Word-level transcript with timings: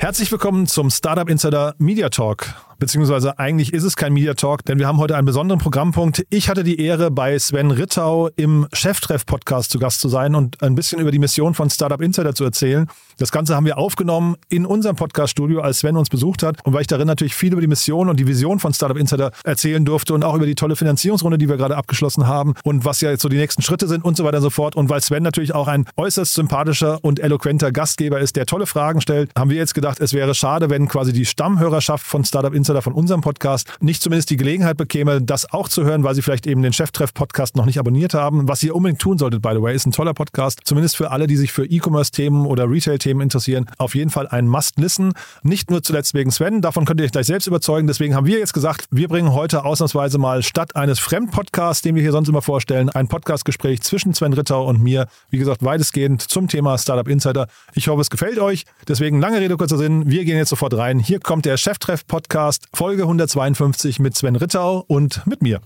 Herzlich 0.00 0.32
willkommen 0.32 0.66
zum 0.66 0.88
Startup 0.88 1.28
Insider 1.28 1.74
Media 1.76 2.08
Talk 2.08 2.54
beziehungsweise 2.80 3.38
eigentlich 3.38 3.72
ist 3.72 3.84
es 3.84 3.94
kein 3.94 4.12
Media 4.12 4.34
Talk, 4.34 4.64
denn 4.64 4.80
wir 4.80 4.88
haben 4.88 4.98
heute 4.98 5.14
einen 5.14 5.26
besonderen 5.26 5.60
Programmpunkt. 5.60 6.24
Ich 6.30 6.48
hatte 6.48 6.64
die 6.64 6.80
Ehre, 6.80 7.12
bei 7.12 7.38
Sven 7.38 7.70
Rittau 7.70 8.30
im 8.34 8.66
Cheftreff-Podcast 8.72 9.70
zu 9.70 9.78
Gast 9.78 10.00
zu 10.00 10.08
sein 10.08 10.34
und 10.34 10.60
ein 10.62 10.74
bisschen 10.74 10.98
über 10.98 11.12
die 11.12 11.18
Mission 11.20 11.54
von 11.54 11.70
Startup 11.70 12.00
Insider 12.00 12.34
zu 12.34 12.42
erzählen. 12.42 12.88
Das 13.18 13.30
Ganze 13.30 13.54
haben 13.54 13.66
wir 13.66 13.76
aufgenommen 13.76 14.36
in 14.48 14.64
unserem 14.64 14.96
Podcast-Studio, 14.96 15.60
als 15.60 15.80
Sven 15.80 15.96
uns 15.96 16.08
besucht 16.08 16.42
hat. 16.42 16.56
Und 16.64 16.72
weil 16.72 16.80
ich 16.80 16.86
darin 16.86 17.06
natürlich 17.06 17.34
viel 17.34 17.52
über 17.52 17.60
die 17.60 17.66
Mission 17.66 18.08
und 18.08 18.18
die 18.18 18.26
Vision 18.26 18.58
von 18.58 18.72
Startup 18.72 18.96
Insider 18.96 19.30
erzählen 19.44 19.84
durfte 19.84 20.14
und 20.14 20.24
auch 20.24 20.34
über 20.34 20.46
die 20.46 20.54
tolle 20.54 20.74
Finanzierungsrunde, 20.74 21.36
die 21.36 21.48
wir 21.48 21.58
gerade 21.58 21.76
abgeschlossen 21.76 22.26
haben 22.26 22.54
und 22.64 22.86
was 22.86 23.02
ja 23.02 23.10
jetzt 23.10 23.20
so 23.20 23.28
die 23.28 23.36
nächsten 23.36 23.60
Schritte 23.60 23.86
sind 23.88 24.04
und 24.04 24.16
so 24.16 24.24
weiter 24.24 24.38
und 24.38 24.44
so 24.44 24.50
fort. 24.50 24.74
Und 24.74 24.88
weil 24.88 25.02
Sven 25.02 25.22
natürlich 25.22 25.54
auch 25.54 25.68
ein 25.68 25.84
äußerst 25.98 26.32
sympathischer 26.32 26.98
und 27.02 27.20
eloquenter 27.20 27.72
Gastgeber 27.72 28.20
ist, 28.20 28.36
der 28.36 28.46
tolle 28.46 28.64
Fragen 28.64 29.02
stellt, 29.02 29.30
haben 29.36 29.50
wir 29.50 29.58
jetzt 29.58 29.74
gedacht, 29.74 30.00
es 30.00 30.14
wäre 30.14 30.34
schade, 30.34 30.70
wenn 30.70 30.88
quasi 30.88 31.12
die 31.12 31.26
Stammhörerschaft 31.26 32.06
von 32.06 32.24
Startup 32.24 32.54
Insider 32.54 32.69
Insider 32.70 32.82
von 32.82 32.92
unserem 32.92 33.20
Podcast 33.20 33.68
nicht 33.80 34.00
zumindest 34.00 34.30
die 34.30 34.36
Gelegenheit 34.36 34.76
bekäme, 34.76 35.20
das 35.20 35.52
auch 35.52 35.68
zu 35.68 35.82
hören, 35.84 36.04
weil 36.04 36.14
sie 36.14 36.22
vielleicht 36.22 36.46
eben 36.46 36.62
den 36.62 36.72
Cheftreff-Podcast 36.72 37.56
noch 37.56 37.64
nicht 37.64 37.80
abonniert 37.80 38.14
haben. 38.14 38.46
Was 38.48 38.62
ihr 38.62 38.76
unbedingt 38.76 39.00
tun 39.00 39.18
solltet, 39.18 39.42
by 39.42 39.50
the 39.54 39.60
way, 39.60 39.74
ist 39.74 39.86
ein 39.86 39.92
toller 39.92 40.14
Podcast. 40.14 40.60
Zumindest 40.62 40.96
für 40.96 41.10
alle, 41.10 41.26
die 41.26 41.36
sich 41.36 41.50
für 41.50 41.66
E-Commerce-Themen 41.66 42.46
oder 42.46 42.70
Retail-Themen 42.70 43.22
interessieren. 43.22 43.66
Auf 43.78 43.96
jeden 43.96 44.10
Fall 44.10 44.28
ein 44.28 44.46
Must-Listen. 44.46 45.14
Nicht 45.42 45.70
nur 45.70 45.82
zuletzt 45.82 46.14
wegen 46.14 46.30
Sven, 46.30 46.60
davon 46.60 46.84
könnt 46.84 47.00
ihr 47.00 47.06
euch 47.06 47.12
gleich 47.12 47.26
selbst 47.26 47.48
überzeugen. 47.48 47.88
Deswegen 47.88 48.14
haben 48.14 48.26
wir 48.26 48.38
jetzt 48.38 48.54
gesagt, 48.54 48.86
wir 48.92 49.08
bringen 49.08 49.32
heute 49.32 49.64
ausnahmsweise 49.64 50.18
mal 50.18 50.44
statt 50.44 50.76
eines 50.76 51.00
Fremdpodcasts, 51.00 51.82
den 51.82 51.96
wir 51.96 52.02
hier 52.02 52.12
sonst 52.12 52.28
immer 52.28 52.42
vorstellen, 52.42 52.88
ein 52.88 53.08
Podcastgespräch 53.08 53.80
zwischen 53.82 54.14
Sven 54.14 54.32
Rittau 54.32 54.64
und 54.64 54.80
mir. 54.80 55.08
Wie 55.30 55.38
gesagt, 55.38 55.64
weitestgehend 55.64 56.22
zum 56.22 56.46
Thema 56.46 56.78
Startup 56.78 57.08
Insider. 57.08 57.48
Ich 57.74 57.88
hoffe, 57.88 58.00
es 58.00 58.10
gefällt 58.10 58.38
euch. 58.38 58.64
Deswegen 58.86 59.20
lange 59.20 59.40
Rede, 59.40 59.56
kurzer 59.56 59.78
Sinn. 59.78 60.08
Wir 60.08 60.24
gehen 60.24 60.36
jetzt 60.36 60.50
sofort 60.50 60.76
rein. 60.76 61.00
Hier 61.00 61.18
kommt 61.18 61.46
der 61.46 61.56
Cheftreff-Podcast 61.56 62.59
Folge 62.72 63.02
152 63.02 63.98
mit 63.98 64.16
Sven 64.16 64.36
Rittau 64.36 64.84
und 64.86 65.26
mit 65.26 65.42
mir. 65.42 65.60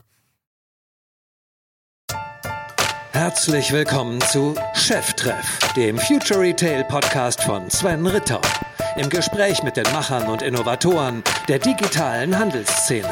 Herzlich 3.13 3.73
willkommen 3.73 4.21
zu 4.21 4.55
Cheftreff, 4.75 5.59
dem 5.77 5.99
Future 5.99 6.41
Retail 6.41 6.85
Podcast 6.85 7.43
von 7.43 7.71
Sven 7.71 8.07
Rittau. 8.07 8.41
Im 8.97 9.09
Gespräch 9.09 9.63
mit 9.63 9.77
den 9.77 9.85
Machern 9.93 10.29
und 10.29 10.43
Innovatoren 10.43 11.23
der 11.49 11.61
digitalen 11.61 12.39
Handelsszene. 12.39 13.09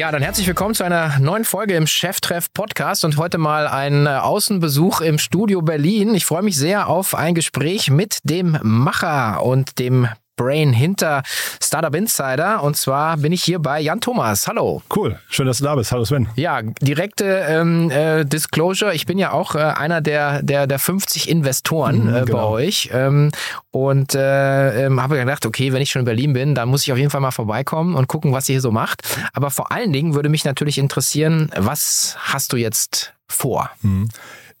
Ja, 0.00 0.10
dann 0.10 0.22
herzlich 0.22 0.46
willkommen 0.46 0.74
zu 0.74 0.82
einer 0.82 1.18
neuen 1.18 1.44
Folge 1.44 1.74
im 1.74 1.86
Cheftreff 1.86 2.50
Podcast 2.54 3.04
und 3.04 3.18
heute 3.18 3.36
mal 3.36 3.68
ein 3.68 4.06
äh, 4.06 4.08
Außenbesuch 4.08 5.02
im 5.02 5.18
Studio 5.18 5.60
Berlin. 5.60 6.14
Ich 6.14 6.24
freue 6.24 6.40
mich 6.40 6.56
sehr 6.56 6.88
auf 6.88 7.14
ein 7.14 7.34
Gespräch 7.34 7.90
mit 7.90 8.20
dem 8.24 8.56
Macher 8.62 9.44
und 9.44 9.78
dem 9.78 10.08
Brain 10.40 10.72
hinter 10.72 11.22
Startup 11.62 11.94
Insider. 11.94 12.62
Und 12.62 12.74
zwar 12.74 13.18
bin 13.18 13.30
ich 13.30 13.42
hier 13.42 13.58
bei 13.58 13.78
Jan 13.78 14.00
Thomas. 14.00 14.48
Hallo. 14.48 14.82
Cool, 14.94 15.18
schön, 15.28 15.46
dass 15.46 15.58
du 15.58 15.64
da 15.64 15.74
bist. 15.74 15.92
Hallo 15.92 16.06
Sven. 16.06 16.28
Ja, 16.34 16.62
direkte 16.62 17.44
ähm, 17.46 17.90
äh, 17.90 18.24
Disclosure. 18.24 18.94
Ich 18.94 19.04
bin 19.04 19.18
ja 19.18 19.32
auch 19.32 19.54
äh, 19.54 19.58
einer 19.58 20.00
der, 20.00 20.42
der, 20.42 20.66
der 20.66 20.78
50 20.78 21.28
Investoren 21.28 22.04
mhm, 22.06 22.14
äh, 22.14 22.24
genau. 22.24 22.38
bei 22.38 22.44
euch. 22.44 22.88
Ähm, 22.90 23.32
und 23.70 24.14
äh, 24.14 24.86
ähm, 24.86 25.02
habe 25.02 25.18
gedacht, 25.18 25.44
okay, 25.44 25.74
wenn 25.74 25.82
ich 25.82 25.90
schon 25.90 26.00
in 26.00 26.06
Berlin 26.06 26.32
bin, 26.32 26.54
dann 26.54 26.70
muss 26.70 26.84
ich 26.84 26.92
auf 26.92 26.98
jeden 26.98 27.10
Fall 27.10 27.20
mal 27.20 27.32
vorbeikommen 27.32 27.94
und 27.94 28.08
gucken, 28.08 28.32
was 28.32 28.48
ihr 28.48 28.54
hier 28.54 28.62
so 28.62 28.72
macht. 28.72 29.02
Aber 29.34 29.50
vor 29.50 29.70
allen 29.70 29.92
Dingen 29.92 30.14
würde 30.14 30.30
mich 30.30 30.46
natürlich 30.46 30.78
interessieren, 30.78 31.50
was 31.54 32.16
hast 32.18 32.54
du 32.54 32.56
jetzt 32.56 33.12
vor? 33.28 33.70
Mhm 33.82 34.08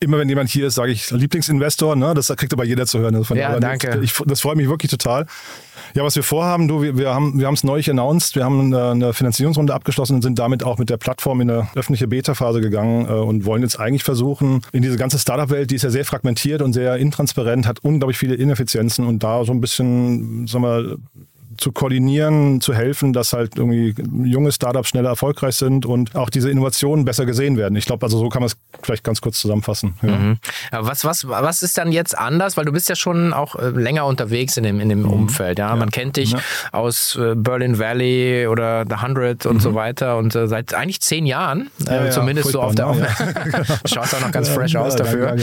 immer 0.00 0.18
wenn 0.18 0.28
jemand 0.28 0.48
hier 0.48 0.66
ist, 0.66 0.74
sage 0.74 0.92
ich 0.92 1.10
Lieblingsinvestor. 1.10 1.94
Ne? 1.94 2.14
Das 2.14 2.28
kriegt 2.28 2.52
aber 2.52 2.64
jeder 2.64 2.86
zu 2.86 2.98
hören. 2.98 3.14
Also 3.14 3.34
ja, 3.34 3.60
danke. 3.60 4.00
Ich, 4.02 4.14
das 4.26 4.40
freut 4.40 4.56
mich 4.56 4.68
wirklich 4.68 4.90
total. 4.90 5.26
Ja, 5.94 6.04
was 6.04 6.16
wir 6.16 6.22
vorhaben, 6.22 6.68
du, 6.68 6.82
wir, 6.82 6.96
wir 6.96 7.14
haben 7.14 7.38
wir 7.38 7.46
haben 7.46 7.54
es 7.54 7.64
neulich 7.64 7.90
announced, 7.90 8.34
wir 8.36 8.44
haben 8.44 8.72
eine, 8.72 8.90
eine, 8.90 9.12
Finanzierungsrunde 9.12 9.74
abgeschlossen 9.74 10.14
und 10.14 10.22
sind 10.22 10.38
damit 10.38 10.62
auch 10.62 10.78
mit 10.78 10.88
der 10.88 10.96
Plattform 10.96 11.40
in 11.40 11.50
eine 11.50 11.68
öffentliche 11.74 12.06
Beta-Phase 12.06 12.60
gegangen 12.60 13.06
äh, 13.06 13.12
und 13.12 13.44
wollen 13.44 13.62
jetzt 13.62 13.78
eigentlich 13.78 14.04
versuchen, 14.04 14.62
in 14.72 14.82
diese 14.82 14.96
ganze 14.96 15.18
Startup-Welt, 15.18 15.70
die 15.70 15.74
ist 15.74 15.82
ja 15.82 15.90
sehr 15.90 16.04
fragmentiert 16.04 16.62
und 16.62 16.72
sehr 16.72 16.96
intransparent, 16.96 17.66
hat 17.66 17.80
unglaublich 17.80 18.18
viele 18.18 18.36
Ineffizienzen 18.36 19.06
und 19.06 19.22
da 19.22 19.44
so 19.44 19.52
ein 19.52 19.60
bisschen, 19.60 20.46
sagen 20.46 20.64
wir, 20.64 20.96
zu 21.60 21.72
koordinieren, 21.72 22.60
zu 22.60 22.72
helfen, 22.72 23.12
dass 23.12 23.34
halt 23.34 23.56
irgendwie 23.56 23.94
junge 24.24 24.50
Startups 24.50 24.88
schneller 24.88 25.10
erfolgreich 25.10 25.56
sind 25.56 25.84
und 25.84 26.16
auch 26.16 26.30
diese 26.30 26.50
Innovationen 26.50 27.04
besser 27.04 27.26
gesehen 27.26 27.58
werden. 27.58 27.76
Ich 27.76 27.84
glaube, 27.84 28.04
also 28.04 28.18
so 28.18 28.30
kann 28.30 28.40
man 28.40 28.46
es 28.46 28.56
vielleicht 28.82 29.04
ganz 29.04 29.20
kurz 29.20 29.38
zusammenfassen. 29.38 29.94
Ja. 30.00 30.16
Mhm. 30.16 30.38
Was, 30.72 31.04
was, 31.04 31.28
was 31.28 31.62
ist 31.62 31.76
dann 31.76 31.92
jetzt 31.92 32.16
anders? 32.16 32.56
Weil 32.56 32.64
du 32.64 32.72
bist 32.72 32.88
ja 32.88 32.96
schon 32.96 33.34
auch 33.34 33.56
äh, 33.56 33.68
länger 33.68 34.06
unterwegs 34.06 34.56
in 34.56 34.64
dem, 34.64 34.80
in 34.80 34.88
dem 34.88 35.02
mhm. 35.02 35.10
Umfeld. 35.10 35.58
Ja? 35.58 35.68
ja? 35.68 35.76
Man 35.76 35.90
kennt 35.90 36.16
dich 36.16 36.32
ja. 36.32 36.38
aus 36.72 37.16
äh, 37.16 37.34
Berlin 37.34 37.78
Valley 37.78 38.46
oder 38.46 38.86
The 38.88 38.96
Hundred 39.02 39.44
und 39.44 39.56
mhm. 39.56 39.60
so 39.60 39.74
weiter 39.74 40.16
und 40.16 40.34
äh, 40.34 40.48
seit 40.48 40.72
eigentlich 40.72 41.02
zehn 41.02 41.26
Jahren, 41.26 41.70
äh, 41.86 42.08
zumindest 42.08 42.52
so 42.52 42.62
auf 42.62 42.74
der 42.74 42.86
ne? 42.94 43.06
Schaut 43.84 44.14
auch 44.14 44.20
noch 44.22 44.32
ganz 44.32 44.48
fresh 44.48 44.74
aus 44.76 44.96
dafür. 44.96 45.36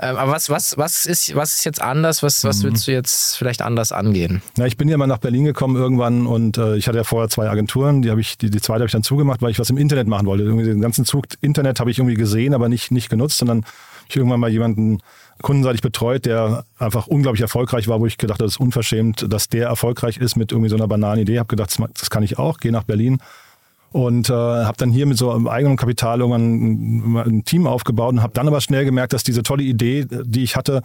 Ähm, 0.00 0.16
aber 0.16 0.30
was, 0.30 0.48
was, 0.48 0.78
was, 0.78 1.06
ist, 1.06 1.34
was 1.34 1.54
ist 1.54 1.64
jetzt 1.64 1.82
anders? 1.82 2.22
Was, 2.22 2.44
was 2.44 2.58
mhm. 2.58 2.68
willst 2.68 2.86
du 2.86 2.92
jetzt 2.92 3.36
vielleicht 3.36 3.62
anders 3.62 3.90
angehen? 3.90 4.42
Na, 4.56 4.66
ich 4.66 4.76
bin 4.76 4.88
ja 4.88 4.96
mal 4.96 5.08
nach 5.08 5.18
Berlin 5.18 5.44
gekommen 5.44 5.55
irgendwann 5.60 6.26
und 6.26 6.58
äh, 6.58 6.76
ich 6.76 6.88
hatte 6.88 6.98
ja 6.98 7.04
vorher 7.04 7.28
zwei 7.28 7.48
Agenturen, 7.48 8.02
die 8.02 8.10
habe 8.10 8.20
ich, 8.20 8.38
die, 8.38 8.50
die 8.50 8.60
zweite 8.60 8.80
habe 8.80 8.86
ich 8.86 8.92
dann 8.92 9.02
zugemacht, 9.02 9.42
weil 9.42 9.50
ich 9.50 9.58
was 9.58 9.70
im 9.70 9.78
Internet 9.78 10.06
machen 10.06 10.26
wollte. 10.26 10.44
Irgendwie 10.44 10.64
den 10.64 10.80
ganzen 10.80 11.04
Zug 11.04 11.26
Internet 11.40 11.80
habe 11.80 11.90
ich 11.90 11.98
irgendwie 11.98 12.14
gesehen, 12.16 12.54
aber 12.54 12.68
nicht, 12.68 12.90
nicht 12.90 13.08
genutzt, 13.08 13.38
sondern 13.38 13.64
ich 14.08 14.16
irgendwann 14.16 14.40
mal 14.40 14.50
jemanden 14.50 15.00
kundenseitig 15.42 15.82
betreut, 15.82 16.24
der 16.26 16.64
einfach 16.78 17.06
unglaublich 17.06 17.42
erfolgreich 17.42 17.88
war, 17.88 18.00
wo 18.00 18.06
ich 18.06 18.18
gedacht 18.18 18.38
habe, 18.38 18.44
das 18.44 18.54
ist 18.54 18.60
unverschämt, 18.60 19.26
dass 19.32 19.48
der 19.48 19.68
erfolgreich 19.68 20.18
ist 20.18 20.36
mit 20.36 20.52
irgendwie 20.52 20.70
so 20.70 20.76
einer 20.76 20.88
banalen 20.88 21.20
Idee. 21.20 21.38
Habe 21.38 21.48
gedacht, 21.48 21.76
das 21.94 22.10
kann 22.10 22.22
ich 22.22 22.38
auch, 22.38 22.58
gehe 22.58 22.72
nach 22.72 22.84
Berlin 22.84 23.18
und 23.92 24.28
äh, 24.28 24.32
habe 24.32 24.76
dann 24.76 24.90
hier 24.90 25.06
mit 25.06 25.16
so 25.16 25.30
einem 25.30 25.48
eigenen 25.48 25.76
Kapital 25.76 26.20
irgendwann 26.20 27.14
ein, 27.14 27.16
ein 27.16 27.44
Team 27.44 27.66
aufgebaut 27.66 28.12
und 28.12 28.22
habe 28.22 28.34
dann 28.34 28.46
aber 28.46 28.60
schnell 28.60 28.84
gemerkt, 28.84 29.12
dass 29.12 29.24
diese 29.24 29.42
tolle 29.42 29.62
Idee, 29.62 30.06
die 30.08 30.42
ich 30.42 30.56
hatte, 30.56 30.82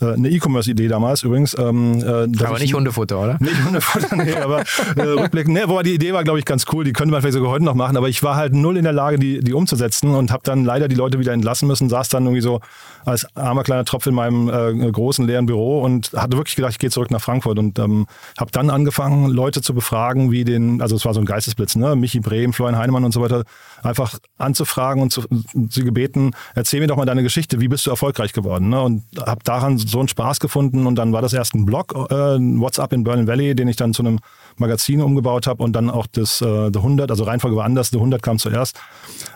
eine 0.00 0.28
E-Commerce-Idee 0.28 0.88
damals 0.88 1.22
übrigens. 1.22 1.56
Ähm, 1.58 2.02
äh, 2.02 2.44
aber 2.44 2.58
nicht 2.58 2.74
Hundefutter, 2.74 3.20
oder? 3.20 3.36
Nicht 3.40 3.64
Hundefutter, 3.64 4.16
nee, 4.16 4.34
aber 4.42 4.60
äh, 4.96 5.00
rückblickend, 5.00 5.54
nee, 5.54 5.62
wobei 5.66 5.82
die 5.82 5.94
Idee 5.94 6.12
war, 6.12 6.24
glaube 6.24 6.38
ich, 6.38 6.44
ganz 6.44 6.64
cool. 6.72 6.84
Die 6.84 6.92
könnte 6.92 7.12
man 7.12 7.20
vielleicht 7.20 7.34
sogar 7.34 7.50
heute 7.50 7.64
noch 7.64 7.74
machen, 7.74 7.96
aber 7.96 8.08
ich 8.08 8.22
war 8.22 8.36
halt 8.36 8.54
null 8.54 8.76
in 8.76 8.84
der 8.84 8.92
Lage, 8.92 9.18
die, 9.18 9.40
die 9.40 9.52
umzusetzen 9.52 10.14
und 10.14 10.30
habe 10.30 10.42
dann 10.44 10.64
leider 10.64 10.88
die 10.88 10.96
Leute 10.96 11.18
wieder 11.18 11.32
entlassen 11.32 11.68
müssen, 11.68 11.88
saß 11.88 12.08
dann 12.08 12.24
irgendwie 12.24 12.42
so 12.42 12.60
als 13.04 13.26
armer 13.36 13.62
kleiner 13.62 13.84
Tropf 13.84 14.06
in 14.06 14.14
meinem 14.14 14.48
äh, 14.48 14.90
großen 14.90 15.26
leeren 15.26 15.46
Büro 15.46 15.82
und 15.82 16.12
hatte 16.14 16.36
wirklich 16.36 16.56
gedacht, 16.56 16.72
ich 16.72 16.78
gehe 16.78 16.90
zurück 16.90 17.10
nach 17.10 17.20
Frankfurt 17.20 17.58
und 17.58 17.78
ähm, 17.78 18.06
habe 18.38 18.50
dann 18.50 18.70
angefangen, 18.70 19.28
Leute 19.28 19.62
zu 19.62 19.74
befragen, 19.74 20.30
wie 20.30 20.44
den, 20.44 20.80
also 20.80 20.96
es 20.96 21.04
war 21.04 21.14
so 21.14 21.20
ein 21.20 21.26
Geistesblitz, 21.26 21.76
ne? 21.76 21.96
Michi 21.96 22.20
Brehm, 22.20 22.52
Florian 22.52 22.78
Heinemann 22.78 23.04
und 23.04 23.12
so 23.12 23.20
weiter, 23.20 23.44
einfach 23.82 24.18
anzufragen 24.38 25.02
und 25.02 25.10
zu, 25.10 25.22
sie 25.68 25.84
gebeten, 25.84 26.32
erzähl 26.54 26.80
mir 26.80 26.86
doch 26.86 26.96
mal 26.96 27.04
deine 27.04 27.22
Geschichte, 27.22 27.60
wie 27.60 27.68
bist 27.68 27.86
du 27.86 27.90
erfolgreich 27.90 28.32
geworden? 28.32 28.68
Ne? 28.70 28.80
Und 28.80 29.04
habe 29.24 29.40
daran 29.44 29.78
so 29.88 29.98
einen 29.98 30.08
Spaß 30.08 30.40
gefunden 30.40 30.86
und 30.86 30.96
dann 30.96 31.12
war 31.12 31.22
das 31.22 31.32
erst 31.32 31.54
ein 31.54 31.64
Blog, 31.66 31.94
äh, 31.94 32.14
WhatsApp 32.14 32.92
in 32.92 33.04
Berlin 33.04 33.26
Valley, 33.26 33.54
den 33.54 33.68
ich 33.68 33.76
dann 33.76 33.94
zu 33.94 34.02
einem 34.02 34.18
Magazin 34.56 35.00
umgebaut 35.00 35.46
habe 35.46 35.62
und 35.62 35.72
dann 35.74 35.90
auch 35.90 36.06
das 36.06 36.40
äh, 36.40 36.70
The 36.72 36.78
100, 36.78 37.10
also 37.10 37.24
Reihenfolge 37.24 37.56
war 37.56 37.64
anders, 37.64 37.90
The 37.90 37.96
100 37.96 38.22
kam 38.22 38.38
zuerst. 38.38 38.78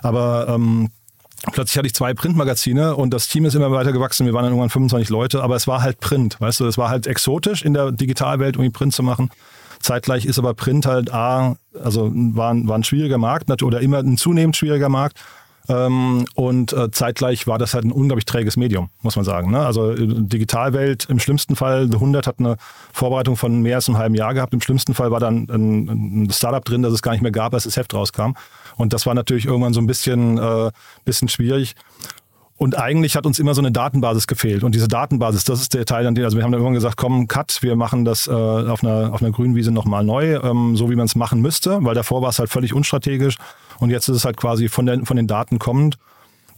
Aber 0.03 0.47
ähm, 0.49 0.91
plötzlich 1.53 1.79
hatte 1.79 1.87
ich 1.87 1.95
zwei 1.95 2.15
Printmagazine 2.15 2.97
und 2.97 3.13
das 3.15 3.29
Team 3.29 3.45
ist 3.45 3.55
immer 3.55 3.71
weiter 3.71 3.93
gewachsen. 3.93 4.27
Wir 4.27 4.35
waren 4.35 4.45
dann 4.45 4.53
irgendwann 4.53 4.71
25 4.71 5.09
Leute, 5.09 5.43
aber 5.43 5.57
es 5.57 5.67
war 5.67 5.83
halt 5.83 6.01
Print, 6.01 6.41
weißt 6.41 6.61
du, 6.61 6.67
es 6.67 6.79
war 6.79 6.89
halt 6.89 7.07
exotisch 7.07 7.63
in 7.63 7.75
der 7.75 7.93
Digitalwelt 7.93 8.57
irgendwie 8.57 8.71
Print 8.71 8.95
zu 8.95 9.03
machen. 9.03 9.31
Zeitgleich 9.81 10.25
ist 10.27 10.39
aber 10.39 10.55
Print 10.55 10.87
halt 10.87 11.13
A, 11.13 11.57
also 11.81 12.11
war, 12.13 12.55
war 12.67 12.77
ein 12.77 12.85
schwieriger 12.85 13.19
Markt 13.19 13.63
oder 13.63 13.81
immer 13.81 13.99
ein 13.99 14.17
zunehmend 14.17 14.57
schwieriger 14.57 14.89
Markt 14.89 15.19
ähm, 15.69 16.25
und 16.35 16.73
äh, 16.73 16.91
zeitgleich 16.91 17.47
war 17.47 17.59
das 17.59 17.75
halt 17.75 17.85
ein 17.85 17.93
unglaublich 17.93 18.25
träges 18.25 18.57
Medium, 18.57 18.89
muss 19.03 19.17
man 19.17 19.25
sagen. 19.25 19.51
Ne? 19.51 19.61
Also 19.61 19.91
äh, 19.93 19.97
Digitalwelt 19.99 21.07
im 21.11 21.19
schlimmsten 21.19 21.57
Fall, 21.57 21.89
The 21.89 21.97
100 21.97 22.27
hat 22.27 22.37
eine 22.39 22.57
Vorbereitung 22.93 23.37
von 23.37 23.61
mehr 23.61 23.77
als 23.77 23.89
einem 23.89 23.99
halben 23.99 24.15
Jahr 24.15 24.33
gehabt. 24.33 24.55
Im 24.55 24.63
schlimmsten 24.63 24.95
Fall 24.95 25.11
war 25.11 25.21
dann 25.21 25.47
ein, 25.51 26.25
ein 26.25 26.31
Startup 26.31 26.65
drin, 26.65 26.83
das 26.83 26.95
es 26.95 27.03
gar 27.03 27.13
nicht 27.13 27.21
mehr 27.21 27.33
gab, 27.33 27.53
als 27.53 27.65
das 27.65 27.77
Heft 27.77 27.93
rauskam. 27.93 28.33
Und 28.77 28.95
das 28.95 29.05
war 29.05 29.15
natürlich 29.15 29.45
irgendwann 29.45 29.75
so 29.75 29.81
ein 29.81 29.87
bisschen, 29.87 30.39
äh, 30.39 30.71
bisschen 31.05 31.29
schwierig. 31.29 31.75
Und 32.57 32.77
eigentlich 32.77 33.15
hat 33.15 33.25
uns 33.25 33.39
immer 33.39 33.55
so 33.55 33.61
eine 33.61 33.71
Datenbasis 33.71 34.27
gefehlt. 34.27 34.65
Und 34.65 34.75
diese 34.75 34.89
Datenbasis, 34.89 35.45
das 35.45 35.61
ist 35.61 35.75
der 35.75 35.85
Teil, 35.85 36.07
an 36.07 36.17
dem, 36.17 36.25
also 36.25 36.37
wir 36.37 36.45
haben 36.45 36.51
dann 36.51 36.61
irgendwann 36.61 36.75
gesagt, 36.75 36.97
komm, 36.97 37.29
Cut, 37.29 37.59
wir 37.63 37.77
machen 37.77 38.05
das 38.05 38.27
äh, 38.27 38.33
auf, 38.33 38.83
einer, 38.83 39.13
auf 39.13 39.23
einer 39.23 39.31
grünen 39.31 39.55
Wiese 39.55 39.71
nochmal 39.71 40.03
neu, 40.03 40.41
ähm, 40.43 40.77
so 40.77 40.91
wie 40.91 40.97
man 40.97 41.07
es 41.07 41.15
machen 41.15 41.41
müsste, 41.41 41.79
weil 41.85 41.95
davor 41.95 42.21
war 42.21 42.31
es 42.31 42.41
halt 42.41 42.51
völlig 42.51 42.75
unstrategisch. 42.75 43.37
Und 43.79 43.91
jetzt 43.91 44.09
ist 44.09 44.17
es 44.17 44.25
halt 44.25 44.37
quasi 44.37 44.69
von, 44.69 44.87
der, 44.87 45.05
von 45.05 45.17
den 45.17 45.27
Daten 45.27 45.59
kommend 45.59 45.99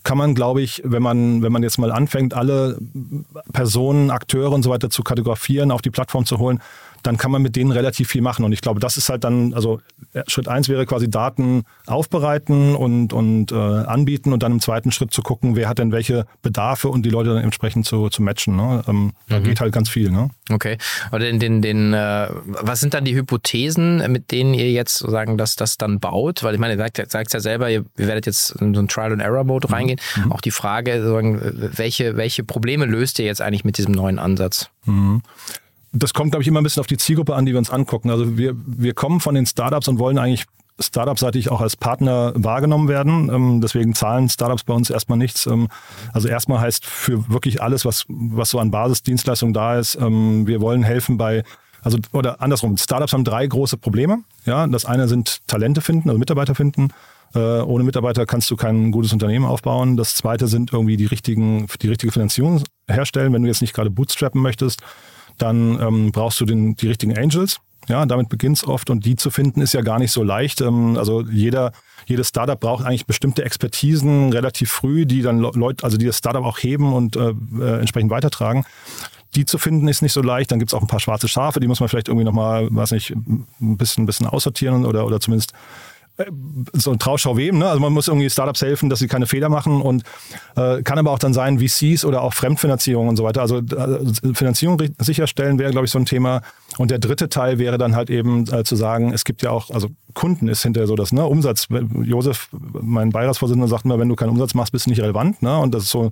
kann 0.02 0.16
man, 0.16 0.34
glaube 0.34 0.62
ich, 0.62 0.82
wenn 0.84 1.02
man, 1.02 1.42
wenn 1.42 1.52
man 1.52 1.62
jetzt 1.62 1.78
mal 1.78 1.92
anfängt, 1.92 2.32
alle 2.34 2.78
Personen, 3.52 4.10
Akteure 4.10 4.52
und 4.52 4.62
so 4.62 4.70
weiter 4.70 4.88
zu 4.88 5.02
kategorisieren, 5.02 5.70
auf 5.70 5.82
die 5.82 5.90
Plattform 5.90 6.24
zu 6.24 6.38
holen, 6.38 6.60
dann 7.02 7.16
kann 7.16 7.30
man 7.30 7.42
mit 7.42 7.56
denen 7.56 7.70
relativ 7.72 8.08
viel 8.08 8.22
machen. 8.22 8.44
Und 8.44 8.52
ich 8.52 8.60
glaube, 8.60 8.80
das 8.80 8.96
ist 8.96 9.08
halt 9.08 9.24
dann, 9.24 9.54
also 9.54 9.80
Schritt 10.26 10.48
eins 10.48 10.68
wäre 10.68 10.86
quasi 10.86 11.08
Daten 11.10 11.62
aufbereiten 11.86 12.74
und, 12.74 13.12
und 13.12 13.52
äh, 13.52 13.54
anbieten 13.54 14.32
und 14.32 14.42
dann 14.42 14.52
im 14.52 14.60
zweiten 14.60 14.90
Schritt 14.92 15.12
zu 15.12 15.22
gucken, 15.22 15.56
wer 15.56 15.68
hat 15.68 15.78
denn 15.78 15.92
welche 15.92 16.26
Bedarfe 16.42 16.88
und 16.88 17.04
die 17.04 17.10
Leute 17.10 17.34
dann 17.34 17.42
entsprechend 17.44 17.86
zu, 17.86 18.08
zu 18.08 18.22
matchen. 18.22 18.56
Ne? 18.56 18.82
Ähm, 18.88 19.12
da 19.28 19.38
Mhm. 19.40 19.44
geht 19.44 19.60
halt 19.60 19.72
ganz 19.72 19.88
viel. 19.88 20.10
Ne? 20.10 20.30
Okay. 20.50 20.78
Oder 21.12 21.20
den, 21.20 21.38
den, 21.38 21.62
den, 21.62 21.92
äh, 21.94 22.28
was 22.46 22.80
sind 22.80 22.94
dann 22.94 23.04
die 23.04 23.14
Hypothesen, 23.14 24.10
mit 24.10 24.30
denen 24.32 24.54
ihr 24.54 24.70
jetzt 24.70 24.98
sozusagen 24.98 25.38
das, 25.38 25.56
das 25.56 25.76
dann 25.76 26.00
baut? 26.00 26.42
Weil 26.42 26.54
ich 26.54 26.60
meine, 26.60 26.74
ihr 26.74 26.78
sagt, 26.78 26.98
ja- 26.98 27.06
sagt 27.08 27.32
ja 27.32 27.40
selber, 27.40 27.70
ihr, 27.70 27.84
ihr 27.98 28.06
werdet 28.06 28.26
jetzt 28.26 28.50
in 28.60 28.74
so 28.74 28.80
einen 28.80 28.88
Trial-and-Error-Mode 28.88 29.70
reingehen. 29.70 29.98
Auch 30.30 30.40
die 30.40 30.50
Frage, 30.50 31.02
welche, 31.76 32.16
welche 32.16 32.44
Probleme 32.44 32.84
löst 32.86 33.18
ihr 33.18 33.24
jetzt 33.26 33.40
eigentlich 33.42 33.64
mit 33.64 33.78
diesem 33.78 33.92
neuen 33.92 34.18
Ansatz? 34.18 34.70
Das 35.92 36.14
kommt, 36.14 36.30
glaube 36.32 36.42
ich, 36.42 36.48
immer 36.48 36.60
ein 36.60 36.64
bisschen 36.64 36.80
auf 36.80 36.86
die 36.86 36.96
Zielgruppe 36.96 37.34
an, 37.34 37.46
die 37.46 37.52
wir 37.52 37.58
uns 37.58 37.70
angucken. 37.70 38.10
Also 38.10 38.36
wir, 38.38 38.54
wir 38.56 38.94
kommen 38.94 39.20
von 39.20 39.34
den 39.34 39.46
Startups 39.46 39.88
und 39.88 39.98
wollen 39.98 40.18
eigentlich 40.18 40.46
Startup-seitig 40.78 41.50
auch 41.50 41.60
als 41.60 41.76
Partner 41.76 42.32
wahrgenommen 42.36 42.88
werden. 42.88 43.28
Ähm, 43.28 43.60
deswegen 43.60 43.94
zahlen 43.94 44.28
Startups 44.28 44.64
bei 44.64 44.72
uns 44.72 44.88
erstmal 44.88 45.18
nichts. 45.18 45.46
Ähm, 45.46 45.68
also 46.12 46.28
erstmal 46.28 46.60
heißt 46.60 46.86
für 46.86 47.28
wirklich 47.28 47.62
alles, 47.62 47.84
was, 47.84 48.04
was 48.08 48.50
so 48.50 48.58
an 48.58 48.70
Basisdienstleistungen 48.70 49.52
da 49.52 49.78
ist, 49.78 49.96
ähm, 49.96 50.46
wir 50.46 50.60
wollen 50.60 50.82
helfen 50.82 51.18
bei, 51.18 51.42
also 51.82 51.98
oder 52.12 52.40
andersrum, 52.40 52.76
Startups 52.76 53.12
haben 53.12 53.24
drei 53.24 53.46
große 53.46 53.76
Probleme. 53.76 54.20
Ja, 54.46 54.66
das 54.66 54.84
eine 54.84 55.08
sind 55.08 55.46
Talente 55.46 55.80
finden, 55.80 56.08
also 56.08 56.18
Mitarbeiter 56.18 56.54
finden. 56.54 56.88
Äh, 57.34 57.38
ohne 57.38 57.84
Mitarbeiter 57.84 58.26
kannst 58.26 58.50
du 58.50 58.56
kein 58.56 58.90
gutes 58.90 59.12
Unternehmen 59.12 59.44
aufbauen. 59.44 59.96
Das 59.96 60.14
zweite 60.14 60.48
sind 60.48 60.72
irgendwie 60.72 60.96
die 60.96 61.06
richtigen, 61.06 61.66
die 61.82 61.88
richtige 61.88 62.10
Finanzierung 62.10 62.62
herstellen, 62.88 63.32
wenn 63.32 63.42
du 63.42 63.48
jetzt 63.48 63.60
nicht 63.60 63.74
gerade 63.74 63.90
bootstrappen 63.90 64.40
möchtest 64.40 64.82
dann 65.42 65.80
ähm, 65.80 66.12
brauchst 66.12 66.40
du 66.40 66.44
den, 66.44 66.76
die 66.76 66.88
richtigen 66.88 67.16
Angels. 67.16 67.58
Ja, 67.88 68.04
damit 68.06 68.28
beginnt's 68.28 68.62
oft 68.62 68.90
und 68.90 69.04
die 69.04 69.16
zu 69.16 69.30
finden 69.30 69.62
ist 69.62 69.72
ja 69.72 69.80
gar 69.80 69.98
nicht 69.98 70.12
so 70.12 70.22
leicht. 70.22 70.60
Ähm, 70.60 70.96
also 70.96 71.22
jeder, 71.22 71.72
jedes 72.06 72.28
Startup 72.28 72.60
braucht 72.60 72.84
eigentlich 72.84 73.06
bestimmte 73.06 73.42
Expertisen 73.44 74.32
relativ 74.32 74.70
früh, 74.70 75.06
die 75.06 75.22
dann 75.22 75.40
Le- 75.40 75.52
Leute, 75.54 75.82
also 75.82 75.96
die 75.96 76.06
das 76.06 76.18
Startup 76.18 76.44
auch 76.44 76.58
heben 76.58 76.92
und 76.92 77.16
äh, 77.16 77.32
äh, 77.58 77.80
entsprechend 77.80 78.10
weitertragen. 78.10 78.64
Die 79.34 79.44
zu 79.44 79.58
finden 79.58 79.88
ist 79.88 80.02
nicht 80.02 80.12
so 80.12 80.22
leicht. 80.22 80.52
Dann 80.52 80.58
gibt's 80.58 80.74
auch 80.74 80.82
ein 80.82 80.88
paar 80.88 81.00
schwarze 81.00 81.26
Schafe, 81.26 81.58
die 81.58 81.68
muss 81.68 81.80
man 81.80 81.88
vielleicht 81.88 82.08
irgendwie 82.08 82.24
nochmal, 82.24 82.68
weiß 82.70 82.92
nicht, 82.92 83.10
ein 83.10 83.46
bisschen, 83.76 84.04
ein 84.04 84.06
bisschen 84.06 84.26
aussortieren 84.26 84.84
oder, 84.84 85.06
oder 85.06 85.18
zumindest 85.18 85.52
so 86.72 86.90
ein 86.92 86.98
Trauschau 86.98 87.36
wem. 87.36 87.58
Ne? 87.58 87.68
Also 87.68 87.80
man 87.80 87.92
muss 87.92 88.08
irgendwie 88.08 88.28
Startups 88.28 88.62
helfen, 88.62 88.90
dass 88.90 88.98
sie 88.98 89.08
keine 89.08 89.26
Fehler 89.26 89.48
machen 89.48 89.80
und 89.80 90.02
äh, 90.56 90.82
kann 90.82 90.98
aber 90.98 91.10
auch 91.10 91.18
dann 91.18 91.32
sein 91.32 91.58
VCs 91.58 92.04
oder 92.04 92.22
auch 92.22 92.34
Fremdfinanzierung 92.34 93.08
und 93.08 93.16
so 93.16 93.24
weiter. 93.24 93.40
Also 93.40 93.58
äh, 93.58 94.34
Finanzierung 94.34 94.80
sicherstellen 94.98 95.58
wäre, 95.58 95.70
glaube 95.70 95.86
ich, 95.86 95.90
so 95.90 95.98
ein 95.98 96.06
Thema. 96.06 96.42
Und 96.78 96.90
der 96.90 96.98
dritte 96.98 97.28
Teil 97.28 97.58
wäre 97.58 97.78
dann 97.78 97.96
halt 97.96 98.10
eben 98.10 98.44
äh, 98.52 98.64
zu 98.64 98.76
sagen, 98.76 99.12
es 99.12 99.24
gibt 99.24 99.42
ja 99.42 99.50
auch, 99.50 99.70
also 99.70 99.88
Kunden 100.14 100.48
ist 100.48 100.62
hinterher 100.62 100.86
so 100.86 100.96
das, 100.96 101.12
ne? 101.12 101.26
Umsatz. 101.26 101.68
Josef, 102.02 102.48
mein 102.52 103.10
Beiratsvorsitzender, 103.10 103.68
sagt 103.68 103.84
immer, 103.84 103.98
wenn 103.98 104.08
du 104.08 104.16
keinen 104.16 104.30
Umsatz 104.30 104.54
machst, 104.54 104.72
bist 104.72 104.86
du 104.86 104.90
nicht 104.90 105.00
relevant. 105.00 105.42
Ne? 105.42 105.56
Und 105.58 105.74
das 105.74 105.84
ist 105.84 105.90
so, 105.90 106.10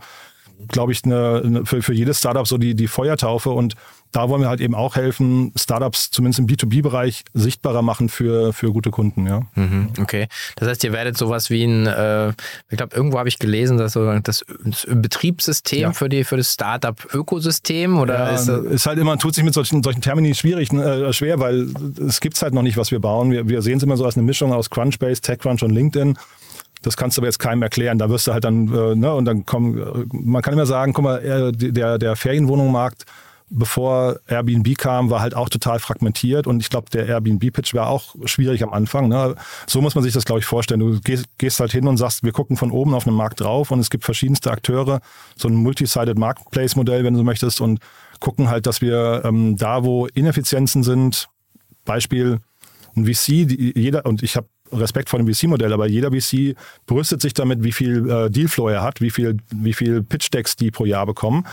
glaube 0.67 0.93
ich, 0.93 1.05
eine, 1.05 1.43
eine, 1.45 1.67
für, 1.67 1.83
für 1.83 1.93
jedes 1.95 2.19
Startup 2.19 2.47
so 2.47 2.59
die, 2.59 2.75
die 2.75 2.89
Feuertaufe. 2.89 3.51
Und 3.51 3.75
da 4.11 4.29
wollen 4.31 4.41
wir 4.41 4.49
halt 4.49 4.61
eben 4.63 4.75
auch 4.75 4.97
helfen, 4.97 5.53
Startups 5.55 6.11
zumindest 6.11 6.39
im 6.39 6.47
B2B-Bereich 6.47 7.25
sichtbarer 7.35 7.83
machen 7.83 8.09
für, 8.09 8.53
für 8.55 8.73
gute 8.73 8.91
Kunden. 8.91 9.27
Ja. 9.27 9.43
Mhm, 9.55 9.91
okay. 10.01 10.29
Das 10.57 10.67
heißt, 10.69 10.83
ihr 10.85 10.93
werdet 10.93 11.19
sowas 11.19 11.51
wie 11.51 11.63
ein, 11.65 11.87
äh, 11.87 12.31
ich 12.71 12.77
glaube, 12.79 12.97
irgendwo 12.97 13.19
habe 13.19 13.29
ich 13.29 13.39
gelesen, 13.39 13.77
dass 13.77 13.93
so 13.93 14.11
das, 14.21 14.45
das 14.65 14.87
Betriebssystem 14.91 15.81
Ja. 15.81 15.93
für, 15.93 16.09
die, 16.09 16.25
für 16.25 16.39
das 16.39 16.53
Startup-Ökosystem 16.55 17.99
oder 17.99 18.15
Ja, 18.19 18.29
ist 18.31 18.47
das, 18.49 18.65
ist 18.65 18.87
halt 18.87 18.99
immer, 18.99 19.19
tut 19.19 19.35
sich 19.35 19.45
mit 19.45 19.55
solchen, 19.55 19.83
solchen 19.83 20.01
Termini 20.01 20.35
schwierig, 20.35 20.73
äh, 20.73 21.13
schwer, 21.13 21.39
weil 21.41 21.69
es 22.07 22.21
gibt's 22.21 22.43
halt 22.43 22.55
noch 22.55 22.63
nicht, 22.63 22.77
was 22.77 22.91
wir 22.91 23.01
bauen. 23.01 23.31
Wir, 23.31 23.49
wir 23.49 23.63
sehen 23.63 23.77
es 23.77 23.83
immer 23.83 23.97
so 23.97 24.05
als 24.05 24.17
eine 24.17 24.25
Mischung 24.25 24.53
aus 24.53 24.71
Crunchbase, 24.71 25.21
TechCrunch 25.21 25.63
und 25.63 25.71
LinkedIn. 25.71 26.19
Das 26.83 26.97
kannst 26.97 27.17
du 27.17 27.21
aber 27.21 27.27
jetzt 27.27 27.39
keinem 27.39 27.63
erklären. 27.63 27.99
Da 27.99 28.09
wirst 28.11 28.27
du 28.27 28.33
halt 28.33 28.45
dann, 28.45 28.73
äh, 28.73 28.95
ne, 28.95 29.15
und 29.15 29.25
dann 29.25 29.47
kommen, 29.47 29.79
äh, 29.79 30.05
man 30.13 30.43
kann 30.43 30.55
immer 30.55 30.67
sagen, 30.67 30.93
guck 30.93 31.05
mal, 31.05 31.19
äh, 31.19 31.53
der, 31.53 31.99
der 31.99 32.17
Ferienwohnungsmarkt, 32.17 33.05
bevor 33.51 34.21
Airbnb 34.27 34.77
kam, 34.77 35.11
war 35.11 35.21
halt 35.21 35.35
auch 35.35 35.49
total 35.49 35.79
fragmentiert 35.79 36.47
und 36.47 36.61
ich 36.61 36.71
glaube, 36.71 36.91
der 36.91 37.07
Airbnb-Pitch 37.07 37.75
war 37.75 37.89
auch 37.89 38.15
schwierig 38.25 38.63
am 38.63 38.73
Anfang. 38.73 39.09
Ne? 39.09 39.35
So 39.67 39.81
muss 39.81 39.95
man 39.95 40.05
sich 40.05 40.13
das, 40.13 40.25
glaube 40.25 40.41
ich, 40.41 40.47
vorstellen. 40.47 40.81
Du 40.81 41.01
gehst, 41.01 41.27
gehst 41.39 41.61
halt 41.61 41.73
hin 41.73 41.87
und 41.87 41.97
sagst, 41.97 42.23
wir 42.23 42.33
gucken 42.33 42.57
von 42.57 42.71
oben 42.71 42.95
auf 42.95 43.07
einen 43.07 43.17
Markt 43.17 43.41
drauf 43.41 43.71
und 43.71 43.81
es 43.81 43.91
gibt 43.91 44.05
verschiedenste 44.05 44.51
Akteure, 44.51 45.01
so 45.37 45.49
ein 45.49 45.55
multi-sided 45.55 46.19
Marketplace-Modell, 46.19 47.05
wenn 47.05 47.15
du 47.15 47.23
möchtest, 47.23 47.61
und 47.61 47.81
gucken 48.21 48.51
halt, 48.51 48.67
dass 48.67 48.81
wir 48.81 49.23
ähm, 49.25 49.57
da, 49.57 49.85
wo 49.85 50.07
Ineffizienzen 50.07 50.83
sind, 50.83 51.29
Beispiel 51.85 52.41
ein 52.97 53.07
VC, 53.07 53.47
die, 53.49 53.73
jeder, 53.77 54.05
und 54.05 54.23
ich 54.23 54.37
habe 54.37 54.49
Respekt 54.73 55.09
vor 55.09 55.19
dem 55.19 55.33
VC-Modell, 55.33 55.73
aber 55.73 55.87
jeder 55.87 56.11
VC 56.11 56.57
brüstet 56.87 57.23
sich 57.23 57.35
damit, 57.35 57.63
wie 57.63 57.73
viel 57.73 58.09
äh, 58.11 58.31
Dealflow 58.31 58.69
er 58.69 58.83
hat, 58.83 59.01
wie 59.01 59.11
viel, 59.11 59.39
wie 59.51 59.73
viel 59.73 60.03
Pitch-Decks 60.03 60.57
die 60.57 60.71
pro 60.71 60.85
Jahr 60.85 61.07
bekommen, 61.07 61.47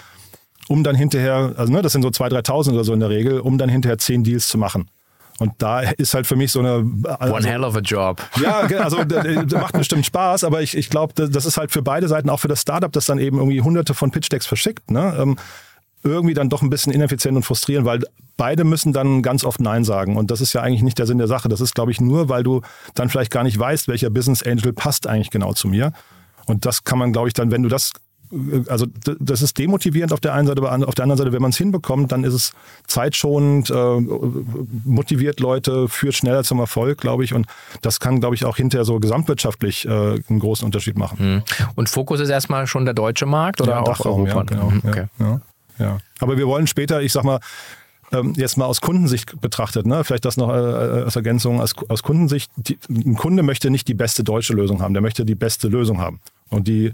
um 0.67 0.83
dann 0.83 0.95
hinterher, 0.95 1.53
also 1.57 1.71
ne, 1.71 1.81
das 1.81 1.93
sind 1.93 2.01
so 2.01 2.09
2.000, 2.09 2.45
3.000 2.45 2.73
oder 2.73 2.83
so 2.83 2.93
in 2.93 2.99
der 2.99 3.09
Regel, 3.09 3.39
um 3.39 3.57
dann 3.57 3.69
hinterher 3.69 3.97
10 3.97 4.23
Deals 4.23 4.47
zu 4.47 4.57
machen. 4.57 4.89
Und 5.37 5.51
da 5.57 5.81
ist 5.81 6.13
halt 6.13 6.27
für 6.27 6.37
mich 6.37 6.51
so 6.51 6.59
eine... 6.59 6.89
Also, 7.19 7.35
one 7.35 7.45
hell 7.45 7.63
of 7.63 7.75
a 7.75 7.81
job? 7.81 8.21
ja, 8.41 8.59
also 8.79 9.03
das 9.03 9.51
macht 9.51 9.73
bestimmt 9.73 10.05
Spaß, 10.05 10.45
aber 10.45 10.61
ich, 10.61 10.77
ich 10.77 10.89
glaube, 10.89 11.13
das 11.13 11.45
ist 11.45 11.57
halt 11.57 11.71
für 11.71 11.81
beide 11.81 12.07
Seiten, 12.07 12.29
auch 12.29 12.39
für 12.39 12.47
das 12.47 12.61
Startup, 12.61 12.91
das 12.91 13.05
dann 13.05 13.19
eben 13.19 13.37
irgendwie 13.37 13.61
hunderte 13.61 13.93
von 13.93 14.11
Pitch-Decks 14.11 14.45
verschickt, 14.45 14.91
ne? 14.91 15.13
ähm, 15.19 15.37
irgendwie 16.03 16.33
dann 16.33 16.49
doch 16.49 16.61
ein 16.61 16.69
bisschen 16.69 16.93
ineffizient 16.93 17.35
und 17.35 17.43
frustrierend, 17.43 17.85
weil 17.85 18.01
beide 18.37 18.63
müssen 18.63 18.93
dann 18.93 19.21
ganz 19.21 19.43
oft 19.43 19.59
Nein 19.59 19.83
sagen. 19.83 20.17
Und 20.17 20.31
das 20.31 20.41
ist 20.41 20.53
ja 20.53 20.61
eigentlich 20.61 20.83
nicht 20.83 20.97
der 20.99 21.05
Sinn 21.07 21.17
der 21.17 21.27
Sache. 21.27 21.47
Das 21.49 21.61
ist, 21.61 21.75
glaube 21.75 21.91
ich, 21.91 22.01
nur, 22.01 22.29
weil 22.29 22.43
du 22.43 22.61
dann 22.93 23.09
vielleicht 23.09 23.31
gar 23.31 23.43
nicht 23.43 23.57
weißt, 23.57 23.87
welcher 23.87 24.09
Business 24.09 24.43
Angel 24.43 24.73
passt 24.73 25.07
eigentlich 25.07 25.29
genau 25.31 25.53
zu 25.53 25.67
mir. 25.67 25.91
Und 26.45 26.65
das 26.65 26.83
kann 26.83 26.99
man, 26.99 27.11
glaube 27.13 27.27
ich, 27.29 27.33
dann, 27.33 27.51
wenn 27.51 27.63
du 27.63 27.69
das 27.69 27.91
also 28.67 28.87
d- 28.87 29.15
das 29.19 29.43
ist 29.43 29.57
demotivierend 29.59 30.11
auf 30.11 30.19
der 30.19 30.33
einen 30.33 30.47
Seite, 30.47 30.59
aber 30.61 30.87
auf 30.87 30.95
der 30.95 31.03
anderen 31.03 31.19
Seite, 31.19 31.31
wenn 31.31 31.43
man 31.43 31.51
es 31.51 31.57
hinbekommt, 31.57 32.11
dann 32.11 32.23
ist 32.23 32.33
es 32.33 32.53
zeitschonend, 32.87 33.69
äh, 33.69 33.99
motiviert 34.83 35.39
Leute, 35.39 35.87
führt 35.87 36.15
schneller 36.15 36.43
zum 36.43 36.59
Erfolg, 36.59 36.99
glaube 36.99 37.23
ich. 37.23 37.33
Und 37.33 37.45
das 37.81 37.99
kann, 37.99 38.19
glaube 38.19 38.35
ich, 38.35 38.43
auch 38.45 38.57
hinterher 38.57 38.83
so 38.83 38.99
gesamtwirtschaftlich 38.99 39.85
äh, 39.85 39.89
einen 40.27 40.39
großen 40.39 40.65
Unterschied 40.65 40.97
machen. 40.97 41.43
Und 41.75 41.87
Fokus 41.89 42.19
ist 42.19 42.29
erstmal 42.29 42.67
schon 42.67 42.85
der 42.85 42.93
deutsche 42.95 43.25
Markt 43.27 43.61
oder 43.61 43.73
Ja, 43.73 43.79
auch 43.81 43.85
Dachraum, 43.85 44.21
Europa? 44.25 44.37
Ja, 44.39 44.43
genau. 44.43 44.69
Mhm, 44.71 44.81
Okay. 44.85 45.05
ja, 45.19 45.25
ja, 45.25 45.41
ja. 45.85 45.97
Aber 46.19 46.37
wir 46.37 46.47
wollen 46.47 46.67
später, 46.67 47.01
ich 47.03 47.11
sag 47.11 47.23
mal, 47.23 47.39
ähm, 48.11 48.33
jetzt 48.35 48.57
mal 48.57 48.65
aus 48.65 48.81
Kundensicht 48.81 49.39
betrachtet, 49.41 49.85
ne? 49.85 50.03
vielleicht 50.03 50.25
das 50.25 50.37
noch 50.37 50.49
äh, 50.49 50.53
als 50.53 51.15
Ergänzung, 51.15 51.61
aus, 51.61 51.73
aus 51.87 52.03
Kundensicht, 52.03 52.51
die, 52.55 52.77
ein 52.89 53.15
Kunde 53.15 53.43
möchte 53.43 53.69
nicht 53.69 53.87
die 53.87 53.93
beste 53.93 54.23
deutsche 54.23 54.53
Lösung 54.53 54.81
haben, 54.81 54.93
der 54.93 55.01
möchte 55.01 55.25
die 55.25 55.35
beste 55.35 55.67
Lösung 55.67 55.99
haben. 55.99 56.19
Und 56.49 56.67
die, 56.67 56.93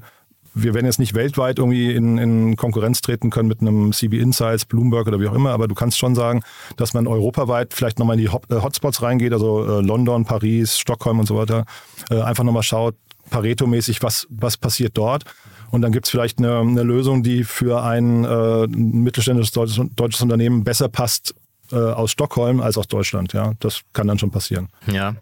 wir 0.54 0.74
werden 0.74 0.86
jetzt 0.86 1.00
nicht 1.00 1.14
weltweit 1.14 1.60
irgendwie 1.60 1.94
in, 1.94 2.18
in 2.18 2.56
Konkurrenz 2.56 3.02
treten 3.02 3.30
können 3.30 3.48
mit 3.48 3.62
einem 3.62 3.94
CB 3.94 4.20
Insights, 4.20 4.66
Bloomberg 4.66 5.08
oder 5.08 5.20
wie 5.20 5.28
auch 5.28 5.34
immer, 5.34 5.52
aber 5.52 5.68
du 5.68 5.76
kannst 5.76 5.98
schon 5.98 6.16
sagen, 6.16 6.44
dass 6.78 6.94
man 6.94 7.08
europaweit 7.08 7.74
vielleicht 7.74 8.00
nochmal 8.00 8.20
in 8.20 8.26
die 8.26 8.32
äh, 8.54 8.62
Hotspots 8.62 9.02
reingeht, 9.02 9.34
also 9.34 9.80
äh, 9.80 9.82
London, 9.82 10.26
Paris, 10.26 10.78
Stockholm 10.78 11.20
und 11.20 11.28
so 11.28 11.38
weiter, 11.38 11.66
äh, 12.10 12.22
einfach 12.22 12.44
nochmal 12.44 12.64
schaut, 12.64 12.96
Pareto-mäßig, 13.30 14.04
was, 14.04 14.28
was 14.30 14.58
passiert 14.58 14.98
dort. 14.98 15.24
Und 15.72 15.82
dann 15.82 15.92
gibt 15.92 16.06
es 16.06 16.12
vielleicht 16.12 16.40
eine, 16.40 16.60
eine 16.60 16.84
Lösung, 16.84 17.24
die 17.24 17.44
für 17.44 17.84
ein 17.84 18.24
äh, 18.26 18.68
mittelständisches 18.68 19.52
deutsches, 19.52 19.86
deutsches 19.96 20.22
Unternehmen 20.22 20.64
besser 20.64 20.90
passt 20.90 21.34
äh, 21.72 21.78
aus 21.78 22.12
Stockholm 22.12 22.60
als 22.62 22.78
aus 22.78 22.88
Deutschland. 22.88 23.34
Ja, 23.34 23.54
das 23.60 23.82
kann 23.94 24.08
dann 24.08 24.20
schon 24.20 24.32
passieren. 24.32 24.68
Ja. 24.88 25.16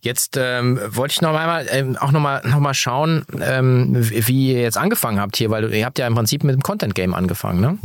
Jetzt 0.00 0.36
ähm, 0.38 0.78
wollte 0.88 1.12
ich 1.12 1.22
noch 1.22 1.34
einmal 1.34 1.66
ähm, 1.70 1.96
auch 1.96 2.12
noch 2.12 2.20
mal, 2.20 2.42
noch 2.44 2.58
mal 2.58 2.74
schauen, 2.74 3.24
ähm, 3.40 3.94
wie 3.96 4.52
ihr 4.52 4.60
jetzt 4.60 4.76
angefangen 4.76 5.20
habt 5.20 5.36
hier, 5.36 5.50
weil 5.50 5.72
ihr 5.72 5.84
habt 5.86 5.98
ja 5.98 6.06
im 6.06 6.14
Prinzip 6.14 6.44
mit 6.44 6.54
dem 6.54 6.62
Content 6.62 6.94
Game 6.94 7.14
angefangen, 7.14 7.60
ne? 7.60 7.78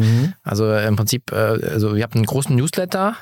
Also 0.43 0.65
äh, 0.65 0.87
im 0.87 0.95
Prinzip, 0.95 1.31
äh, 1.31 1.35
also 1.35 1.95
ihr 1.95 2.03
habt 2.03 2.15
einen 2.15 2.25
großen 2.25 2.55
Newsletter 2.55 3.15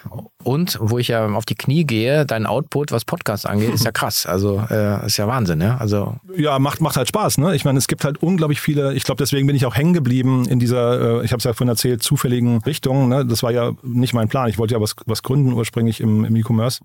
und 0.47 0.77
wo 0.79 0.97
ich 0.97 1.09
ja 1.09 1.27
auf 1.27 1.43
die 1.45 1.55
Knie 1.55 1.83
gehe, 1.83 2.25
dein 2.25 2.45
Output, 2.45 2.93
was 2.93 3.03
Podcasts 3.03 3.45
angeht, 3.45 3.73
ist 3.73 3.83
ja 3.83 3.91
krass. 3.99 4.25
Also 4.25 4.63
äh, 4.69 5.05
ist 5.05 5.17
ja 5.17 5.27
Wahnsinn, 5.27 5.59
ja. 5.59 5.75
Also 5.77 6.15
Ja, 6.37 6.57
macht, 6.57 6.79
macht 6.79 6.95
halt 6.95 7.09
Spaß. 7.09 7.37
Ne? 7.39 7.53
Ich 7.53 7.65
meine, 7.65 7.77
es 7.77 7.87
gibt 7.89 8.05
halt 8.05 8.23
unglaublich 8.23 8.61
viele, 8.61 8.93
ich 8.93 9.03
glaube, 9.03 9.17
deswegen 9.21 9.45
bin 9.45 9.57
ich 9.57 9.65
auch 9.65 9.75
hängen 9.75 9.93
geblieben 9.93 10.47
in 10.47 10.57
dieser, 10.59 11.19
äh, 11.21 11.25
ich 11.25 11.31
habe 11.33 11.39
es 11.39 11.43
ja 11.43 11.51
vorhin 11.51 11.67
erzählt, 11.67 12.01
zufälligen 12.01 12.59
Richtung. 12.63 13.09
Ne? 13.09 13.25
Das 13.25 13.43
war 13.43 13.51
ja 13.51 13.73
nicht 13.83 14.13
mein 14.13 14.29
Plan. 14.29 14.47
Ich 14.47 14.57
wollte 14.57 14.73
ja 14.73 14.79
was, 14.79 14.95
was 15.05 15.21
gründen 15.21 15.51
ursprünglich 15.51 15.99
im, 15.99 16.23
im 16.23 16.35
E-Commerce. 16.37 16.79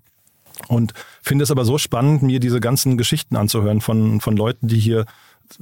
Und 0.67 0.93
finde 1.21 1.43
es 1.43 1.49
aber 1.51 1.63
so 1.63 1.77
spannend, 1.77 2.21
mir 2.21 2.41
diese 2.41 2.59
ganzen 2.59 2.97
Geschichten 2.97 3.37
anzuhören 3.37 3.79
von, 3.79 4.19
von 4.19 4.35
Leuten, 4.35 4.67
die 4.67 4.77
hier 4.79 5.05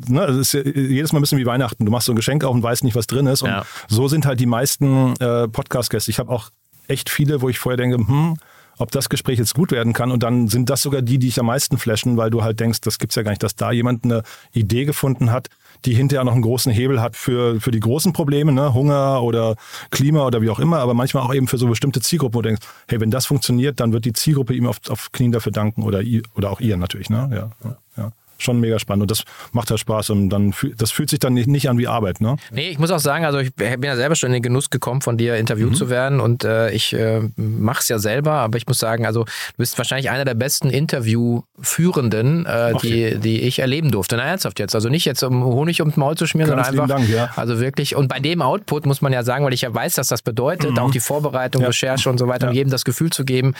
ne, 0.07 0.23
es 0.25 0.53
ist 0.53 0.65
jedes 0.65 1.13
Mal 1.13 1.19
ein 1.19 1.21
bisschen 1.21 1.37
wie 1.37 1.45
Weihnachten. 1.45 1.85
Du 1.85 1.91
machst 1.91 2.07
so 2.07 2.13
ein 2.13 2.15
Geschenk 2.15 2.43
auf 2.43 2.53
und 2.55 2.63
weißt 2.63 2.83
nicht, 2.83 2.95
was 2.95 3.05
drin 3.05 3.27
ist. 3.27 3.43
Und 3.43 3.49
Ja. 3.49 3.63
so 3.87 4.07
sind 4.07 4.25
halt 4.25 4.39
die 4.39 4.47
meisten 4.47 5.13
äh, 5.19 5.47
Podcast-Gäste. 5.47 6.09
Ich 6.11 6.17
habe 6.19 6.31
auch 6.31 6.49
echt 6.87 7.09
viele, 7.09 7.41
wo 7.41 7.49
ich 7.49 7.59
vorher 7.59 7.77
denke, 7.77 7.97
hm, 7.97 8.37
ob 8.77 8.91
das 8.91 9.09
Gespräch 9.09 9.37
jetzt 9.37 9.53
gut 9.53 9.71
werden 9.71 9.93
kann. 9.93 10.11
Und 10.11 10.23
dann 10.23 10.47
sind 10.47 10.69
das 10.69 10.81
sogar 10.81 11.01
die, 11.01 11.19
die 11.19 11.27
ich 11.27 11.39
am 11.39 11.45
meisten 11.45 11.77
flashen, 11.77 12.17
weil 12.17 12.29
du 12.29 12.43
halt 12.43 12.59
denkst, 12.59 12.81
das 12.81 12.97
gibt's 12.97 13.15
ja 13.15 13.21
gar 13.21 13.31
nicht, 13.31 13.43
dass 13.43 13.55
da 13.55 13.71
jemand 13.71 14.03
eine 14.03 14.23
Idee 14.53 14.85
gefunden 14.85 15.31
hat, 15.31 15.49
die 15.85 15.93
hinterher 15.93 16.23
noch 16.23 16.33
einen 16.33 16.41
großen 16.41 16.71
Hebel 16.71 17.01
hat 17.01 17.15
für, 17.15 17.59
für 17.59 17.71
die 17.71 17.79
großen 17.79 18.13
Probleme, 18.13 18.51
ne? 18.51 18.73
Hunger 18.73 19.21
oder 19.23 19.55
Klima 19.89 20.25
oder 20.25 20.41
wie 20.41 20.49
auch 20.49 20.59
immer, 20.59 20.79
aber 20.79 20.93
manchmal 20.93 21.23
auch 21.23 21.33
eben 21.33 21.47
für 21.47 21.57
so 21.57 21.67
bestimmte 21.67 22.01
Zielgruppen, 22.01 22.35
wo 22.35 22.41
du 22.41 22.49
denkst, 22.49 22.65
hey, 22.87 22.99
wenn 22.99 23.11
das 23.11 23.25
funktioniert, 23.25 23.79
dann 23.79 23.93
wird 23.93 24.05
die 24.05 24.13
Zielgruppe 24.13 24.53
ihm 24.53 24.67
auf, 24.67 24.77
auf 24.89 25.11
Knien 25.11 25.31
dafür 25.31 25.51
danken 25.51 25.83
oder, 25.83 26.01
oder 26.35 26.51
auch 26.51 26.59
ihr 26.59 26.77
natürlich. 26.77 27.09
Ne? 27.09 27.29
Ja, 27.31 27.49
ja. 27.97 28.11
Schon 28.41 28.59
mega 28.59 28.79
spannend 28.79 29.03
und 29.03 29.11
das 29.11 29.23
macht 29.51 29.69
halt 29.69 29.79
Spaß 29.79 30.09
und 30.09 30.29
dann 30.29 30.53
das 30.77 30.91
fühlt 30.91 31.09
sich 31.09 31.19
dann 31.19 31.33
nicht, 31.33 31.47
nicht 31.47 31.69
an 31.69 31.77
wie 31.77 31.87
Arbeit. 31.87 32.21
Ne? 32.21 32.37
Nee, 32.51 32.69
ich 32.69 32.79
muss 32.79 32.89
auch 32.91 32.99
sagen, 32.99 33.23
also 33.25 33.39
ich 33.39 33.53
bin 33.55 33.83
ja 33.83 33.95
selber 33.95 34.15
schon 34.15 34.27
in 34.27 34.33
den 34.33 34.41
Genuss 34.43 34.69
gekommen, 34.69 35.01
von 35.01 35.17
dir 35.17 35.35
interviewt 35.35 35.75
zu 35.77 35.89
werden 35.89 36.19
und 36.19 36.43
äh, 36.43 36.71
ich 36.71 36.93
äh, 36.93 37.21
mache 37.35 37.81
es 37.81 37.87
ja 37.89 37.99
selber, 37.99 38.31
aber 38.33 38.57
ich 38.57 38.65
muss 38.67 38.79
sagen, 38.79 39.05
also 39.05 39.23
du 39.25 39.29
bist 39.57 39.77
wahrscheinlich 39.77 40.09
einer 40.09 40.25
der 40.25 40.33
besten 40.33 40.69
Interviewführenden, 40.69 42.45
äh, 42.45 42.73
die, 42.81 43.19
die 43.19 43.41
ich 43.41 43.59
erleben 43.59 43.91
durfte. 43.91 44.17
Na, 44.17 44.23
ernsthaft 44.23 44.59
jetzt. 44.59 44.75
Also 44.75 44.89
nicht 44.89 45.05
jetzt 45.05 45.23
um 45.23 45.43
Honig 45.43 45.79
ums 45.81 45.97
Maul 45.97 46.15
zu 46.15 46.25
schmieren, 46.25 46.49
Ganz 46.55 46.67
sondern 46.67 46.83
einfach, 46.91 46.97
Dank, 46.97 47.09
ja. 47.09 47.29
also 47.35 47.59
wirklich, 47.59 47.95
und 47.95 48.07
bei 48.07 48.19
dem 48.19 48.41
Output 48.41 48.85
muss 48.85 49.01
man 49.01 49.13
ja 49.13 49.23
sagen, 49.23 49.45
weil 49.45 49.53
ich 49.53 49.61
ja 49.61 49.73
weiß, 49.73 49.95
dass 49.95 50.07
das 50.07 50.21
bedeutet, 50.21 50.77
auch 50.79 50.91
die 50.91 50.99
Vorbereitung, 50.99 51.61
Ja. 51.61 51.67
Recherche 51.67 52.09
und 52.09 52.17
so 52.17 52.27
weiter, 52.27 52.47
um 52.47 52.53
Ja. 52.53 52.57
jedem 52.59 52.71
das 52.71 52.85
Gefühl 52.85 53.11
zu 53.11 53.25
geben, 53.25 53.53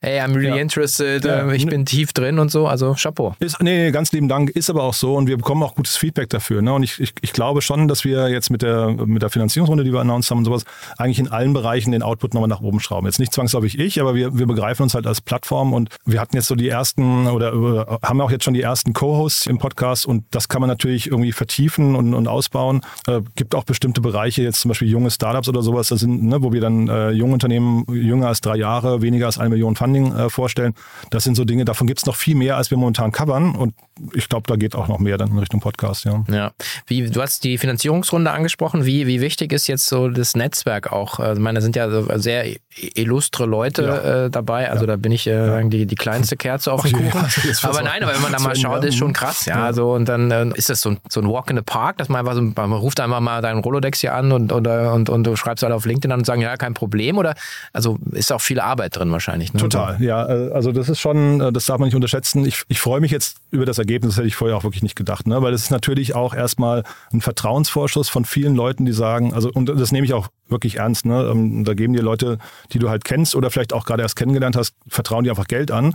hey, 0.00 0.20
I'm 0.20 0.34
really 0.34 0.48
Ja. 0.48 0.56
interested, 0.56 1.24
Ja. 1.24 1.48
äh, 1.50 1.56
ich 1.56 1.66
bin 1.66 1.84
tief 1.86 2.12
drin 2.12 2.38
und 2.38 2.50
so, 2.50 2.66
also 2.68 2.94
Chapeau. 2.94 3.34
Ist, 3.38 3.62
nee, 3.62 3.84
nee, 3.84 3.90
ganz 3.90 4.12
lieben 4.12 4.25
Dank. 4.28 4.50
Ist 4.50 4.70
aber 4.70 4.82
auch 4.82 4.94
so 4.94 5.14
und 5.14 5.26
wir 5.26 5.36
bekommen 5.36 5.62
auch 5.62 5.74
gutes 5.74 5.96
Feedback 5.96 6.28
dafür. 6.30 6.62
Ne? 6.62 6.72
Und 6.72 6.82
ich, 6.82 7.00
ich, 7.00 7.14
ich 7.20 7.32
glaube 7.32 7.62
schon, 7.62 7.88
dass 7.88 8.04
wir 8.04 8.28
jetzt 8.28 8.50
mit 8.50 8.62
der, 8.62 8.90
mit 8.90 9.22
der 9.22 9.30
Finanzierungsrunde, 9.30 9.84
die 9.84 9.92
wir 9.92 10.00
announced 10.00 10.30
haben 10.30 10.38
und 10.38 10.44
sowas, 10.44 10.64
eigentlich 10.98 11.18
in 11.18 11.28
allen 11.28 11.52
Bereichen 11.52 11.92
den 11.92 12.02
Output 12.02 12.34
nochmal 12.34 12.48
nach 12.48 12.60
oben 12.60 12.80
schrauben. 12.80 13.06
Jetzt 13.06 13.18
nicht 13.18 13.32
zwangsläufig 13.32 13.78
ich, 13.78 14.00
aber 14.00 14.14
wir, 14.14 14.38
wir 14.38 14.46
begreifen 14.46 14.82
uns 14.82 14.94
halt 14.94 15.06
als 15.06 15.20
Plattform 15.20 15.72
und 15.72 15.90
wir 16.04 16.20
hatten 16.20 16.36
jetzt 16.36 16.48
so 16.48 16.54
die 16.54 16.68
ersten 16.68 17.26
oder, 17.26 17.54
oder 17.54 17.98
haben 18.02 18.20
auch 18.20 18.30
jetzt 18.30 18.44
schon 18.44 18.54
die 18.54 18.62
ersten 18.62 18.92
Co-Hosts 18.92 19.46
im 19.46 19.58
Podcast 19.58 20.06
und 20.06 20.24
das 20.30 20.48
kann 20.48 20.60
man 20.60 20.68
natürlich 20.68 21.06
irgendwie 21.08 21.32
vertiefen 21.32 21.94
und, 21.94 22.14
und 22.14 22.28
ausbauen. 22.28 22.82
Äh, 23.06 23.20
gibt 23.34 23.54
auch 23.54 23.64
bestimmte 23.64 24.00
Bereiche, 24.00 24.42
jetzt 24.42 24.60
zum 24.60 24.70
Beispiel 24.70 24.88
junge 24.88 25.10
Startups 25.10 25.48
oder 25.48 25.62
sowas, 25.62 25.88
das 25.88 26.00
sind, 26.00 26.22
ne, 26.22 26.42
wo 26.42 26.52
wir 26.52 26.60
dann 26.60 26.88
äh, 26.88 27.10
junge 27.10 27.34
Unternehmen, 27.34 27.84
jünger 27.88 28.28
als 28.28 28.40
drei 28.40 28.56
Jahre, 28.56 29.02
weniger 29.02 29.26
als 29.26 29.38
eine 29.38 29.50
Million 29.50 29.76
Funding 29.76 30.12
äh, 30.14 30.30
vorstellen. 30.30 30.74
Das 31.10 31.24
sind 31.24 31.36
so 31.36 31.44
Dinge, 31.44 31.64
davon 31.64 31.86
gibt 31.86 32.00
es 32.00 32.06
noch 32.06 32.16
viel 32.16 32.34
mehr, 32.34 32.56
als 32.56 32.70
wir 32.70 32.78
momentan 32.78 33.12
covern 33.12 33.54
und 33.54 33.74
ich 34.16 34.28
glaube, 34.28 34.44
da 34.48 34.56
geht 34.56 34.74
auch 34.74 34.88
noch 34.88 34.98
mehr 34.98 35.18
dann 35.18 35.30
in 35.30 35.38
Richtung 35.38 35.60
Podcast, 35.60 36.04
ja. 36.04 36.24
Ja. 36.30 36.50
Wie, 36.86 37.08
du 37.08 37.20
hast 37.22 37.44
die 37.44 37.58
Finanzierungsrunde 37.58 38.30
angesprochen. 38.30 38.84
Wie, 38.86 39.06
wie 39.06 39.20
wichtig 39.20 39.52
ist 39.52 39.66
jetzt 39.66 39.86
so 39.86 40.08
das 40.08 40.34
Netzwerk 40.34 40.90
auch? 40.92 41.18
Also, 41.20 41.34
Ich 41.40 41.44
meine, 41.44 41.58
da 41.58 41.62
sind 41.62 41.76
ja 41.76 41.90
so 41.90 42.06
sehr 42.18 42.46
illustre 42.94 43.46
Leute 43.46 43.82
Ja. 43.82 44.24
äh, 44.26 44.30
dabei. 44.30 44.70
Also 44.70 44.86
da 44.86 44.96
bin 44.96 45.12
ich 45.12 45.26
äh, 45.26 45.46
sagen, 45.46 45.70
die, 45.70 45.86
die 45.86 45.94
kleinste 45.94 46.36
Kerze 46.36 46.72
auf 46.72 46.82
dem 46.82 46.94
Okay, 46.96 47.10
Kuchen. 47.10 47.26
jetzt 47.44 47.64
aber 47.64 47.82
nein, 47.82 48.02
aber 48.02 48.14
wenn 48.14 48.22
man 48.22 48.32
da 48.32 48.38
mal 48.40 48.56
schaut, 48.56 48.82
ja. 48.82 48.88
ist 48.88 48.96
schon 48.96 49.12
krass. 49.12 49.46
Ja, 49.46 49.66
Ja. 49.66 49.72
so 49.72 49.92
und 49.92 50.06
dann 50.08 50.30
äh, 50.30 50.46
ist 50.54 50.68
das 50.70 50.80
so 50.80 50.90
ein, 50.90 50.98
so 51.08 51.20
ein 51.20 51.28
Walk 51.28 51.50
in 51.50 51.56
the 51.56 51.62
Park, 51.62 51.98
dass 51.98 52.08
man 52.08 52.20
einfach 52.20 52.34
so, 52.34 52.42
man 52.42 52.72
ruft 52.72 53.00
einfach 53.00 53.20
mal 53.20 53.42
deinen 53.42 53.60
Rolodex 53.60 54.00
hier 54.00 54.14
an 54.14 54.32
und, 54.32 54.52
und, 54.52 54.66
und, 54.66 55.08
und 55.10 55.24
du 55.24 55.36
schreibst 55.36 55.64
alle 55.64 55.74
auf 55.74 55.84
LinkedIn 55.86 56.12
an 56.12 56.20
und 56.20 56.24
sagen, 56.24 56.40
ja, 56.42 56.56
kein 56.56 56.74
Problem. 56.74 57.18
Oder 57.18 57.34
also 57.72 57.98
ist 58.12 58.32
auch 58.32 58.40
viel 58.40 58.60
Arbeit 58.60 58.96
drin 58.96 59.10
wahrscheinlich. 59.12 59.52
Ne? 59.52 59.60
Total, 59.60 60.00
ja. 60.02 60.26
äh, 60.28 60.52
Also 60.52 60.72
das 60.72 60.88
ist 60.88 61.00
schon, 61.00 61.40
äh, 61.40 61.52
das 61.52 61.66
darf 61.66 61.78
man 61.78 61.86
nicht 61.86 61.94
unterschätzen. 61.96 62.44
Ich, 62.44 62.62
ich 62.68 62.80
freue 62.80 63.00
mich 63.00 63.10
jetzt 63.10 63.38
über 63.50 63.64
das 63.66 63.78
Ergebnis, 63.78 64.05
das 64.06 64.16
hätte 64.16 64.26
ich 64.26 64.36
vorher 64.36 64.56
auch 64.56 64.64
wirklich 64.64 64.82
nicht 64.82 64.96
gedacht, 64.96 65.26
ne? 65.26 65.42
weil 65.42 65.52
es 65.52 65.64
ist 65.64 65.70
natürlich 65.70 66.14
auch 66.14 66.34
erstmal 66.34 66.84
ein 67.12 67.20
Vertrauensvorschuss 67.20 68.08
von 68.08 68.24
vielen 68.24 68.54
Leuten, 68.54 68.84
die 68.84 68.92
sagen, 68.92 69.32
also 69.34 69.50
und 69.52 69.66
das 69.66 69.92
nehme 69.92 70.06
ich 70.06 70.14
auch 70.14 70.28
wirklich 70.48 70.76
ernst, 70.76 71.06
ne? 71.06 71.28
Ähm, 71.30 71.64
da 71.64 71.74
geben 71.74 71.92
dir 71.92 72.02
Leute, 72.02 72.38
die 72.72 72.78
du 72.78 72.88
halt 72.88 73.04
kennst 73.04 73.34
oder 73.34 73.50
vielleicht 73.50 73.72
auch 73.72 73.84
gerade 73.84 74.02
erst 74.02 74.16
kennengelernt 74.16 74.56
hast, 74.56 74.74
vertrauen 74.88 75.24
dir 75.24 75.30
einfach 75.30 75.48
Geld 75.48 75.70
an. 75.70 75.94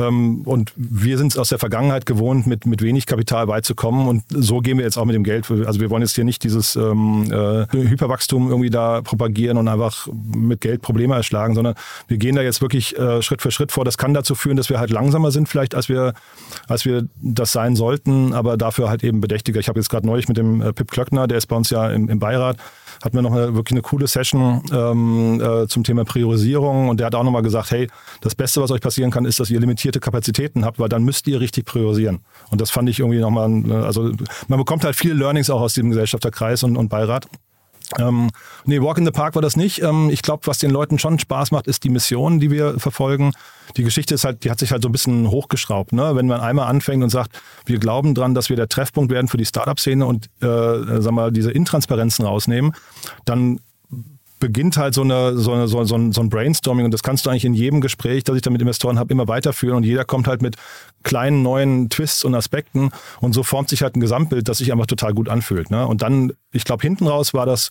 Ähm, 0.00 0.42
Und 0.44 0.72
wir 0.76 1.18
sind 1.18 1.32
es 1.32 1.38
aus 1.38 1.48
der 1.48 1.58
Vergangenheit 1.58 2.06
gewohnt, 2.06 2.46
mit, 2.46 2.66
mit 2.66 2.82
wenig 2.82 3.06
Kapital 3.06 3.48
weit 3.48 3.64
zu 3.64 3.74
kommen. 3.74 4.08
Und 4.08 4.24
so 4.28 4.60
gehen 4.60 4.78
wir 4.78 4.84
jetzt 4.84 4.96
auch 4.96 5.04
mit 5.04 5.14
dem 5.14 5.24
Geld. 5.24 5.50
Also 5.50 5.80
wir 5.80 5.90
wollen 5.90 6.02
jetzt 6.02 6.14
hier 6.14 6.24
nicht 6.24 6.42
dieses 6.44 6.76
ähm, 6.76 7.30
äh, 7.30 7.66
Hyperwachstum 7.70 8.48
irgendwie 8.48 8.70
da 8.70 9.02
propagieren 9.02 9.56
und 9.56 9.68
einfach 9.68 10.08
mit 10.34 10.60
Geld 10.60 10.82
Probleme 10.82 11.14
erschlagen, 11.14 11.54
sondern 11.54 11.74
wir 12.08 12.16
gehen 12.16 12.36
da 12.36 12.42
jetzt 12.42 12.60
wirklich 12.62 12.98
äh, 12.98 13.22
Schritt 13.22 13.42
für 13.42 13.50
Schritt 13.50 13.72
vor. 13.72 13.84
Das 13.84 13.98
kann 13.98 14.14
dazu 14.14 14.34
führen, 14.34 14.56
dass 14.56 14.70
wir 14.70 14.78
halt 14.78 14.90
langsamer 14.90 15.30
sind 15.30 15.48
vielleicht, 15.48 15.74
als 15.74 15.88
wir, 15.88 16.14
als 16.68 16.84
wir 16.84 17.06
das 17.20 17.52
sein 17.52 17.76
sollten, 17.76 18.32
aber 18.32 18.56
dafür 18.56 18.88
halt 18.88 19.04
eben 19.04 19.20
bedächtiger. 19.20 19.60
Ich 19.60 19.68
habe 19.68 19.78
jetzt 19.78 19.90
gerade 19.90 20.06
neulich 20.06 20.28
mit 20.28 20.36
dem 20.36 20.62
äh, 20.62 20.72
Pip 20.72 20.90
Klöckner, 20.90 21.26
der 21.26 21.38
ist 21.38 21.46
bei 21.46 21.56
uns 21.56 21.70
ja 21.70 21.90
im, 21.90 22.08
im 22.08 22.18
Beirat, 22.18 22.56
hatten 23.02 23.16
wir 23.16 23.22
noch 23.22 23.32
eine, 23.32 23.54
wirklich 23.54 23.72
eine 23.72 23.82
coole 23.82 24.06
Session 24.06 24.62
ähm, 24.72 25.40
äh, 25.40 25.66
zum 25.66 25.84
Thema 25.84 26.04
Priorisierung 26.04 26.88
und 26.88 27.00
der 27.00 27.06
hat 27.06 27.14
auch 27.14 27.24
nochmal 27.24 27.42
gesagt, 27.42 27.70
hey, 27.70 27.88
das 28.20 28.34
Beste, 28.34 28.60
was 28.60 28.70
euch 28.70 28.80
passieren 28.80 29.10
kann, 29.10 29.24
ist, 29.24 29.40
dass 29.40 29.50
ihr 29.50 29.60
limitierte 29.60 30.00
Kapazitäten 30.00 30.64
habt, 30.64 30.78
weil 30.78 30.88
dann 30.88 31.02
müsst 31.02 31.26
ihr 31.28 31.40
richtig 31.40 31.66
priorisieren. 31.66 32.20
Und 32.50 32.60
das 32.60 32.70
fand 32.70 32.88
ich 32.88 32.98
irgendwie 32.98 33.20
nochmal, 33.20 33.50
äh, 33.68 33.72
also 33.72 34.12
man 34.48 34.58
bekommt 34.58 34.84
halt 34.84 34.96
viele 34.96 35.14
Learnings 35.14 35.50
auch 35.50 35.60
aus 35.60 35.74
diesem 35.74 35.90
Gesellschafterkreis 35.90 36.62
und, 36.62 36.76
und 36.76 36.88
Beirat. 36.88 37.26
Ähm, 37.98 38.30
nee, 38.64 38.80
Walk 38.80 38.98
in 38.98 39.04
the 39.04 39.10
Park 39.10 39.34
war 39.34 39.42
das 39.42 39.56
nicht. 39.56 39.82
Ähm, 39.82 40.10
ich 40.10 40.22
glaube, 40.22 40.46
was 40.46 40.58
den 40.58 40.70
Leuten 40.70 40.98
schon 40.98 41.18
Spaß 41.18 41.50
macht, 41.50 41.66
ist 41.66 41.84
die 41.84 41.88
Mission, 41.88 42.40
die 42.40 42.50
wir 42.50 42.78
verfolgen. 42.78 43.32
Die 43.76 43.82
Geschichte 43.82 44.14
ist 44.14 44.24
halt, 44.24 44.44
die 44.44 44.50
hat 44.50 44.58
sich 44.58 44.72
halt 44.72 44.82
so 44.82 44.88
ein 44.88 44.92
bisschen 44.92 45.28
hochgeschraubt. 45.28 45.92
Ne? 45.92 46.14
Wenn 46.14 46.26
man 46.26 46.40
einmal 46.40 46.68
anfängt 46.68 47.02
und 47.02 47.10
sagt, 47.10 47.40
wir 47.66 47.78
glauben 47.78 48.14
dran, 48.14 48.34
dass 48.34 48.48
wir 48.48 48.56
der 48.56 48.68
Treffpunkt 48.68 49.12
werden 49.12 49.28
für 49.28 49.36
die 49.36 49.46
Startup-Szene 49.46 50.06
und 50.06 50.26
äh, 50.40 51.00
sag 51.00 51.12
mal, 51.12 51.32
diese 51.32 51.50
Intransparenzen 51.50 52.24
rausnehmen, 52.24 52.72
dann 53.24 53.60
beginnt 54.40 54.76
halt 54.76 54.94
so, 54.94 55.02
eine, 55.02 55.36
so, 55.38 55.52
eine, 55.52 55.68
so, 55.68 55.78
ein, 55.78 56.12
so 56.12 56.20
ein 56.20 56.28
Brainstorming 56.28 56.84
und 56.84 56.90
das 56.92 57.02
kannst 57.02 57.24
du 57.24 57.30
eigentlich 57.30 57.44
in 57.44 57.54
jedem 57.54 57.80
Gespräch, 57.80 58.24
das 58.24 58.36
ich 58.36 58.42
da 58.42 58.50
mit 58.50 58.60
Investoren 58.60 58.98
habe, 58.98 59.12
immer 59.12 59.28
weiterführen 59.28 59.76
und 59.76 59.84
jeder 59.84 60.04
kommt 60.04 60.26
halt 60.26 60.42
mit 60.42 60.56
kleinen 61.02 61.42
neuen 61.42 61.88
Twists 61.88 62.24
und 62.24 62.34
Aspekten 62.34 62.90
und 63.20 63.32
so 63.32 63.42
formt 63.42 63.68
sich 63.68 63.82
halt 63.82 63.96
ein 63.96 64.00
Gesamtbild, 64.00 64.48
das 64.48 64.58
sich 64.58 64.72
einfach 64.72 64.86
total 64.86 65.14
gut 65.14 65.28
anfühlt. 65.28 65.70
Ne? 65.70 65.86
Und 65.86 66.02
dann, 66.02 66.32
ich 66.52 66.64
glaube, 66.64 66.82
hinten 66.82 67.06
raus 67.06 67.32
war 67.32 67.46
das 67.46 67.70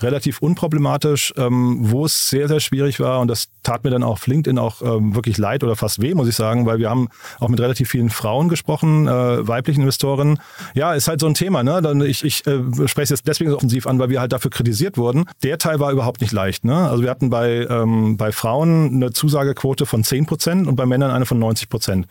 relativ 0.00 0.40
unproblematisch, 0.40 1.34
ähm, 1.36 1.78
wo 1.80 2.04
es 2.04 2.28
sehr, 2.28 2.48
sehr 2.48 2.60
schwierig 2.60 3.00
war 3.00 3.20
und 3.20 3.28
das 3.28 3.48
tat 3.62 3.84
mir 3.84 3.90
dann 3.90 4.02
auch 4.02 4.20
auf 4.20 4.26
LinkedIn 4.26 4.58
auch 4.58 4.82
ähm, 4.82 5.14
wirklich 5.14 5.38
leid 5.38 5.64
oder 5.64 5.76
fast 5.76 6.00
weh, 6.00 6.14
muss 6.14 6.28
ich 6.28 6.36
sagen, 6.36 6.66
weil 6.66 6.78
wir 6.78 6.90
haben 6.90 7.08
auch 7.38 7.48
mit 7.48 7.60
relativ 7.60 7.88
vielen 7.88 8.10
Frauen 8.10 8.48
gesprochen, 8.48 9.08
äh, 9.08 9.46
weiblichen 9.46 9.82
Investorinnen. 9.82 10.40
Ja, 10.74 10.94
ist 10.94 11.08
halt 11.08 11.20
so 11.20 11.26
ein 11.26 11.34
Thema. 11.34 11.62
Ne? 11.62 11.80
Dann, 11.82 12.00
ich 12.02 12.24
ich 12.24 12.46
äh, 12.46 12.60
spreche 12.86 13.02
es 13.02 13.10
jetzt 13.10 13.28
deswegen 13.28 13.50
so 13.50 13.56
offensiv 13.56 13.86
an, 13.86 13.98
weil 13.98 14.10
wir 14.10 14.20
halt 14.20 14.32
dafür 14.32 14.50
kritisiert 14.50 14.96
wurden. 14.96 15.24
Der 15.42 15.58
Teil 15.58 15.80
war 15.80 15.92
überhaupt 15.92 16.09
nicht 16.18 16.32
leicht. 16.32 16.64
Ne? 16.64 16.74
Also 16.74 17.02
wir 17.02 17.10
hatten 17.10 17.30
bei, 17.30 17.66
ähm, 17.68 18.16
bei 18.16 18.32
Frauen 18.32 18.94
eine 18.94 19.12
Zusagequote 19.12 19.86
von 19.86 20.02
10 20.02 20.26
Prozent 20.26 20.66
und 20.66 20.76
bei 20.76 20.86
Männern 20.86 21.10
eine 21.10 21.26
von 21.26 21.38
90 21.38 21.68
Prozent. 21.68 22.06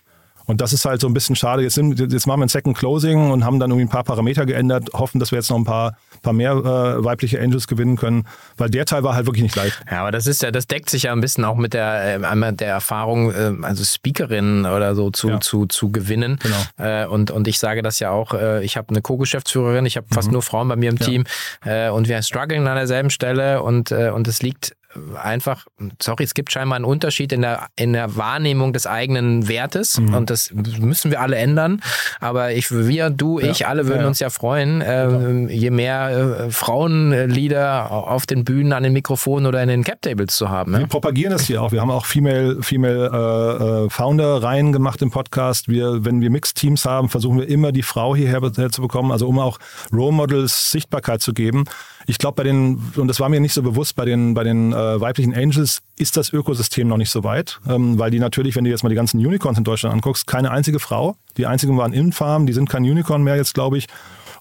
Und 0.50 0.62
das 0.62 0.74
ist 0.74 0.84
halt 0.84 1.00
so 1.00 1.06
ein 1.08 1.13
bisschen 1.13 1.36
schade. 1.36 1.62
Jetzt, 1.62 1.75
sind, 1.75 2.00
jetzt 2.00 2.25
machen 2.25 2.39
wir 2.39 2.46
ein 2.48 2.50
Second 2.50 2.75
Closing 2.75 3.29
und 3.29 3.46
haben 3.46 3.60
dann 3.60 3.70
irgendwie 3.70 3.86
ein 3.86 3.89
paar 3.91 4.03
Parameter 4.03 4.48
geändert, 4.48 4.89
hoffen, 4.94 5.20
dass 5.20 5.32
wir 5.32 5.38
jetzt 5.38 5.51
noch 5.51 5.58
ein 5.58 5.63
paar, 5.63 5.96
paar 6.24 6.34
mehr 6.34 6.53
äh, 6.53 7.06
weibliche 7.06 7.39
Angels 7.39 7.68
gewinnen 7.68 7.98
können, 7.98 8.25
weil 8.58 8.68
der 8.72 8.86
Teil 8.86 9.03
war 9.03 9.13
halt 9.13 9.27
wirklich 9.27 9.44
nicht 9.44 9.56
leicht. 9.56 9.79
Ja, 9.91 10.01
aber 10.01 10.12
das 10.12 10.25
ist 10.25 10.41
ja, 10.41 10.50
das 10.50 10.65
deckt 10.65 10.89
sich 10.89 11.03
ja 11.03 11.12
ein 11.12 11.22
bisschen 11.22 11.46
auch 11.46 11.56
mit 11.56 11.75
der, 11.75 12.20
äh, 12.20 12.25
einmal 12.25 12.53
der 12.53 12.70
Erfahrung, 12.70 13.32
äh, 13.32 13.51
also 13.62 13.84
Speakerinnen 13.84 14.65
oder 14.65 14.96
so 14.96 15.12
zu, 15.12 15.29
Ja. 15.29 15.39
zu, 15.39 15.68
zu 15.68 15.91
gewinnen. 15.91 16.39
Genau. 16.41 16.89
Äh, 16.89 17.06
und, 17.06 17.29
und 17.29 17.48
ich 17.48 17.60
sage 17.60 17.84
das 17.84 18.00
ja 18.00 18.10
auch, 18.10 18.34
äh, 18.34 18.63
ich 18.65 18.75
habe 18.75 18.89
eine 18.89 19.03
Co-Geschäftsführerin, 19.03 19.86
ich 19.86 19.98
habe 19.98 20.08
fast 20.12 20.29
Mhm. 20.29 20.34
nur 20.34 20.41
Frauen 20.41 20.68
bei 20.68 20.75
mir 20.75 20.89
im 20.89 20.98
Team 20.98 21.25
äh, 21.63 21.89
und 21.89 22.08
wir 22.08 22.20
strugglen 22.24 22.68
an 22.68 22.75
derselben 22.75 23.12
Stelle 23.12 23.62
und, 23.62 23.91
und 23.91 24.27
es 24.27 24.41
liegt 24.41 24.74
einfach, 25.22 25.67
sorry, 26.01 26.24
es 26.24 26.34
gibt 26.34 26.51
scheinbar 26.51 26.75
einen 26.77 26.86
Unterschied 26.86 27.31
in 27.31 27.41
der, 27.41 27.67
in 27.75 27.93
der 27.93 28.15
Wahrnehmung 28.15 28.74
des 28.74 28.88
eigenen 28.88 29.48
Wertes 29.48 30.00
Mhm. 30.00 30.13
und 30.15 30.29
das 30.29 30.51
müssen 30.53 31.12
wir 31.12 31.22
alle 31.22 31.36
ändern. 31.38 31.81
Aber 32.19 32.51
ich, 32.53 32.72
wir, 32.72 33.10
du, 33.10 33.39
ich, 33.39 33.67
alle 33.67 33.86
würden 33.86 33.98
Ja, 33.98 34.01
ja. 34.03 34.08
uns 34.08 34.19
ja 34.19 34.29
freuen, 34.29 34.81
äh, 34.81 35.48
je 35.53 35.69
mehr 35.69 36.46
äh, 36.48 36.51
Frauenlieder 36.51 37.91
auf 37.91 38.25
den 38.25 38.43
Bühnen, 38.43 38.74
an 38.74 38.84
den 38.84 38.93
Mikrofonen 38.93 39.46
oder 39.46 39.62
in 39.62 39.69
den 39.69 39.84
Cap-Tables 39.84 40.36
zu 40.36 40.50
haben. 40.50 40.74
Wir 40.74 40.81
Ja? 40.81 40.88
propagieren 40.88 41.31
das 41.31 41.43
hier 41.43 41.62
auch. 41.62 41.72
Wir 41.72 41.81
haben 41.81 41.91
auch 41.91 42.05
Female, 42.05 42.62
Female 42.62 43.10
äh, 43.13 43.86
äh, 43.86 43.89
Founder 43.89 44.41
Reihen 44.41 44.72
gemacht 44.72 45.01
im 45.01 45.12
Podcast. 45.12 45.67
Wir, 45.67 46.03
wenn 46.05 46.22
wir 46.22 46.29
Mixed 46.29 46.55
Teams 46.58 46.86
haben, 46.86 47.10
versuchen 47.10 47.39
wir 47.39 47.48
immer 47.48 47.72
die 47.72 47.84
Frau 47.84 48.15
hierher 48.15 48.39
zu 48.72 48.81
bekommen, 48.81 49.12
also 49.12 49.27
um 49.27 49.39
auch 49.39 49.60
Role 49.93 50.13
Models 50.13 50.72
Sichtbarkeit 50.72 51.22
zu 51.22 51.34
geben. 51.34 51.65
Ich 52.09 52.17
glaube, 52.17 52.37
bei 52.37 52.43
den, 52.43 52.81
und 52.95 53.07
das 53.07 53.19
war 53.19 53.29
mir 53.29 53.39
nicht 53.39 53.53
so 53.53 53.61
bewusst, 53.61 53.95
bei 53.95 54.03
den, 54.03 54.33
bei 54.33 54.43
den 54.43 54.73
äh, 54.73 54.99
weiblichen 54.99 55.31
Angels 55.35 55.83
ist 55.95 56.17
das 56.17 56.33
Ökosystem 56.33 56.87
noch 56.87 56.97
nicht 56.97 57.11
so 57.11 57.23
weit, 57.23 57.59
ähm, 57.69 57.99
weil 57.99 58.09
die 58.09 58.17
natürlich, 58.17 58.55
wenn 58.55 58.63
du 58.63 58.71
jetzt 58.71 58.81
mal 58.81 58.89
die 58.89 58.95
ganzen 58.95 59.23
Unicorns 59.23 59.59
in 59.59 59.63
Deutschland 59.63 59.93
anguckst, 59.93 60.25
keine 60.25 60.49
einzige 60.49 60.79
Frau. 60.79 61.17
Die 61.37 61.45
einzigen 61.45 61.77
waren 61.77 61.93
Infarm, 61.93 62.47
die 62.47 62.53
sind 62.53 62.67
kein 62.67 62.81
Unicorn 62.81 63.21
mehr 63.21 63.35
jetzt, 63.35 63.53
glaube 63.53 63.77
ich. 63.77 63.85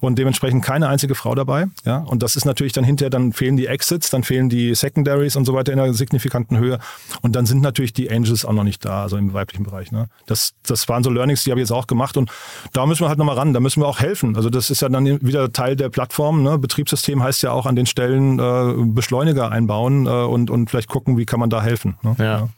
Und 0.00 0.18
dementsprechend 0.18 0.64
keine 0.64 0.88
einzige 0.88 1.14
Frau 1.14 1.34
dabei. 1.34 1.66
Ja, 1.84 1.98
und 1.98 2.22
das 2.22 2.36
ist 2.36 2.44
natürlich 2.44 2.72
dann 2.72 2.84
hinterher, 2.84 3.10
dann 3.10 3.32
fehlen 3.32 3.56
die 3.56 3.66
Exits, 3.66 4.10
dann 4.10 4.22
fehlen 4.22 4.48
die 4.48 4.74
Secondaries 4.74 5.36
und 5.36 5.44
so 5.44 5.54
weiter 5.54 5.72
in 5.72 5.80
einer 5.80 5.94
signifikanten 5.94 6.58
Höhe. 6.58 6.78
Und 7.22 7.36
dann 7.36 7.46
sind 7.46 7.62
natürlich 7.62 7.92
die 7.92 8.10
Angels 8.10 8.44
auch 8.44 8.52
noch 8.52 8.64
nicht 8.64 8.84
da, 8.84 9.02
also 9.02 9.16
im 9.16 9.32
weiblichen 9.32 9.64
Bereich. 9.64 9.92
Ne? 9.92 10.08
Das, 10.26 10.54
das 10.66 10.88
waren 10.88 11.02
so 11.02 11.10
Learnings, 11.10 11.44
die 11.44 11.50
habe 11.50 11.60
ich 11.60 11.68
jetzt 11.68 11.76
auch 11.76 11.86
gemacht. 11.86 12.16
Und 12.16 12.30
da 12.72 12.86
müssen 12.86 13.04
wir 13.04 13.08
halt 13.08 13.18
nochmal 13.18 13.36
ran, 13.36 13.52
da 13.52 13.60
müssen 13.60 13.82
wir 13.82 13.86
auch 13.86 14.00
helfen. 14.00 14.36
Also 14.36 14.50
das 14.50 14.70
ist 14.70 14.82
ja 14.82 14.88
dann 14.88 15.04
wieder 15.20 15.52
Teil 15.52 15.76
der 15.76 15.88
Plattform. 15.88 16.42
Ne? 16.42 16.58
Betriebssystem 16.58 17.22
heißt 17.22 17.42
ja 17.42 17.52
auch 17.52 17.66
an 17.66 17.76
den 17.76 17.86
Stellen 17.86 18.38
äh, 18.38 18.74
Beschleuniger 18.86 19.50
einbauen 19.50 20.06
äh, 20.06 20.10
und, 20.10 20.50
und 20.50 20.70
vielleicht 20.70 20.88
gucken, 20.88 21.16
wie 21.16 21.26
kann 21.26 21.40
man 21.40 21.50
da 21.50 21.62
helfen. 21.62 21.96
Ne? 22.02 22.14
Ja. 22.18 22.24
ja. 22.24 22.48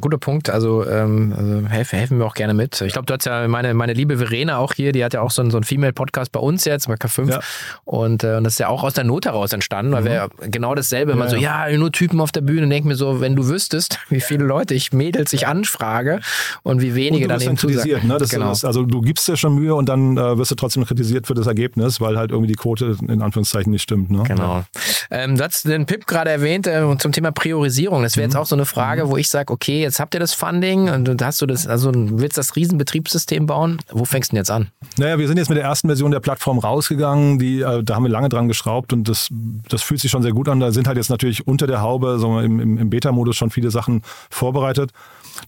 Guter 0.00 0.18
Punkt. 0.18 0.50
Also, 0.50 0.86
ähm, 0.86 1.34
also 1.36 1.68
helfen, 1.68 1.98
helfen 1.98 2.18
wir 2.18 2.26
auch 2.26 2.34
gerne 2.34 2.54
mit. 2.54 2.80
Ich 2.80 2.92
glaube, 2.92 3.06
du 3.06 3.14
hast 3.14 3.24
ja 3.24 3.46
meine, 3.48 3.74
meine 3.74 3.92
liebe 3.92 4.18
Verena 4.18 4.58
auch 4.58 4.74
hier, 4.74 4.92
die 4.92 5.04
hat 5.04 5.14
ja 5.14 5.20
auch 5.20 5.30
so 5.30 5.42
einen, 5.42 5.50
so 5.50 5.58
einen 5.58 5.64
Female-Podcast 5.64 6.32
bei 6.32 6.40
uns 6.40 6.64
jetzt, 6.64 6.88
bei 6.88 6.94
K5. 6.94 7.30
Ja. 7.30 7.40
Und, 7.84 8.24
äh, 8.24 8.36
und 8.36 8.44
das 8.44 8.54
ist 8.54 8.58
ja 8.58 8.68
auch 8.68 8.82
aus 8.82 8.94
der 8.94 9.04
Not 9.04 9.26
heraus 9.26 9.52
entstanden, 9.52 9.92
weil 9.92 10.02
mhm. 10.02 10.06
wir 10.06 10.30
genau 10.50 10.74
dasselbe 10.74 11.12
ja, 11.12 11.16
immer 11.16 11.28
so, 11.28 11.36
ja, 11.36 11.70
nur 11.76 11.92
Typen 11.92 12.20
auf 12.20 12.32
der 12.32 12.40
Bühne. 12.40 12.62
Und 12.64 12.70
denke 12.70 12.88
mir 12.88 12.96
so, 12.96 13.20
wenn 13.20 13.36
du 13.36 13.48
wüsstest, 13.48 13.98
wie 14.08 14.20
viele 14.20 14.44
Leute 14.44 14.74
ich 14.74 14.92
Mädels 14.92 15.32
ich 15.32 15.46
anfrage 15.46 16.20
und 16.62 16.80
wie 16.80 16.94
wenige 16.94 17.24
und 17.24 17.30
dann 17.30 17.40
eben 17.40 17.56
kritisiert. 17.56 18.04
Ne? 18.04 18.18
Das 18.18 18.30
genau. 18.30 18.52
ist, 18.52 18.64
also 18.64 18.84
du 18.84 19.00
gibst 19.00 19.28
dir 19.28 19.36
schon 19.36 19.54
Mühe 19.54 19.74
und 19.74 19.88
dann 19.88 20.16
äh, 20.16 20.38
wirst 20.38 20.50
du 20.50 20.54
trotzdem 20.54 20.84
kritisiert 20.84 21.26
für 21.26 21.34
das 21.34 21.46
Ergebnis, 21.46 22.00
weil 22.00 22.16
halt 22.16 22.30
irgendwie 22.30 22.48
die 22.48 22.56
Quote 22.56 22.96
in 23.08 23.22
Anführungszeichen 23.22 23.70
nicht 23.70 23.82
stimmt. 23.82 24.10
Ne? 24.10 24.22
Genau. 24.26 24.64
Ähm, 25.10 25.36
du 25.36 25.44
hast 25.44 25.66
den 25.66 25.86
Pip 25.86 26.06
gerade 26.06 26.30
erwähnt 26.30 26.66
äh, 26.66 26.82
zum 26.98 27.12
Thema 27.12 27.32
Priorisierung. 27.32 28.02
Das 28.02 28.16
wäre 28.16 28.26
mhm. 28.26 28.32
jetzt 28.32 28.36
auch 28.36 28.46
so 28.46 28.56
eine 28.56 28.64
Frage, 28.64 29.04
mhm. 29.04 29.08
wo 29.10 29.16
ich 29.16 29.28
sage, 29.28 29.41
okay, 29.50 29.82
jetzt 29.82 30.00
habt 30.00 30.14
ihr 30.14 30.20
das 30.20 30.34
Funding 30.34 30.88
und 30.88 31.22
hast 31.22 31.40
du 31.40 31.46
das, 31.46 31.66
also 31.66 31.92
willst 31.94 32.38
das 32.38 32.56
Riesenbetriebssystem 32.56 33.46
bauen. 33.46 33.78
Wo 33.90 34.04
fängst 34.04 34.30
du 34.30 34.34
denn 34.34 34.40
jetzt 34.40 34.50
an? 34.50 34.68
Naja, 34.96 35.18
wir 35.18 35.26
sind 35.26 35.36
jetzt 35.36 35.48
mit 35.48 35.58
der 35.58 35.64
ersten 35.64 35.88
Version 35.88 36.10
der 36.10 36.20
Plattform 36.20 36.58
rausgegangen. 36.58 37.38
Die, 37.38 37.60
äh, 37.60 37.82
da 37.82 37.94
haben 37.94 38.04
wir 38.04 38.10
lange 38.10 38.28
dran 38.28 38.48
geschraubt 38.48 38.92
und 38.92 39.08
das, 39.08 39.28
das 39.68 39.82
fühlt 39.82 40.00
sich 40.00 40.10
schon 40.10 40.22
sehr 40.22 40.32
gut 40.32 40.48
an. 40.48 40.60
Da 40.60 40.72
sind 40.72 40.86
halt 40.86 40.96
jetzt 40.96 41.10
natürlich 41.10 41.46
unter 41.46 41.66
der 41.66 41.80
Haube, 41.80 42.18
wir, 42.20 42.42
im, 42.42 42.60
im, 42.60 42.78
im 42.78 42.90
Beta-Modus 42.90 43.36
schon 43.36 43.50
viele 43.50 43.70
Sachen 43.70 44.02
vorbereitet. 44.30 44.90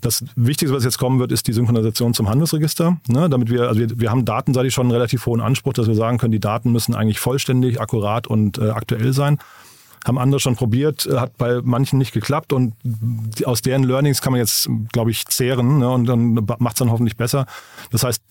Das 0.00 0.24
Wichtigste, 0.34 0.74
was 0.74 0.84
jetzt 0.84 0.98
kommen 0.98 1.20
wird, 1.20 1.30
ist 1.32 1.46
die 1.46 1.52
Synchronisation 1.52 2.14
zum 2.14 2.28
Handelsregister. 2.28 2.96
Ne, 3.08 3.28
damit 3.28 3.50
wir, 3.50 3.68
also 3.68 3.80
wir, 3.80 4.00
wir 4.00 4.10
haben 4.10 4.24
datenseitig 4.24 4.72
schon 4.72 4.86
einen 4.86 4.92
relativ 4.92 5.26
hohen 5.26 5.40
Anspruch, 5.40 5.74
dass 5.74 5.86
wir 5.86 5.94
sagen 5.94 6.18
können, 6.18 6.32
die 6.32 6.40
Daten 6.40 6.72
müssen 6.72 6.94
eigentlich 6.94 7.20
vollständig, 7.20 7.80
akkurat 7.80 8.26
und 8.26 8.58
äh, 8.58 8.70
aktuell 8.70 9.12
sein 9.12 9.38
haben 10.04 10.18
andere 10.18 10.40
schon 10.40 10.56
probiert, 10.56 11.06
äh, 11.06 11.16
hat 11.18 11.36
bei 11.38 11.60
manchen 11.62 11.98
nicht 11.98 12.12
geklappt 12.12 12.52
und 12.52 12.74
aus 13.44 13.62
deren 13.62 13.82
Learnings 13.84 14.20
kann 14.20 14.32
man 14.32 14.40
jetzt, 14.40 14.68
glaube 14.92 15.10
ich, 15.10 15.26
zehren 15.26 15.78
ne, 15.78 15.90
und 15.90 16.06
dann 16.06 16.34
macht 16.58 16.74
es 16.74 16.78
dann 16.78 16.90
hoffentlich 16.90 17.16
besser. 17.16 17.46
Das 17.90 18.04
heißt, 18.04 18.22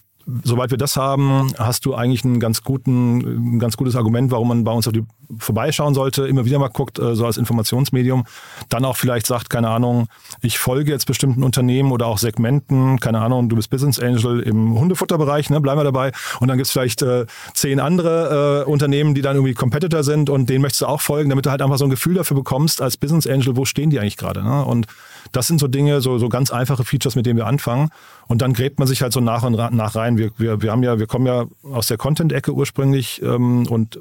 Soweit 0.43 0.71
wir 0.71 0.77
das 0.77 0.95
haben, 0.95 1.51
hast 1.57 1.85
du 1.85 1.95
eigentlich 1.95 2.23
einen 2.23 2.39
ganz 2.39 2.63
guten, 2.63 3.55
ein 3.55 3.59
ganz 3.59 3.75
gutes 3.75 3.95
Argument, 3.95 4.31
warum 4.31 4.47
man 4.47 4.63
bei 4.63 4.71
uns 4.71 4.87
auf 4.87 4.93
die 4.93 5.03
vorbeischauen 5.37 5.93
sollte, 5.93 6.27
immer 6.27 6.45
wieder 6.45 6.59
mal 6.59 6.69
guckt, 6.69 6.99
äh, 6.99 7.15
so 7.15 7.25
als 7.25 7.37
Informationsmedium, 7.37 8.23
dann 8.69 8.85
auch 8.85 8.97
vielleicht 8.97 9.27
sagt, 9.27 9.49
keine 9.49 9.69
Ahnung, 9.69 10.07
ich 10.41 10.59
folge 10.59 10.91
jetzt 10.91 11.05
bestimmten 11.05 11.43
Unternehmen 11.43 11.91
oder 11.91 12.07
auch 12.07 12.17
Segmenten, 12.17 12.99
keine 12.99 13.19
Ahnung, 13.21 13.49
du 13.49 13.55
bist 13.55 13.69
Business 13.69 13.99
Angel 13.99 14.39
im 14.41 14.79
Hundefutterbereich, 14.79 15.49
ne, 15.49 15.59
bleiben 15.61 15.79
wir 15.79 15.85
dabei. 15.85 16.11
Und 16.39 16.47
dann 16.47 16.57
gibt 16.57 16.67
es 16.67 16.71
vielleicht 16.71 17.01
äh, 17.01 17.25
zehn 17.53 17.79
andere 17.79 18.63
äh, 18.65 18.69
Unternehmen, 18.69 19.15
die 19.15 19.21
dann 19.21 19.35
irgendwie 19.35 19.53
Competitor 19.53 20.03
sind 20.03 20.29
und 20.29 20.49
denen 20.49 20.61
möchtest 20.61 20.81
du 20.81 20.85
auch 20.87 21.01
folgen, 21.01 21.29
damit 21.29 21.45
du 21.45 21.51
halt 21.51 21.61
einfach 21.61 21.77
so 21.77 21.85
ein 21.85 21.89
Gefühl 21.89 22.15
dafür 22.15 22.35
bekommst, 22.35 22.81
als 22.81 22.97
Business 22.97 23.27
Angel, 23.27 23.55
wo 23.57 23.65
stehen 23.65 23.89
die 23.89 23.99
eigentlich 23.99 24.17
gerade. 24.17 24.43
Ne? 24.43 24.63
Und 24.63 24.87
das 25.31 25.47
sind 25.47 25.59
so 25.59 25.67
Dinge, 25.67 26.01
so, 26.01 26.17
so 26.17 26.29
ganz 26.29 26.51
einfache 26.51 26.83
Features, 26.83 27.15
mit 27.15 27.25
denen 27.25 27.37
wir 27.37 27.47
anfangen. 27.47 27.89
Und 28.27 28.41
dann 28.41 28.53
gräbt 28.53 28.79
man 28.79 28.87
sich 28.87 29.01
halt 29.01 29.13
so 29.13 29.19
nach 29.19 29.43
und 29.43 29.53
nach 29.53 29.95
rein. 29.95 30.12
Wir, 30.17 30.31
wir, 30.37 30.61
wir 30.61 30.71
haben 30.71 30.83
ja, 30.83 30.99
wir 30.99 31.07
kommen 31.07 31.25
ja 31.25 31.45
aus 31.63 31.87
der 31.87 31.97
Content-Ecke 31.97 32.53
ursprünglich 32.53 33.21
ähm, 33.21 33.67
und 33.67 33.99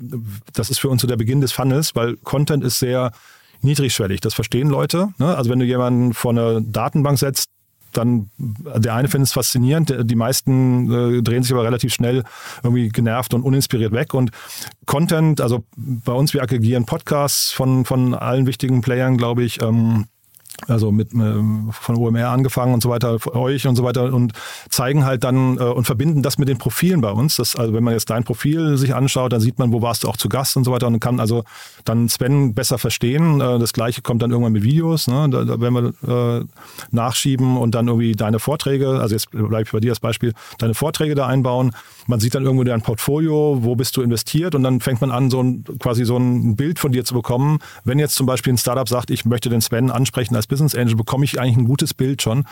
das 0.53 0.71
ist 0.71 0.79
für 0.79 0.89
uns 0.89 1.03
so 1.03 1.09
der 1.09 1.17
Beginn 1.17 1.41
des 1.41 1.53
Funnels, 1.53 1.95
weil 1.95 2.17
Content 2.19 2.65
ist 2.65 2.79
sehr 2.79 3.13
niedrigschwellig. 3.63 4.21
Das 4.21 4.35
verstehen 4.35 4.69
Leute. 4.69 5.09
Ne? 5.19 5.37
Also 5.37 5.51
wenn 5.51 5.59
du 5.59 5.65
jemanden 5.65 6.15
vor 6.15 6.33
eine 6.33 6.63
Datenbank 6.63 7.19
setzt, 7.19 7.49
dann 7.93 8.31
der 8.39 8.95
eine 8.95 9.09
findet 9.09 9.29
es 9.29 9.35
faszinierend, 9.35 9.95
die 10.05 10.15
meisten 10.15 11.19
äh, 11.19 11.23
drehen 11.23 11.43
sich 11.43 11.53
aber 11.53 11.65
relativ 11.65 11.93
schnell 11.93 12.25
irgendwie 12.63 12.89
genervt 12.89 13.35
und 13.35 13.43
uninspiriert 13.43 13.93
weg. 13.93 14.15
Und 14.15 14.31
Content, 14.87 15.41
also 15.41 15.65
bei 15.77 16.13
uns, 16.13 16.33
wir 16.33 16.43
aggregieren 16.43 16.87
Podcasts 16.87 17.53
von, 17.53 17.85
von 17.85 18.15
allen 18.15 18.47
wichtigen 18.47 18.81
Playern, 18.81 19.17
glaube 19.17 19.45
ich. 19.45 19.61
Ähm, 19.63 20.07
also 20.69 20.93
mit 20.93 21.13
ähm, 21.13 21.71
von 21.73 21.97
OMR 21.97 22.29
angefangen 22.29 22.75
und 22.75 22.83
so 22.83 22.89
weiter, 22.89 23.19
euch 23.35 23.67
und 23.67 23.77
so 23.77 23.85
weiter 23.85 24.13
und 24.13 24.33
zeigen 24.69 25.05
halt 25.05 25.25
dann 25.25 25.59
äh, 25.59 25.63
und 25.63 25.85
verbinden 25.85 26.23
das 26.23 26.39
mit 26.39 26.49
den 26.49 26.59
Profilen 26.59 27.01
bei 27.01 27.11
uns. 27.11 27.37
Das, 27.37 27.57
also 27.57 27.73
wenn 27.73 27.83
man 27.83 27.95
jetzt 27.95 28.11
dein 28.11 28.25
Profil 28.25 28.77
sich 28.77 28.95
anschaut, 28.95 29.33
dann 29.33 29.41
sieht 29.41 29.59
man, 29.59 29.73
wo 29.73 29.83
warst 29.83 30.05
du 30.05 30.09
auch 30.09 30.17
zu 30.17 30.29
Gast 30.29 30.57
und 30.57 30.65
so 30.65 30.73
weiter 30.73 30.87
und 30.87 31.01
kann 31.01 31.21
also 31.21 31.45
dann 31.85 32.09
Sven 32.09 32.55
besser 32.55 32.79
verstehen. 32.79 33.41
Äh, 33.41 33.59
das 33.59 33.73
gleiche 33.73 34.03
kommt 34.03 34.23
dann 34.23 34.31
irgendwann 34.31 34.53
mit 34.53 34.63
Videos, 34.63 35.09
ne? 35.09 35.29
da, 35.31 35.45
da 35.45 35.61
werden 35.61 35.95
wir 36.05 36.39
äh, 36.41 36.45
nachschieben 36.91 37.57
und 37.57 37.75
dann 37.75 37.89
irgendwie 37.89 38.13
deine 38.13 38.39
Vorträge, 38.39 39.01
also 39.01 39.15
jetzt 39.15 39.31
bleibe 39.31 39.63
ich 39.63 39.73
bei 39.73 39.81
dir 39.81 39.91
als 39.91 40.01
Beispiel, 40.01 40.33
deine 40.59 40.75
Vorträge 40.75 41.15
da 41.15 41.27
einbauen. 41.27 41.73
Man 42.07 42.21
sieht 42.21 42.35
dann 42.35 42.45
irgendwo 42.45 42.65
dein 42.65 42.83
Portfolio, 42.83 43.59
wo 43.63 43.77
bist 43.77 43.97
du 43.97 44.03
investiert 44.03 44.55
und 44.55 44.63
dann 44.63 44.81
fängt 44.81 45.01
man 45.01 45.11
an, 45.11 45.31
so 45.31 45.43
ein, 45.43 45.65
quasi 45.79 46.05
so 46.05 46.17
ein 46.17 46.57
Bild 46.57 46.79
von 46.79 46.93
dir 46.93 47.05
zu 47.05 47.15
bekommen. 47.15 47.59
Wenn 47.85 47.99
jetzt 47.99 48.15
zum 48.15 48.27
Beispiel 48.27 48.53
ein 48.53 48.59
Startup 48.59 48.89
sagt, 48.89 49.11
ich 49.11 49.25
möchte 49.25 49.49
den 49.49 49.61
Sven 49.61 49.91
ansprechen 49.91 50.37
als 50.37 50.47
Business 50.53 50.75
Angel, 50.75 50.97
bekomme 50.97 51.25
ich 51.25 51.41
eigentlich 51.41 51.57
ein 51.57 51.65
gutes 51.65 51.95
Bild 51.95 52.21
schon, 52.21 52.45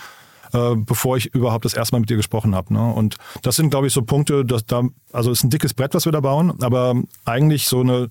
äh, 0.55 0.75
bevor 0.75 1.19
ich 1.19 1.27
überhaupt 1.35 1.67
das 1.67 1.75
erste 1.75 1.95
Mal 1.95 2.01
mit 2.01 2.09
dir 2.09 2.17
gesprochen 2.17 2.55
habe. 2.55 2.73
Ne? 2.73 2.93
Und 2.93 3.17
das 3.43 3.57
sind, 3.57 3.69
glaube 3.69 3.87
ich, 3.87 3.93
so 3.93 4.01
Punkte, 4.01 4.45
dass 4.45 4.65
da, 4.65 4.83
also 5.13 5.31
es 5.31 5.41
ist 5.41 5.45
ein 5.45 5.51
dickes 5.51 5.75
Brett, 5.75 5.93
was 5.93 6.07
wir 6.07 6.13
da 6.13 6.21
bauen, 6.21 6.55
aber 6.63 6.95
eigentlich 7.27 7.67
so 7.67 7.81
eine 7.81 8.09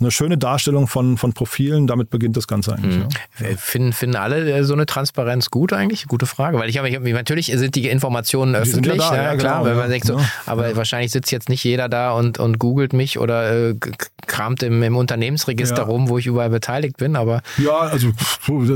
eine 0.00 0.10
schöne 0.10 0.38
Darstellung 0.38 0.86
von, 0.86 1.16
von 1.16 1.32
Profilen. 1.32 1.86
Damit 1.86 2.10
beginnt 2.10 2.36
das 2.36 2.46
Ganze 2.46 2.74
eigentlich. 2.74 2.96
Mhm. 2.96 3.08
Ja. 3.40 3.56
Finden, 3.56 3.92
finden 3.92 4.16
alle 4.16 4.50
äh, 4.50 4.64
so 4.64 4.74
eine 4.74 4.86
Transparenz 4.86 5.50
gut 5.50 5.72
eigentlich? 5.72 6.06
Gute 6.06 6.26
Frage. 6.26 6.58
Weil 6.58 6.68
ich 6.68 6.78
habe, 6.78 6.90
natürlich 7.12 7.46
sind 7.46 7.74
die 7.74 7.88
Informationen 7.88 8.54
öffentlich, 8.54 8.96
ja, 8.96 9.10
da, 9.10 9.22
ja, 9.22 9.36
klar, 9.36 9.58
genau, 9.58 9.70
wenn 9.70 9.76
man 9.76 9.90
denkt 9.90 10.06
so, 10.06 10.20
aber 10.46 10.76
wahrscheinlich 10.76 11.12
sitzt 11.12 11.30
jetzt 11.30 11.48
nicht 11.48 11.64
jeder 11.64 11.88
da 11.88 12.12
und, 12.12 12.38
und 12.38 12.58
googelt 12.58 12.92
mich 12.92 13.18
oder 13.18 13.70
äh, 13.70 13.74
kramt 14.26 14.62
im, 14.62 14.82
im 14.82 14.96
Unternehmensregister 14.96 15.82
rum, 15.82 16.08
wo 16.08 16.18
ich 16.18 16.26
überall 16.26 16.50
beteiligt 16.50 16.96
bin. 16.96 17.16
Aber 17.16 17.42
ja, 17.58 17.78
also 17.78 18.08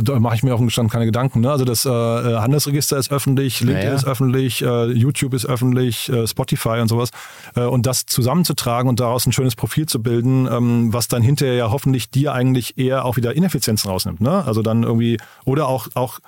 da 0.03 0.19
mache 0.21 0.37
ich 0.37 0.43
mir 0.43 0.55
auch 0.55 0.61
im 0.61 0.71
Stand 0.71 0.91
keine 0.91 1.07
Gedanken. 1.07 1.41
Ne? 1.41 1.51
Also 1.51 1.65
das 1.65 1.87
äh, 1.87 1.89
Handelsregister 1.89 2.99
ist 2.99 3.11
öffentlich, 3.11 3.61
LinkedIn 3.61 3.93
ist 3.93 4.07
öffentlich, 4.07 4.63
äh, 4.63 4.87
YouTube 4.87 5.35
ist 5.35 5.47
öffentlich, 5.47 6.09
äh, 6.09 6.27
Spotify 6.27 6.81
und 6.81 6.89
sowas. 6.89 7.11
Äh, 7.55 7.63
und 7.63 7.87
das 7.87 8.07
zusammenzutragen 8.07 8.89
und 8.89 9.01
daraus 9.01 9.27
ein 9.27 9.33
schönes 9.33 9.57
Profil 9.57 9.87
zu 9.87 10.03
bilden, 10.03 10.49
ähm, 10.51 10.93
was 10.93 11.09
dann 11.15 11.23
hinterher 11.23 11.55
ja 11.55 11.71
hoffentlich 11.71 12.11
dir 12.11 12.33
eigentlich 12.33 12.77
eher 12.77 13.05
auch 13.05 13.17
wieder 13.17 13.35
Ineffizienzen 13.35 13.91
rausnimmt. 13.91 14.21
Ne? 14.21 14.45
Also 14.45 14.63
dann 14.63 14.83
irgendwie, 14.83 15.19
oder 15.45 15.69
auch, 15.69 15.89
auch 15.95 16.21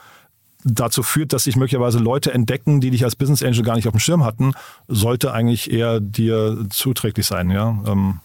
dazu 0.64 1.02
führt, 1.02 1.32
dass 1.32 1.44
sich 1.44 1.56
möglicherweise 1.56 1.98
Leute 1.98 2.32
entdecken, 2.32 2.80
die 2.80 2.90
dich 2.90 3.04
als 3.04 3.16
Business 3.16 3.42
Angel 3.42 3.62
gar 3.62 3.76
nicht 3.76 3.86
auf 3.86 3.92
dem 3.92 4.00
Schirm 4.00 4.24
hatten, 4.24 4.52
sollte 4.88 5.32
eigentlich 5.32 5.70
eher 5.72 6.00
dir 6.00 6.66
zuträglich 6.70 7.26
sein. 7.26 7.50
Ja, 7.50 7.78
ähm, 7.86 8.20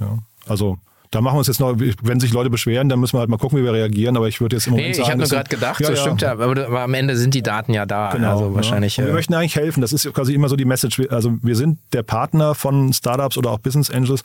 ja. 0.00 0.18
also 0.48 0.78
da 1.12 1.20
machen 1.20 1.36
wir 1.36 1.38
uns 1.38 1.46
jetzt 1.46 1.60
noch, 1.60 1.76
wenn 1.78 2.18
sich 2.18 2.32
Leute 2.32 2.50
beschweren, 2.50 2.88
dann 2.88 2.98
müssen 2.98 3.14
wir 3.14 3.20
halt 3.20 3.30
mal 3.30 3.36
gucken, 3.36 3.58
wie 3.58 3.64
wir 3.64 3.72
reagieren. 3.72 4.16
Aber 4.16 4.26
ich 4.26 4.40
würde 4.40 4.56
jetzt 4.56 4.66
im 4.66 4.72
Moment 4.72 4.88
nee, 4.88 4.94
sagen. 4.94 5.04
Ich 5.04 5.10
habe 5.10 5.20
nur 5.20 5.28
gerade 5.28 5.48
gedacht, 5.48 5.80
ja, 5.80 5.86
so 5.86 5.92
ja. 5.92 6.00
stimmt 6.00 6.22
ja, 6.22 6.32
aber, 6.32 6.44
aber, 6.44 6.80
am 6.82 6.94
Ende 6.94 7.16
sind 7.16 7.34
die 7.34 7.42
Daten 7.42 7.72
ja 7.72 7.86
da. 7.86 8.10
Genau, 8.10 8.32
also 8.32 8.54
wahrscheinlich. 8.54 8.96
Ja. 8.96 9.06
wir 9.06 9.12
möchten 9.12 9.32
eigentlich 9.34 9.54
helfen. 9.54 9.80
Das 9.80 9.92
ist 9.92 10.12
quasi 10.12 10.34
immer 10.34 10.48
so 10.48 10.56
die 10.56 10.64
Message. 10.64 11.00
Also 11.10 11.34
wir 11.42 11.54
sind 11.54 11.78
der 11.92 12.02
Partner 12.02 12.54
von 12.54 12.92
Startups 12.92 13.38
oder 13.38 13.50
auch 13.50 13.58
Business 13.58 13.90
Angels 13.90 14.22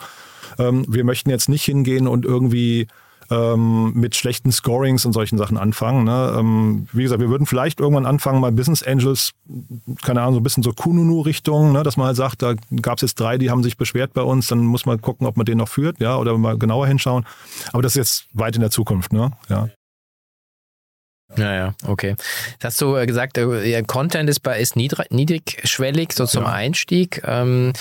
ähm, 0.60 0.86
wir 0.88 1.04
möchten 1.04 1.30
jetzt 1.30 1.50
nicht 1.50 1.64
hingehen 1.64 2.08
und 2.08 2.26
irgendwie 2.26 2.88
ähm, 3.32 3.94
mit 3.94 4.16
schlechten 4.16 4.52
Scorings 4.52 5.06
und 5.06 5.14
solchen 5.14 5.38
Sachen 5.38 5.58
anfangen. 5.58 6.04
Ne? 6.04 6.36
Ähm, 6.38 6.88
wie 6.92 7.04
gesagt, 7.04 7.22
wir 7.22 7.30
würden 7.30 7.48
vielleicht 7.48 7.80
irgendwann 7.80 8.06
anfangen, 8.06 8.42
mal 8.42 8.52
Business 8.52 8.84
Angels, 8.84 9.32
keine 10.04 10.22
Ahnung, 10.22 10.36
so 10.36 10.40
ein 10.42 10.44
bisschen 10.44 10.64
so 10.64 10.74
Kununu-Richtung, 10.74 11.72
ne? 11.72 11.84
dass 11.84 11.98
man 11.98 12.08
halt 12.08 12.18
sagt, 12.18 12.42
da 12.42 12.56
gab 12.82 12.98
es 12.98 13.02
jetzt 13.02 13.20
drei, 13.20 13.38
die 13.38 13.50
haben 13.50 13.64
sich 13.64 13.78
beschwert 13.78 14.14
bei 14.14 14.22
uns, 14.22 14.48
dann 14.48 14.60
muss 14.60 14.86
man 14.86 15.02
gucken, 15.02 15.26
ob 15.26 15.38
man 15.38 15.46
den 15.46 15.58
noch 15.58 15.70
führt, 15.70 16.00
ja, 16.00 16.18
oder 16.18 16.38
mal 16.38 16.58
genauer 16.58 16.88
hinschauen. 16.88 17.26
Aber 17.72 17.82
das 17.82 17.94
ist 17.94 17.98
jetzt 17.98 18.26
weit 18.34 18.56
in 18.56 18.62
der 18.62 18.72
Zukunft, 18.72 19.14
ne? 19.14 19.32
Ja. 19.50 19.70
Ja, 21.38 21.54
ja, 21.54 21.74
okay. 21.88 22.16
Jetzt 22.52 22.66
hast 22.66 22.82
du 22.82 22.98
äh, 22.98 23.06
gesagt, 23.06 23.38
äh, 23.38 23.84
Content 23.84 24.30
ist, 24.30 24.42
bei, 24.42 24.60
ist 24.60 24.76
niedrigschwellig, 24.76 26.12
so 26.12 26.26
zum 26.26 26.44
ja. 26.44 26.52
Einstieg. 26.52 27.22
Ähm, 27.26 27.72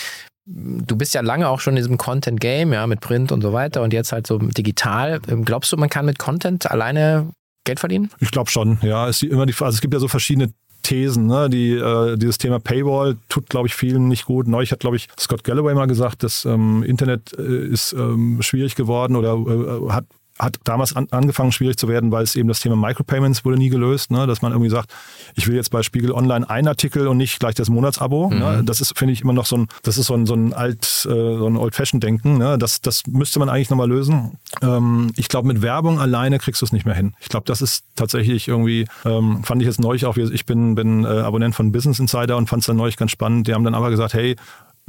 du 0.53 0.97
bist 0.97 1.15
ja 1.15 1.21
lange 1.21 1.49
auch 1.49 1.61
schon 1.61 1.75
in 1.75 1.77
diesem 1.77 1.97
Content-Game, 1.97 2.73
ja, 2.73 2.87
mit 2.87 3.01
Print 3.01 3.33
und 3.33 3.43
so 3.43 3.53
weiter 3.53 3.83
und 3.83 3.93
jetzt 3.93 4.13
halt 4.13 4.27
so 4.27 4.39
digital. 4.39 5.21
Ähm, 5.29 5.45
glaubst 5.45 5.73
du, 5.73 5.77
man 5.77 5.89
kann 5.89 6.07
mit 6.07 6.19
Content 6.19 6.71
alleine 6.71 7.31
Geld 7.65 7.81
verdienen? 7.81 8.11
Ich 8.21 8.31
glaube 8.31 8.51
schon, 8.51 8.79
ja. 8.83 9.09
Es, 9.09 9.23
immer 9.23 9.47
die, 9.47 9.53
also 9.53 9.77
es 9.77 9.81
gibt 9.81 9.95
ja 9.95 10.01
so 10.01 10.09
verschiedene 10.09 10.53
Thesen. 10.83 11.27
Ne? 11.27 11.49
Die, 11.51 11.73
äh, 11.73 12.17
dieses 12.17 12.39
Thema 12.39 12.59
Paywall 12.59 13.17
tut, 13.29 13.49
glaube 13.49 13.69
ich, 13.69 13.75
vielen 13.75 14.09
nicht 14.09 14.25
gut. 14.25 14.49
Neulich 14.49 14.73
hat, 14.73 14.81
glaube 14.81 14.97
ich, 14.97 15.09
Scott 15.19 15.45
Galloway 15.45 15.75
mal 15.75 15.87
gesagt, 15.87 16.23
das 16.23 16.45
ähm, 16.45 16.83
Internet 16.83 17.33
äh, 17.39 17.67
ist 17.67 17.93
ähm, 17.93 18.39
schwierig 18.41 18.75
geworden 18.75 19.17
oder 19.17 19.35
äh, 19.35 19.93
hat 19.93 20.07
hat 20.41 20.59
damals 20.65 20.97
an, 20.97 21.07
angefangen 21.11 21.53
schwierig 21.53 21.77
zu 21.77 21.87
werden, 21.89 22.11
weil 22.11 22.25
es 22.25 22.35
eben 22.35 22.49
das 22.49 22.61
Thema 22.61 22.77
Micropayments 22.77 23.45
wurde 23.45 23.59
nie 23.59 23.69
gelöst, 23.69 24.11
ne? 24.11 24.27
dass 24.27 24.43
man 24.43 24.53
irgendwie 24.53 24.71
sagt, 24.71 24.93
ich 25.35 25.47
will 25.47 25.55
jetzt 25.55 25.71
bei 25.71 25.83
Spiegel 25.83 26.13
Online 26.13 26.49
einen 26.49 26.69
Artikel 26.69 27.07
und 27.09 27.19
nicht 27.19 27.39
gleich 27.39 27.55
das 27.55 27.69
Monatsabo. 27.69 28.31
Mhm. 28.31 28.39
Ne? 28.39 28.63
Das 28.65 28.81
ist, 28.81 28.99
finde 28.99 29.13
ich, 29.13 29.21
immer 29.21 29.33
noch 29.33 29.47
so 29.47 29.59
ein, 29.59 29.69
das 29.83 29.99
ist 29.99 30.07
so 30.07 30.15
ein, 30.15 30.27
so 30.27 30.35
ein 30.35 30.53
alt, 30.53 31.07
äh, 31.07 31.09
so 31.09 31.47
ein 31.47 31.57
Old-Fashioned-Denken. 31.57 32.39
Ne? 32.39 32.59
Das, 32.59 32.81
das 32.81 33.07
müsste 33.07 33.39
man 33.39 33.49
eigentlich 33.49 33.71
nochmal 33.71 33.89
lösen. 33.89 34.39
Ähm, 34.63 35.13
ich 35.17 35.29
glaube, 35.29 35.49
mit 35.49 35.63
Werbung 35.63 36.01
alleine 36.01 36.39
kriegst 36.39 36.63
du 36.63 36.67
es 36.67 36.73
nicht 36.73 36.87
mehr 36.87 36.95
hin. 36.95 37.15
Ich 37.21 37.29
glaube, 37.29 37.45
das 37.47 37.61
ist 37.61 37.85
tatsächlich 37.95 38.49
irgendwie, 38.49 38.87
ähm, 39.05 39.45
fand 39.45 39.61
ich 39.61 39.67
jetzt 39.67 39.81
neulich 39.81 40.07
auch, 40.07 40.17
ich 40.17 40.47
bin, 40.47 40.75
bin 40.75 41.05
äh, 41.05 41.09
Abonnent 41.09 41.55
von 41.55 41.73
Business 41.73 41.99
Insider 41.99 42.37
und 42.37 42.49
fand 42.49 42.61
es 42.61 42.67
dann 42.67 42.77
neulich 42.77 42.97
ganz 42.97 43.11
spannend. 43.11 43.47
Die 43.47 43.55
haben 43.55 43.65
dann 43.65 43.75
aber 43.75 43.91
gesagt, 43.91 44.15
hey, 44.15 44.37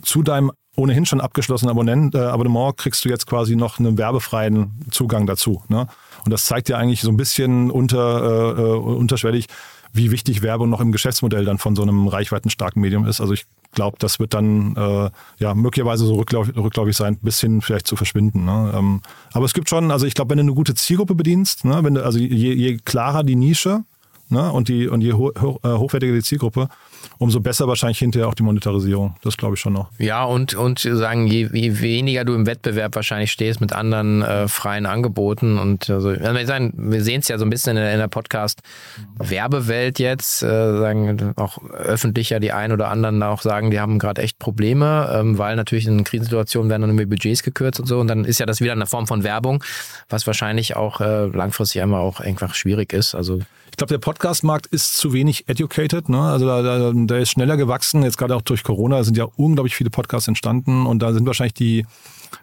zu 0.01 0.23
deinem 0.23 0.51
ohnehin 0.75 1.05
schon 1.05 1.21
abgeschlossenen 1.21 1.71
Abonnent, 1.71 2.15
äh, 2.15 2.19
Abonnement 2.19 2.77
kriegst 2.77 3.03
du 3.03 3.09
jetzt 3.09 3.27
quasi 3.27 3.55
noch 3.55 3.79
einen 3.79 3.97
werbefreien 3.97 4.71
Zugang 4.89 5.27
dazu. 5.27 5.63
Ne? 5.67 5.87
Und 6.23 6.31
das 6.31 6.45
zeigt 6.45 6.69
ja 6.69 6.77
eigentlich 6.77 7.01
so 7.01 7.09
ein 7.09 7.17
bisschen 7.17 7.71
unter, 7.71 8.57
äh, 8.57 8.61
äh, 8.61 8.75
unterschwellig, 8.77 9.47
wie 9.93 10.11
wichtig 10.11 10.41
Werbung 10.41 10.69
noch 10.69 10.79
im 10.79 10.93
Geschäftsmodell 10.93 11.43
dann 11.43 11.57
von 11.57 11.75
so 11.75 11.81
einem 11.81 12.07
reichweitenstarken 12.07 12.81
Medium 12.81 13.05
ist. 13.05 13.19
Also 13.19 13.33
ich 13.33 13.45
glaube, 13.73 13.97
das 13.99 14.19
wird 14.19 14.33
dann 14.33 14.75
äh, 14.77 15.09
ja 15.39 15.53
möglicherweise 15.53 16.05
so 16.05 16.15
rückläufig, 16.15 16.55
rückläufig 16.55 16.95
sein, 16.95 17.17
bis 17.21 17.41
hin 17.41 17.61
vielleicht 17.61 17.87
zu 17.87 17.97
verschwinden. 17.97 18.45
Ne? 18.45 18.71
Ähm, 18.73 19.01
aber 19.33 19.45
es 19.45 19.53
gibt 19.53 19.67
schon, 19.67 19.91
also 19.91 20.05
ich 20.05 20.13
glaube, 20.13 20.29
wenn 20.31 20.37
du 20.37 20.43
eine 20.43 20.53
gute 20.53 20.75
Zielgruppe 20.75 21.15
bedienst, 21.15 21.65
ne, 21.65 21.83
wenn 21.83 21.95
du, 21.95 22.05
also 22.05 22.19
je, 22.19 22.53
je 22.53 22.77
klarer 22.77 23.23
die 23.23 23.35
Nische 23.35 23.83
ne, 24.31 24.51
und, 24.51 24.67
die, 24.69 24.87
und 24.87 25.01
je 25.01 25.13
ho 25.13 25.31
ho 25.39 25.59
äh, 25.63 25.69
hochwertiger 25.69 26.13
die 26.13 26.21
Zielgruppe, 26.21 26.69
umso 27.17 27.39
besser 27.39 27.67
wahrscheinlich 27.67 27.99
hinterher 27.99 28.27
auch 28.27 28.33
die 28.33 28.43
Monetarisierung. 28.43 29.15
Das 29.23 29.37
glaube 29.37 29.55
ich 29.55 29.59
schon 29.61 29.73
noch. 29.73 29.89
Ja, 29.97 30.23
und, 30.23 30.55
und 30.55 30.79
sagen, 30.79 31.27
je, 31.27 31.49
je 31.51 31.79
weniger 31.81 32.25
du 32.25 32.33
im 32.33 32.45
Wettbewerb 32.45 32.95
wahrscheinlich 32.95 33.31
stehst 33.31 33.61
mit 33.61 33.73
anderen 33.73 34.21
äh, 34.21 34.47
freien 34.47 34.85
Angeboten 34.85 35.57
und 35.57 35.89
also, 35.89 36.11
wir, 36.11 37.03
sehen 37.03 37.19
es 37.19 37.27
ja 37.27 37.37
so 37.37 37.45
ein 37.45 37.49
bisschen 37.49 37.77
in 37.77 37.83
der, 37.83 37.93
in 37.93 37.99
der 37.99 38.07
Podcast-Werbewelt 38.07 39.99
jetzt, 39.99 40.43
äh, 40.43 40.77
sagen 40.77 41.33
auch 41.35 41.57
öffentlicher 41.69 42.39
die 42.39 42.51
einen 42.51 42.73
oder 42.73 42.89
anderen 42.89 43.21
auch 43.23 43.41
sagen, 43.41 43.71
die 43.71 43.79
haben 43.79 43.99
gerade 43.99 44.21
echt 44.21 44.39
Probleme, 44.39 45.09
ähm, 45.13 45.37
weil 45.37 45.55
natürlich 45.55 45.87
in 45.87 46.03
Krisensituationen 46.03 46.69
werden 46.69 46.81
dann 46.81 46.91
immer 46.91 47.05
Budgets 47.05 47.43
gekürzt 47.43 47.79
und 47.79 47.85
so 47.85 47.99
und 47.99 48.07
dann 48.07 48.25
ist 48.25 48.39
ja 48.39 48.45
das 48.45 48.61
wieder 48.61 48.71
eine 48.71 48.87
Form 48.87 49.07
von 49.07 49.23
Werbung, 49.23 49.63
was 50.09 50.25
wahrscheinlich 50.27 50.75
auch 50.75 51.01
äh, 51.01 51.25
langfristig 51.27 51.81
einmal 51.81 52.01
auch 52.01 52.19
einfach 52.19 52.53
schwierig 52.53 52.93
ist. 52.93 53.15
Also 53.15 53.39
ich 53.71 53.77
glaube, 53.77 53.93
der 53.93 53.99
Podcast-Markt 53.99 54.67
ist 54.67 54.97
zu 54.97 55.13
wenig 55.13 55.47
educated. 55.47 56.09
Ne? 56.09 56.19
Also 56.19 56.45
da, 56.45 56.61
da, 56.61 56.91
der 56.93 57.19
ist 57.19 57.31
schneller 57.31 57.55
gewachsen. 57.55 58.03
Jetzt 58.03 58.17
gerade 58.17 58.35
auch 58.35 58.41
durch 58.41 58.63
Corona 58.63 59.03
sind 59.03 59.15
ja 59.17 59.27
unglaublich 59.37 59.75
viele 59.75 59.89
Podcasts 59.89 60.27
entstanden 60.27 60.85
und 60.85 60.99
da 60.99 61.13
sind 61.13 61.25
wahrscheinlich 61.25 61.53
die, 61.53 61.85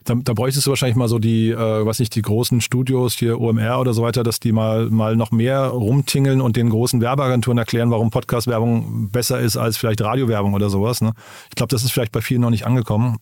da, 0.05 0.15
da 0.15 0.33
bräuchtest 0.33 0.67
du 0.67 0.71
wahrscheinlich 0.71 0.97
mal 0.97 1.07
so 1.07 1.19
die, 1.19 1.51
äh, 1.51 1.87
was 1.87 1.99
nicht, 1.99 2.15
die 2.15 2.23
großen 2.23 2.63
Studios 2.63 3.15
hier 3.15 3.39
OMR 3.41 3.79
oder 3.79 3.93
so 3.93 4.03
weiter, 4.03 4.23
dass 4.23 4.41
die 4.41 4.53
mal 4.53 4.89
mal 4.89 5.17
noch 5.17 5.31
mehr 5.31 5.67
rumtingeln 5.67 6.41
und 6.41 6.57
den 6.57 6.71
großen 6.71 7.03
Werbeagenturen 7.03 7.59
erklären, 7.59 7.91
warum 7.91 8.11
Podcast-Werbung 8.11 9.11
besser 9.11 9.39
ist 9.39 9.59
als 9.59 9.77
vielleicht 9.77 10.01
Radiowerbung 10.01 10.55
oder 10.55 10.71
sowas. 10.71 11.03
Ne? 11.03 11.13
Ich 11.51 11.57
glaube, 11.57 11.71
das 11.71 11.85
ist 11.85 11.93
vielleicht 11.93 12.13
bei 12.13 12.23
vielen 12.23 12.41
noch 12.41 12.51
nicht 12.51 12.67
angekommen. 12.67 13.19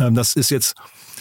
Ähm, 0.00 0.14
das 0.14 0.36
ist 0.36 0.50
jetzt 0.50 0.74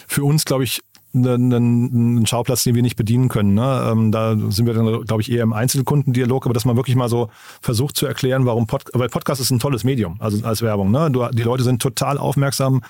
für 0.08 0.24
uns, 0.24 0.46
glaube 0.46 0.64
ich, 0.64 0.82
einen, 1.14 2.26
Schauplatz, 2.26 2.64
den 2.64 2.76
wir 2.76 2.82
nicht 2.82 2.96
bedienen 2.96 3.28
können. 3.28 3.54
Ne? 3.54 3.90
Ähm, 3.92 4.12
da 4.12 4.36
sind 4.50 4.66
wir 4.66 4.74
dann, 4.74 5.06
glaube 5.06 5.22
ich, 5.22 5.32
eher 5.32 5.44
im 5.44 5.54
Einzelkundendialog, 5.54 6.46
aber 6.46 6.54
dass 6.54 6.66
man 6.66 6.76
wirklich 6.76 6.96
mal 6.96 7.10
so 7.10 7.30
versucht 7.62 7.98
zu 7.98 8.06
erklären, 8.06 8.46
warum 8.46 8.68
Pod 8.68 8.86
weil 8.94 9.10
Podcast 9.10 9.42
ist 9.42 9.52
ein 9.52 9.60
tolles 9.60 9.84
Medium, 9.84 10.18
also 10.20 10.46
als 10.46 10.62
Werbung. 10.62 10.92
Ne? 10.92 11.12
Du, 11.12 11.28
die 11.32 11.44
Leute 11.44 11.64
sind 11.64 11.82
total 11.82 12.18
aufmerksam, 12.18 12.82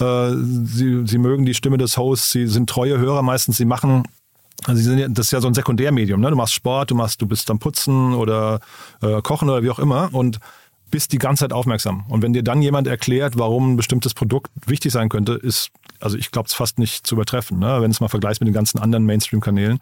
äh, 0.00 0.30
sie, 0.34 1.02
sie 1.06 1.18
mögen 1.18 1.44
die 1.44 1.54
Stimme 1.54 1.78
des 1.78 1.96
Hosts, 1.96 2.32
sie 2.32 2.46
sind 2.46 2.68
treue 2.68 2.98
Hörer 2.98 3.22
meistens, 3.22 3.56
sie 3.56 3.64
machen 3.64 4.04
also 4.66 4.82
sind 4.82 4.98
ja, 4.98 5.06
das 5.08 5.26
ist 5.26 5.32
ja 5.32 5.40
so 5.40 5.46
ein 5.46 5.54
Sekundärmedium. 5.54 6.20
Ne? 6.20 6.30
Du 6.30 6.36
machst 6.36 6.52
Sport, 6.52 6.90
du 6.90 6.96
machst, 6.96 7.22
du 7.22 7.26
bist 7.26 7.48
am 7.50 7.60
Putzen 7.60 8.12
oder 8.12 8.58
äh, 9.02 9.22
Kochen 9.22 9.48
oder 9.48 9.62
wie 9.62 9.70
auch 9.70 9.78
immer 9.78 10.12
und 10.12 10.40
bist 10.90 11.12
die 11.12 11.18
ganze 11.18 11.44
Zeit 11.44 11.52
aufmerksam. 11.52 12.04
Und 12.08 12.22
wenn 12.22 12.32
dir 12.32 12.42
dann 12.42 12.62
jemand 12.62 12.86
erklärt, 12.86 13.38
warum 13.38 13.72
ein 13.72 13.76
bestimmtes 13.76 14.14
Produkt 14.14 14.50
wichtig 14.66 14.92
sein 14.92 15.08
könnte, 15.08 15.32
ist 15.32 15.70
also 16.00 16.16
ich 16.16 16.30
glaube 16.30 16.46
es 16.46 16.54
fast 16.54 16.78
nicht 16.78 17.06
zu 17.06 17.14
übertreffen, 17.14 17.58
ne? 17.58 17.78
wenn 17.80 17.90
es 17.90 18.00
mal 18.00 18.08
vergleicht 18.08 18.40
mit 18.40 18.46
den 18.46 18.54
ganzen 18.54 18.78
anderen 18.78 19.04
Mainstream-Kanälen. 19.04 19.80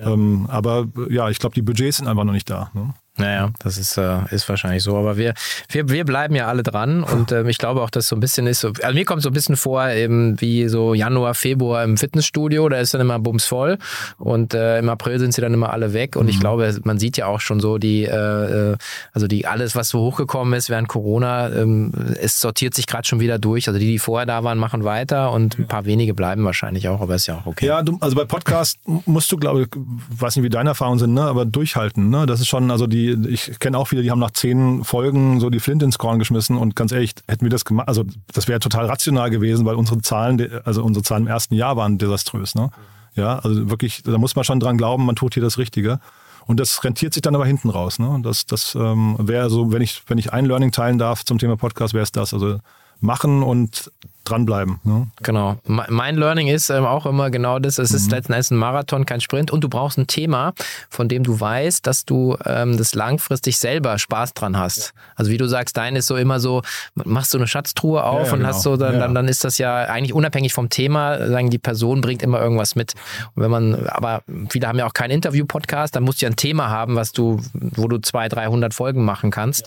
Ja. 0.00 0.12
Ähm, 0.12 0.46
aber 0.50 0.86
ja, 1.08 1.30
ich 1.30 1.38
glaube, 1.38 1.54
die 1.54 1.62
Budgets 1.62 1.98
sind 1.98 2.06
einfach 2.06 2.24
noch 2.24 2.32
nicht 2.32 2.50
da. 2.50 2.70
Ne? 2.74 2.94
Naja, 3.18 3.50
das 3.60 3.78
ist, 3.78 3.96
äh, 3.96 4.18
ist 4.30 4.48
wahrscheinlich 4.48 4.82
so. 4.82 4.96
Aber 4.96 5.16
wir, 5.16 5.34
wir, 5.70 5.88
wir 5.88 6.04
bleiben 6.04 6.34
ja 6.34 6.46
alle 6.46 6.62
dran 6.62 7.02
und 7.02 7.32
ähm, 7.32 7.48
ich 7.48 7.58
glaube 7.58 7.80
auch, 7.80 7.90
dass 7.90 8.08
so 8.08 8.16
ein 8.16 8.20
bisschen 8.20 8.46
ist, 8.46 8.60
so, 8.60 8.72
also 8.82 8.94
mir 8.94 9.04
kommt 9.04 9.22
so 9.22 9.30
ein 9.30 9.32
bisschen 9.32 9.56
vor, 9.56 9.88
eben 9.88 10.40
wie 10.40 10.68
so 10.68 10.92
Januar, 10.92 11.34
Februar 11.34 11.82
im 11.82 11.96
Fitnessstudio, 11.96 12.68
da 12.68 12.78
ist 12.78 12.92
dann 12.92 13.00
immer 13.00 13.18
bumsvoll 13.18 13.78
und 14.18 14.52
äh, 14.52 14.78
im 14.78 14.88
April 14.90 15.18
sind 15.18 15.32
sie 15.32 15.40
dann 15.40 15.54
immer 15.54 15.72
alle 15.72 15.94
weg 15.94 16.16
und 16.16 16.24
mhm. 16.24 16.30
ich 16.30 16.40
glaube, 16.40 16.78
man 16.84 16.98
sieht 16.98 17.16
ja 17.16 17.26
auch 17.26 17.40
schon 17.40 17.58
so 17.60 17.78
die, 17.78 18.04
äh, 18.04 18.72
äh, 18.72 18.76
also 19.12 19.26
die 19.26 19.46
alles, 19.46 19.74
was 19.74 19.88
so 19.88 20.00
hochgekommen 20.00 20.52
ist 20.52 20.68
während 20.68 20.88
Corona, 20.88 21.50
ähm, 21.50 21.92
es 22.20 22.40
sortiert 22.40 22.74
sich 22.74 22.86
gerade 22.86 23.06
schon 23.06 23.20
wieder 23.20 23.38
durch. 23.38 23.68
Also 23.68 23.80
die, 23.80 23.86
die 23.86 23.98
vorher 23.98 24.26
da 24.26 24.44
waren, 24.44 24.58
machen 24.58 24.84
weiter 24.84 25.32
und 25.32 25.58
ein 25.58 25.66
paar 25.66 25.86
wenige 25.86 26.12
bleiben 26.12 26.44
wahrscheinlich 26.44 26.88
auch, 26.88 27.00
aber 27.00 27.14
ist 27.14 27.26
ja 27.26 27.38
auch 27.38 27.46
okay. 27.46 27.66
Ja, 27.66 27.82
du, 27.82 27.96
also 28.00 28.14
bei 28.14 28.24
Podcast 28.24 28.78
musst 28.84 29.32
du, 29.32 29.36
glaube 29.36 29.62
ich, 29.62 29.68
weiß 30.10 30.36
nicht, 30.36 30.44
wie 30.44 30.50
deine 30.50 30.70
Erfahrungen 30.70 30.98
sind, 30.98 31.14
ne, 31.14 31.22
aber 31.22 31.46
durchhalten. 31.46 32.10
Ne? 32.10 32.26
Das 32.26 32.40
ist 32.40 32.48
schon, 32.48 32.70
also 32.70 32.86
die 32.86 33.05
ich 33.12 33.58
kenne 33.58 33.78
auch 33.78 33.88
viele, 33.88 34.02
die 34.02 34.10
haben 34.10 34.18
nach 34.18 34.30
zehn 34.30 34.84
Folgen 34.84 35.40
so 35.40 35.50
die 35.50 35.60
Flint 35.60 35.82
ins 35.82 35.98
Korn 35.98 36.18
geschmissen 36.18 36.56
und 36.56 36.76
ganz 36.76 36.92
ehrlich, 36.92 37.14
hätten 37.28 37.44
wir 37.44 37.50
das 37.50 37.64
gemacht, 37.64 37.88
also 37.88 38.04
das 38.32 38.48
wäre 38.48 38.60
total 38.60 38.86
rational 38.86 39.30
gewesen, 39.30 39.64
weil 39.66 39.74
unsere 39.76 40.00
Zahlen, 40.00 40.60
also 40.64 40.82
unsere 40.82 41.02
Zahlen 41.02 41.24
im 41.24 41.28
ersten 41.28 41.54
Jahr 41.54 41.76
waren 41.76 41.98
desaströs. 41.98 42.54
Ne? 42.54 42.70
Ja, 43.14 43.38
also 43.38 43.70
wirklich, 43.70 44.02
da 44.02 44.18
muss 44.18 44.36
man 44.36 44.44
schon 44.44 44.60
dran 44.60 44.76
glauben, 44.76 45.06
man 45.06 45.16
tut 45.16 45.34
hier 45.34 45.42
das 45.42 45.58
Richtige. 45.58 46.00
Und 46.46 46.60
das 46.60 46.84
rentiert 46.84 47.12
sich 47.12 47.22
dann 47.22 47.34
aber 47.34 47.44
hinten 47.44 47.70
raus. 47.70 47.98
Ne? 47.98 48.20
Das, 48.22 48.46
das 48.46 48.76
ähm, 48.76 49.16
wäre 49.18 49.50
so, 49.50 49.72
wenn 49.72 49.82
ich, 49.82 50.02
wenn 50.06 50.16
ich 50.16 50.32
ein 50.32 50.46
Learning 50.46 50.70
teilen 50.70 50.96
darf 50.96 51.24
zum 51.24 51.38
Thema 51.38 51.56
Podcast, 51.56 51.92
wäre 51.92 52.04
es 52.04 52.12
das. 52.12 52.32
Also 52.32 52.60
machen 53.00 53.42
und 53.42 53.90
dranbleiben. 54.30 54.78
Ne? 54.84 55.06
Genau. 55.22 55.56
Mein 55.66 56.16
Learning 56.16 56.48
ist 56.48 56.70
ähm, 56.70 56.84
auch 56.84 57.06
immer 57.06 57.30
genau 57.30 57.58
das. 57.58 57.78
Es 57.78 57.92
ist 57.92 58.06
mhm. 58.06 58.12
letzten 58.12 58.32
Endes 58.32 58.50
ein 58.50 58.56
Marathon, 58.56 59.06
kein 59.06 59.20
Sprint 59.20 59.50
und 59.50 59.62
du 59.62 59.68
brauchst 59.68 59.98
ein 59.98 60.06
Thema, 60.06 60.52
von 60.90 61.08
dem 61.08 61.22
du 61.22 61.38
weißt, 61.38 61.86
dass 61.86 62.04
du 62.04 62.36
ähm, 62.44 62.76
das 62.76 62.94
langfristig 62.94 63.58
selber 63.58 63.98
Spaß 63.98 64.34
dran 64.34 64.58
hast. 64.58 64.92
Also 65.14 65.30
wie 65.30 65.38
du 65.38 65.46
sagst, 65.46 65.76
dein 65.76 65.96
ist 65.96 66.06
so 66.06 66.16
immer 66.16 66.40
so, 66.40 66.62
machst 66.94 67.32
du 67.34 67.38
eine 67.38 67.46
Schatztruhe 67.46 68.04
auf 68.04 68.20
ja, 68.20 68.26
ja, 68.26 68.32
und 68.32 68.38
genau. 68.40 68.48
hast 68.48 68.62
so, 68.62 68.76
dann, 68.76 68.94
ja. 68.94 69.00
dann, 69.00 69.14
dann 69.14 69.28
ist 69.28 69.44
das 69.44 69.58
ja 69.58 69.76
eigentlich 69.76 70.12
unabhängig 70.12 70.52
vom 70.52 70.68
Thema, 70.68 71.28
sagen 71.28 71.50
die 71.50 71.58
Person 71.58 72.00
bringt 72.00 72.22
immer 72.22 72.40
irgendwas 72.40 72.74
mit. 72.74 72.94
Und 73.34 73.42
wenn 73.42 73.50
man, 73.50 73.86
aber 73.88 74.22
viele 74.48 74.68
haben 74.68 74.78
ja 74.78 74.86
auch 74.86 74.92
keinen 74.92 75.12
Interview-Podcast, 75.12 75.96
dann 75.96 76.02
musst 76.02 76.20
du 76.20 76.26
ja 76.26 76.30
ein 76.30 76.36
Thema 76.36 76.68
haben, 76.68 76.96
was 76.96 77.12
du, 77.12 77.40
wo 77.52 77.88
du 77.88 77.98
zwei, 77.98 78.28
300 78.28 78.74
Folgen 78.74 79.04
machen 79.04 79.30
kannst. 79.30 79.66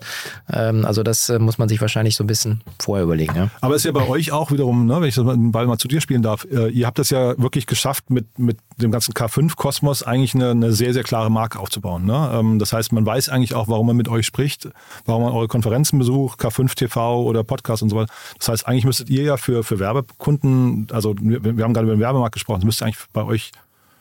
Ähm, 0.52 0.86
also 0.86 1.04
das 1.04 1.30
äh, 1.30 1.40
muss 1.40 1.58
man 1.58 1.70
sich 1.70 1.82
wahrscheinlich 1.82 2.16
so 2.16 2.24
ein 2.24 2.28
bisschen 2.28 2.62
vorher 2.80 3.04
überlegen. 3.04 3.36
Ja? 3.36 3.50
Aber 3.62 3.76
ist 3.76 3.86
ja 3.86 3.92
bei 3.92 4.08
euch 4.08 4.32
auch 4.32 4.49
wiederum, 4.52 4.86
ne, 4.86 5.02
wenn 5.02 5.10
ich 5.10 5.16
den 5.16 5.52
Ball 5.52 5.68
mal 5.68 5.78
zu 5.78 5.88
dir 5.88 6.02
spielen 6.02 6.22
darf, 6.22 6.46
äh, 6.52 6.70
ihr 6.70 6.86
habt 6.86 7.00
das 7.00 7.10
ja 7.10 7.38
wirklich 7.38 7.66
geschafft, 7.66 8.10
mit, 8.10 8.40
mit 8.40 8.58
dem 8.78 8.92
ganzen 8.92 9.14
K5-Kosmos 9.14 10.04
eigentlich 10.04 10.36
eine, 10.36 10.52
eine 10.52 10.72
sehr, 10.72 10.94
sehr 10.94 11.04
klare 11.04 11.30
Marke 11.30 11.60
aufzubauen. 11.60 12.06
Ne? 12.06 12.32
Ähm, 12.34 12.60
das 12.60 12.74
heißt, 12.74 12.92
man 12.92 13.06
weiß 13.06 13.30
eigentlich 13.30 13.56
auch, 13.56 13.68
warum 13.68 13.88
man 13.88 13.96
mit 13.96 14.08
euch 14.08 14.26
spricht, 14.26 14.70
warum 15.06 15.24
man 15.24 15.34
eure 15.34 15.48
Konferenzen 15.48 16.00
besucht, 16.00 16.40
K5 16.40 16.76
TV 16.76 17.24
oder 17.24 17.44
Podcast 17.44 17.84
und 17.84 17.90
so 17.90 17.96
weiter. 17.96 18.12
Das 18.38 18.50
heißt, 18.50 18.68
eigentlich 18.68 18.86
müsstet 18.86 19.10
ihr 19.10 19.24
ja 19.24 19.38
für, 19.38 19.64
für 19.64 19.80
Werbekunden, 19.80 20.88
also 20.92 21.16
wir, 21.20 21.44
wir 21.44 21.64
haben 21.64 21.74
gerade 21.74 21.86
über 21.86 21.96
den 21.96 22.02
Werbemarkt 22.02 22.34
gesprochen, 22.34 22.62
das 22.62 22.66
müsste 22.66 22.86
eigentlich 22.86 23.00
bei 23.14 23.24
euch 23.24 23.52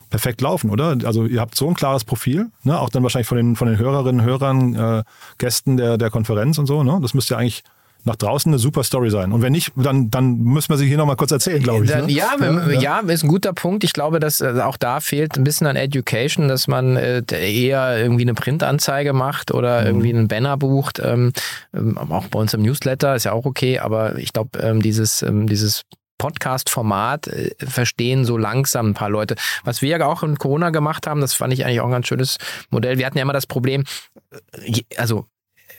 perfekt 0.09 0.41
laufen, 0.41 0.69
oder? 0.69 0.97
Also 1.03 1.25
ihr 1.25 1.39
habt 1.39 1.55
so 1.55 1.67
ein 1.67 1.75
klares 1.75 2.03
Profil, 2.03 2.47
ne? 2.63 2.79
auch 2.79 2.89
dann 2.89 3.03
wahrscheinlich 3.03 3.27
von 3.27 3.37
den, 3.37 3.55
von 3.55 3.67
den 3.67 3.77
Hörerinnen, 3.77 4.23
Hörern, 4.23 4.75
äh, 4.75 5.03
Gästen 5.37 5.77
der, 5.77 5.97
der 5.97 6.09
Konferenz 6.09 6.57
und 6.57 6.65
so. 6.65 6.83
Ne? 6.83 6.99
Das 7.01 7.13
müsste 7.13 7.35
ja 7.35 7.39
eigentlich 7.39 7.63
nach 8.05 8.15
draußen 8.15 8.49
eine 8.51 8.59
super 8.59 8.83
Story 8.83 9.09
sein. 9.09 9.31
Und 9.31 9.41
wenn 9.41 9.51
nicht, 9.51 9.71
dann, 9.75 10.09
dann 10.09 10.37
müssen 10.37 10.69
wir 10.69 10.77
sie 10.77 10.87
hier 10.87 10.97
nochmal 10.97 11.15
kurz 11.15 11.31
erzählen, 11.31 11.61
glaube 11.61 11.85
ich. 11.85 11.91
Dann, 11.91 12.05
ne? 12.05 12.11
ja, 12.11 12.35
ja, 12.39 12.69
ja, 12.69 12.99
ist 12.99 13.23
ein 13.23 13.29
guter 13.29 13.53
Punkt. 13.53 13.83
Ich 13.83 13.93
glaube, 13.93 14.19
dass 14.19 14.41
äh, 14.41 14.61
auch 14.61 14.77
da 14.77 14.99
fehlt 14.99 15.37
ein 15.37 15.43
bisschen 15.43 15.67
an 15.67 15.75
Education, 15.75 16.47
dass 16.47 16.67
man 16.67 16.95
äh, 16.95 17.23
eher 17.29 17.97
irgendwie 17.97 18.23
eine 18.23 18.33
Printanzeige 18.33 19.13
macht 19.13 19.53
oder 19.53 19.81
mhm. 19.81 19.87
irgendwie 19.87 20.09
einen 20.09 20.27
Banner 20.27 20.57
bucht. 20.57 20.99
Ähm, 20.99 21.33
ähm, 21.73 21.97
auch 21.97 22.27
bei 22.27 22.39
uns 22.39 22.53
im 22.53 22.61
Newsletter 22.61 23.15
ist 23.15 23.25
ja 23.25 23.33
auch 23.33 23.45
okay, 23.45 23.79
aber 23.79 24.17
ich 24.17 24.31
glaube, 24.31 24.59
ähm, 24.59 24.81
dieses, 24.81 25.21
ähm, 25.21 25.47
dieses 25.47 25.83
Podcast-Format 26.19 27.27
äh, 27.27 27.55
verstehen 27.57 28.23
so 28.23 28.37
langsam 28.37 28.91
ein 28.91 28.93
paar 28.93 29.09
Leute. 29.09 29.35
Was 29.63 29.81
wir 29.81 29.89
ja 29.97 30.05
auch 30.05 30.23
in 30.23 30.37
Corona 30.37 30.69
gemacht 30.69 31.07
haben, 31.07 31.21
das 31.21 31.33
fand 31.33 31.53
ich 31.53 31.65
eigentlich 31.65 31.81
auch 31.81 31.85
ein 31.85 31.91
ganz 31.91 32.07
schönes 32.07 32.37
Modell. 32.69 32.97
Wir 32.97 33.05
hatten 33.05 33.17
ja 33.17 33.23
immer 33.23 33.33
das 33.33 33.47
Problem, 33.47 33.83
äh, 34.31 34.81
also 34.97 35.25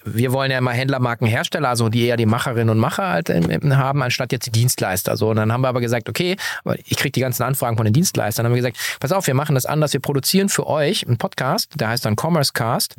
wir 0.05 0.33
wollen 0.33 0.51
ja 0.51 0.59
immer 0.59 0.73
Händlermarkenhersteller, 0.73 1.69
also 1.69 1.89
die 1.89 2.07
eher 2.07 2.17
die 2.17 2.27
Macherinnen 2.27 2.71
und 2.71 2.79
Macher 2.79 3.09
halt 3.09 3.29
haben, 3.29 4.03
anstatt 4.03 4.33
jetzt 4.33 4.47
die 4.47 4.53
Dienstleister. 4.53 5.17
So, 5.17 5.31
und 5.31 5.37
dann 5.37 5.53
haben 5.53 5.63
wir 5.63 5.69
aber 5.69 5.81
gesagt, 5.81 6.09
okay, 6.09 6.37
ich 6.85 6.97
kriege 6.97 7.13
die 7.13 7.21
ganzen 7.21 7.43
Anfragen 7.43 7.77
von 7.77 7.85
den 7.85 7.93
Dienstleistern. 7.93 8.45
Dann 8.45 8.53
haben 8.53 8.57
wir 8.57 8.71
gesagt, 8.71 8.99
pass 9.01 9.13
auf, 9.13 9.27
wir 9.27 9.35
machen 9.35 9.55
das 9.55 9.67
anders. 9.67 9.93
Wir 9.93 10.01
produzieren 10.01 10.49
für 10.49 10.67
euch 10.67 11.07
einen 11.07 11.19
Podcast, 11.19 11.73
der 11.81 11.89
heißt 11.89 12.05
dann 12.05 12.17
Commerce 12.17 12.53
Cast, 12.53 12.97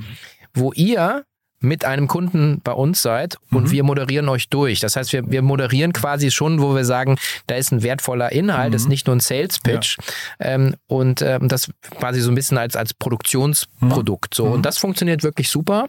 wo 0.54 0.72
ihr 0.74 1.26
mit 1.62 1.86
einem 1.86 2.08
Kunden 2.08 2.60
bei 2.64 2.74
uns 2.74 3.02
seid 3.02 3.38
und 3.52 3.66
Mhm. 3.66 3.72
wir 3.72 3.84
moderieren 3.84 4.28
euch 4.30 4.50
durch. 4.50 4.80
Das 4.80 4.96
heißt, 4.96 5.14
wir, 5.14 5.30
wir 5.30 5.42
moderieren 5.42 5.94
quasi 5.94 6.32
schon, 6.32 6.60
wo 6.62 6.76
wir 6.76 6.86
sagen, 6.86 7.18
da 7.48 7.56
ist 7.56 7.72
ein 7.72 7.84
wertvoller 7.84 8.32
Inhalt, 8.32 8.74
ist 8.76 8.90
nicht 8.90 9.08
nur 9.08 9.16
ein 9.16 9.20
Sales 9.20 9.60
Pitch 9.60 9.98
ähm, 10.40 10.76
und 10.88 11.22
ähm, 11.22 11.48
das 11.48 11.70
quasi 12.00 12.20
so 12.20 12.32
ein 12.32 12.36
bisschen 12.36 12.58
als, 12.58 12.76
als 12.76 12.94
Produktionsprodukt. 12.96 14.34
So. 14.34 14.46
Und 14.46 14.66
das 14.66 14.78
funktioniert 14.78 15.24
wirklich 15.24 15.50
super. 15.50 15.88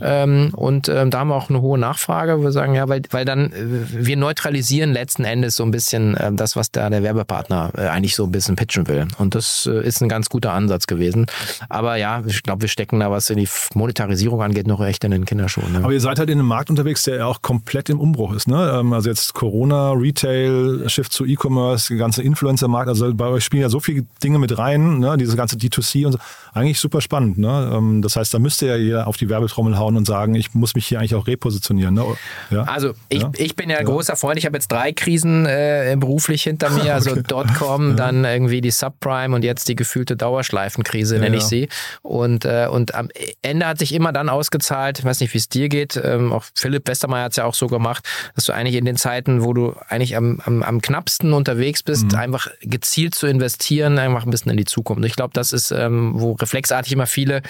Ähm, 0.00 0.50
und 0.54 0.88
ähm, 0.88 1.10
da 1.10 1.20
haben 1.20 1.28
wir 1.28 1.36
auch 1.36 1.48
eine 1.48 1.60
hohe 1.60 1.78
Nachfrage. 1.78 2.42
Wir 2.42 2.52
sagen, 2.52 2.74
ja, 2.74 2.88
weil, 2.88 3.02
weil 3.10 3.24
dann 3.24 3.52
äh, 3.52 4.06
wir 4.06 4.16
neutralisieren 4.16 4.92
letzten 4.92 5.24
Endes 5.24 5.56
so 5.56 5.64
ein 5.64 5.70
bisschen 5.70 6.16
ähm, 6.20 6.36
das, 6.36 6.56
was 6.56 6.70
da 6.70 6.90
der 6.90 7.02
Werbepartner 7.02 7.72
äh, 7.76 7.82
eigentlich 7.88 8.16
so 8.16 8.24
ein 8.24 8.32
bisschen 8.32 8.56
pitchen 8.56 8.88
will. 8.88 9.06
Und 9.18 9.34
das 9.34 9.66
äh, 9.70 9.86
ist 9.86 10.00
ein 10.00 10.08
ganz 10.08 10.28
guter 10.28 10.52
Ansatz 10.52 10.86
gewesen. 10.86 11.26
Aber 11.68 11.96
ja, 11.96 12.22
ich 12.26 12.42
glaube, 12.42 12.62
wir 12.62 12.68
stecken 12.68 13.00
da, 13.00 13.10
was 13.10 13.30
in 13.30 13.38
die 13.38 13.48
Monetarisierung 13.74 14.42
angeht, 14.42 14.66
noch 14.66 14.84
echt 14.84 15.03
in 15.04 15.10
den 15.12 15.24
Kinderschuhen. 15.24 15.72
Ne? 15.72 15.78
Aber 15.82 15.92
ihr 15.92 16.00
seid 16.00 16.18
halt 16.18 16.30
in 16.30 16.38
einem 16.38 16.48
Markt 16.48 16.70
unterwegs, 16.70 17.02
der 17.02 17.16
ja 17.16 17.26
auch 17.26 17.42
komplett 17.42 17.88
im 17.90 18.00
Umbruch 18.00 18.34
ist. 18.34 18.48
Ne? 18.48 18.78
Ähm, 18.80 18.92
Also 18.92 19.08
jetzt 19.10 19.34
Corona, 19.34 19.92
Retail, 19.92 20.88
Shift 20.88 21.12
zu 21.12 21.24
E-Commerce, 21.24 21.88
der 21.88 21.96
ganze 21.98 22.22
Influencer-Markt. 22.22 22.88
Also 22.88 23.12
bei 23.14 23.26
euch 23.26 23.44
spielen 23.44 23.62
ja 23.62 23.68
so 23.68 23.80
viele 23.80 24.04
Dinge 24.22 24.38
mit 24.38 24.56
rein, 24.58 24.98
ne? 24.98 25.16
diese 25.16 25.36
ganze 25.36 25.56
D2C 25.56 26.06
und 26.06 26.12
so. 26.12 26.18
Eigentlich 26.52 26.78
super 26.80 27.00
spannend. 27.00 27.38
Ne? 27.38 27.70
Ähm, 27.74 28.00
Das 28.02 28.16
heißt, 28.16 28.32
da 28.32 28.38
müsste 28.38 28.66
ja 28.66 28.76
jeder 28.76 29.06
auf 29.06 29.16
die 29.16 29.28
Werbetrommel 29.28 29.78
hauen 29.78 29.96
und 29.96 30.06
sagen, 30.06 30.34
ich 30.34 30.54
muss 30.54 30.74
mich 30.74 30.86
hier 30.86 30.98
eigentlich 30.98 31.14
auch 31.14 31.26
repositionieren. 31.26 31.94
Ne? 31.94 32.04
Ja? 32.50 32.62
Also 32.64 32.92
ich, 33.08 33.22
Ja. 33.22 33.30
ich 33.36 33.56
bin 33.56 33.70
ja 33.70 33.82
großer 33.82 34.16
Freund. 34.16 34.38
Ich 34.38 34.46
habe 34.46 34.56
jetzt 34.56 34.70
drei 34.70 34.92
Krisen 34.92 35.46
äh, 35.46 35.96
beruflich 35.98 36.42
hinter 36.44 36.70
mir. 36.70 36.94
Also 36.94 37.14
Dotcom, 37.28 37.96
dann 37.96 38.24
irgendwie 38.24 38.60
die 38.60 38.70
Subprime 38.70 39.34
und 39.34 39.42
jetzt 39.44 39.68
die 39.68 39.76
gefühlte 39.76 40.16
Dauerschleifenkrise, 40.16 41.18
nenne 41.18 41.36
ich 41.36 41.42
ja. 41.42 41.48
sie. 41.48 41.68
Und, 42.02 42.44
äh, 42.44 42.68
und 42.70 42.94
am 42.94 43.08
Ende 43.42 43.66
hat 43.66 43.78
sich 43.78 43.92
immer 43.92 44.12
dann 44.12 44.28
ausgezahlt, 44.28 44.93
ich 44.98 45.04
weiß 45.04 45.20
nicht, 45.20 45.32
wie 45.34 45.38
es 45.38 45.48
dir 45.48 45.68
geht, 45.68 46.00
ähm, 46.02 46.32
auch 46.32 46.44
Philipp 46.54 46.86
Westermeier 46.88 47.24
hat 47.24 47.32
es 47.32 47.36
ja 47.36 47.44
auch 47.44 47.54
so 47.54 47.66
gemacht, 47.66 48.04
dass 48.34 48.44
du 48.46 48.52
eigentlich 48.52 48.76
in 48.76 48.84
den 48.84 48.96
Zeiten, 48.96 49.44
wo 49.44 49.52
du 49.52 49.74
eigentlich 49.88 50.16
am, 50.16 50.40
am, 50.44 50.62
am 50.62 50.80
knappsten 50.80 51.32
unterwegs 51.32 51.82
bist, 51.82 52.12
Mhm. 52.12 52.14
einfach 52.18 52.48
gezielt 52.60 53.14
zu 53.14 53.26
investieren, 53.26 53.98
einfach 53.98 54.24
ein 54.24 54.30
bisschen 54.30 54.50
in 54.50 54.56
die 54.56 54.64
Zukunft. 54.64 54.98
Und 54.98 55.06
ich 55.06 55.16
glaube, 55.16 55.32
das 55.34 55.52
ist, 55.52 55.70
ähm, 55.70 56.12
wo 56.16 56.32
reflexartig 56.32 56.92
immer 56.92 57.06
viele 57.06 57.42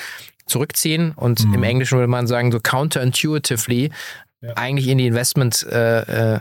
zurückziehen 0.46 1.12
und 1.16 1.44
Mhm. 1.46 1.54
im 1.54 1.62
Englischen 1.62 1.98
würde 1.98 2.08
man 2.08 2.26
sagen, 2.26 2.52
so 2.52 2.60
counterintuitively 2.60 3.90
eigentlich 4.56 4.88
in 4.88 4.98
die 4.98 5.06
Investment 5.06 5.62
äh, 5.70 6.34
äh, 6.34 6.40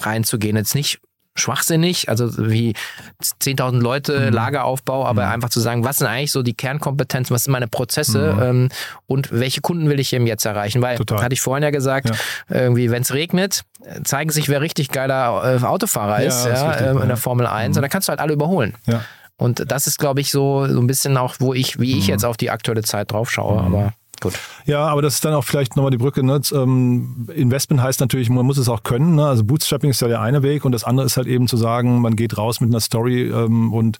reinzugehen. 0.00 0.56
Jetzt 0.56 0.74
nicht 0.74 0.98
schwachsinnig, 1.40 2.08
also 2.08 2.30
wie 2.38 2.74
10.000 3.22 3.80
Leute, 3.80 4.18
Mhm. 4.28 4.32
Lageraufbau, 4.34 5.04
aber 5.06 5.28
einfach 5.28 5.48
zu 5.50 5.60
sagen, 5.60 5.84
was 5.84 5.98
sind 5.98 6.06
eigentlich 6.06 6.32
so 6.32 6.42
die 6.42 6.54
Kernkompetenzen, 6.54 7.34
was 7.34 7.44
sind 7.44 7.52
meine 7.52 7.68
Prozesse 7.68 8.34
Mhm. 8.34 8.42
ähm, 8.42 8.68
und 9.06 9.28
welche 9.32 9.60
Kunden 9.60 9.88
will 9.88 10.00
ich 10.00 10.12
eben 10.12 10.26
jetzt 10.26 10.44
erreichen? 10.46 10.82
Weil, 10.82 10.96
Total. 10.96 11.22
hatte 11.22 11.34
ich 11.34 11.40
vorhin 11.40 11.62
ja 11.62 11.70
gesagt, 11.70 12.10
irgendwie, 12.48 12.90
wenn 12.90 13.02
es 13.02 13.12
regnet, 13.14 13.62
äh, 13.84 14.02
zeigen 14.02 14.30
sich, 14.30 14.48
wer 14.48 14.60
richtig 14.60 14.90
geiler 14.90 15.58
äh, 15.60 15.64
Autofahrer 15.64 16.20
Ja, 16.22 16.28
ist, 16.28 16.38
ist 16.40 16.46
ja, 16.46 16.68
richtig, 16.70 16.86
ähm, 16.86 16.96
in 16.96 17.02
ja. 17.02 17.06
der 17.06 17.16
Formel 17.16 17.46
1 17.46 17.76
und 17.76 17.82
dann 17.82 17.90
kannst 17.90 18.08
du 18.08 18.10
halt 18.10 18.20
alle 18.20 18.32
überholen. 18.32 18.74
Ja. 18.86 19.02
Und 19.38 19.70
das 19.70 19.86
ist, 19.86 19.98
glaube 19.98 20.20
ich, 20.22 20.30
so, 20.30 20.66
so 20.66 20.80
ein 20.80 20.86
bisschen 20.86 21.16
auch, 21.18 21.34
wo 21.40 21.52
ich, 21.52 21.78
wie 21.78 21.92
Mhm. 21.94 21.98
ich 22.00 22.06
jetzt 22.06 22.24
auf 22.24 22.36
die 22.38 22.50
aktuelle 22.50 22.82
Zeit 22.82 23.12
drauf 23.12 23.30
schaue, 23.30 23.60
aber 23.60 23.92
gut. 24.20 24.34
Ja, 24.64 24.86
aber 24.86 25.02
das 25.02 25.14
ist 25.14 25.24
dann 25.24 25.34
auch 25.34 25.44
vielleicht 25.44 25.76
nochmal 25.76 25.90
die 25.90 25.98
Brücke. 25.98 26.24
Ne? 26.24 26.40
Ähm, 26.52 27.28
Investment 27.34 27.82
heißt 27.82 28.00
natürlich, 28.00 28.30
man 28.30 28.46
muss 28.46 28.58
es 28.58 28.68
auch 28.68 28.82
können. 28.82 29.16
Ne? 29.16 29.26
Also 29.26 29.44
Bootstrapping 29.44 29.90
ist 29.90 30.00
ja 30.00 30.08
der 30.08 30.20
eine 30.20 30.42
Weg 30.42 30.64
und 30.64 30.72
das 30.72 30.84
andere 30.84 31.06
ist 31.06 31.16
halt 31.16 31.26
eben 31.26 31.48
zu 31.48 31.56
sagen, 31.56 32.00
man 32.00 32.16
geht 32.16 32.38
raus 32.38 32.60
mit 32.60 32.70
einer 32.70 32.80
Story 32.80 33.22
ähm, 33.22 33.72
und 33.72 33.98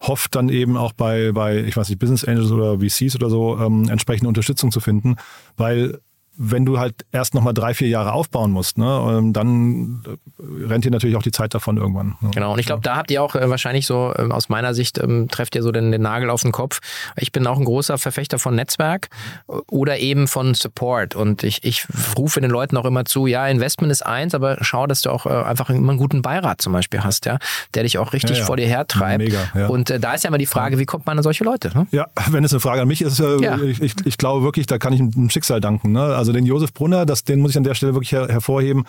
hofft 0.00 0.34
dann 0.34 0.48
eben 0.48 0.76
auch 0.76 0.92
bei, 0.92 1.32
bei, 1.32 1.58
ich 1.58 1.76
weiß 1.76 1.88
nicht, 1.88 1.98
Business 1.98 2.24
Angels 2.24 2.50
oder 2.52 2.78
VCs 2.78 3.16
oder 3.16 3.30
so, 3.30 3.58
ähm, 3.58 3.88
entsprechende 3.88 4.28
Unterstützung 4.28 4.70
zu 4.70 4.80
finden. 4.80 5.16
Weil 5.56 6.00
wenn 6.40 6.64
du 6.64 6.78
halt 6.78 7.04
erst 7.10 7.34
nochmal 7.34 7.52
drei, 7.52 7.74
vier 7.74 7.88
Jahre 7.88 8.12
aufbauen 8.12 8.52
musst, 8.52 8.78
ne, 8.78 8.86
ähm, 9.10 9.32
dann 9.32 10.02
äh, 10.06 10.66
rennt 10.66 10.84
dir 10.84 10.92
natürlich 10.92 11.16
auch 11.16 11.22
die 11.22 11.32
Zeit 11.32 11.52
davon 11.52 11.76
irgendwann. 11.76 12.16
Ne? 12.20 12.30
Genau, 12.32 12.52
und 12.52 12.60
ich 12.60 12.66
glaube, 12.66 12.82
da 12.82 12.96
habt 12.96 13.10
ihr 13.10 13.22
auch 13.22 13.34
äh, 13.34 13.50
wahrscheinlich 13.50 13.86
so, 13.86 14.14
ähm, 14.16 14.30
aus 14.30 14.48
meiner 14.48 14.72
Sicht, 14.72 14.98
ähm, 14.98 15.26
trefft 15.28 15.56
ihr 15.56 15.64
so 15.64 15.72
den, 15.72 15.90
den 15.90 16.00
Nagel 16.00 16.30
auf 16.30 16.42
den 16.42 16.52
Kopf. 16.52 16.78
Ich 17.16 17.32
bin 17.32 17.44
auch 17.48 17.58
ein 17.58 17.64
großer 17.64 17.98
Verfechter 17.98 18.38
von 18.38 18.54
Netzwerk 18.54 19.08
äh, 19.48 19.52
oder 19.68 19.98
eben 19.98 20.28
von 20.28 20.54
Support. 20.54 21.16
Und 21.16 21.42
ich, 21.42 21.64
ich 21.64 21.86
rufe 22.16 22.40
den 22.40 22.50
Leuten 22.50 22.76
auch 22.76 22.84
immer 22.84 23.04
zu, 23.04 23.26
ja, 23.26 23.48
Investment 23.48 23.90
ist 23.90 24.06
eins, 24.06 24.32
aber 24.32 24.58
schau, 24.60 24.86
dass 24.86 25.02
du 25.02 25.10
auch 25.10 25.26
äh, 25.26 25.30
einfach 25.30 25.70
immer 25.70 25.90
einen 25.90 25.98
guten 25.98 26.22
Beirat 26.22 26.60
zum 26.60 26.72
Beispiel 26.72 27.02
hast, 27.02 27.26
ja, 27.26 27.38
der 27.74 27.82
dich 27.82 27.98
auch 27.98 28.12
richtig 28.12 28.36
Ja, 28.36 28.42
ja. 28.42 28.44
vor 28.46 28.56
dir 28.56 28.66
hertreibt. 28.68 29.18
Mega, 29.18 29.40
ja. 29.56 29.66
Und 29.66 29.90
äh, 29.90 29.98
da 29.98 30.14
ist 30.14 30.22
ja 30.22 30.28
immer 30.28 30.38
die 30.38 30.46
Frage, 30.46 30.78
wie 30.78 30.86
kommt 30.86 31.04
man 31.06 31.18
an 31.18 31.24
solche 31.24 31.42
Leute? 31.42 31.76
Ne? 31.76 31.88
Ja, 31.90 32.06
wenn 32.30 32.44
es 32.44 32.52
eine 32.52 32.60
Frage 32.60 32.82
an 32.82 32.88
mich 32.88 33.02
ist, 33.02 33.18
äh, 33.18 33.64
ich, 33.64 33.82
ich, 33.82 33.94
ich 34.04 34.18
glaube 34.18 34.44
wirklich, 34.44 34.66
da 34.66 34.78
kann 34.78 34.92
ich 34.92 35.00
dem 35.00 35.30
Schicksal 35.30 35.60
danken. 35.60 35.90
Ne? 35.90 36.02
Also 36.02 36.27
den 36.32 36.46
Josef 36.46 36.72
Brunner, 36.72 37.06
das, 37.06 37.24
den 37.24 37.40
muss 37.40 37.52
ich 37.52 37.56
an 37.56 37.64
der 37.64 37.74
Stelle 37.74 37.94
wirklich 37.94 38.12
her, 38.12 38.28
hervorheben. 38.28 38.84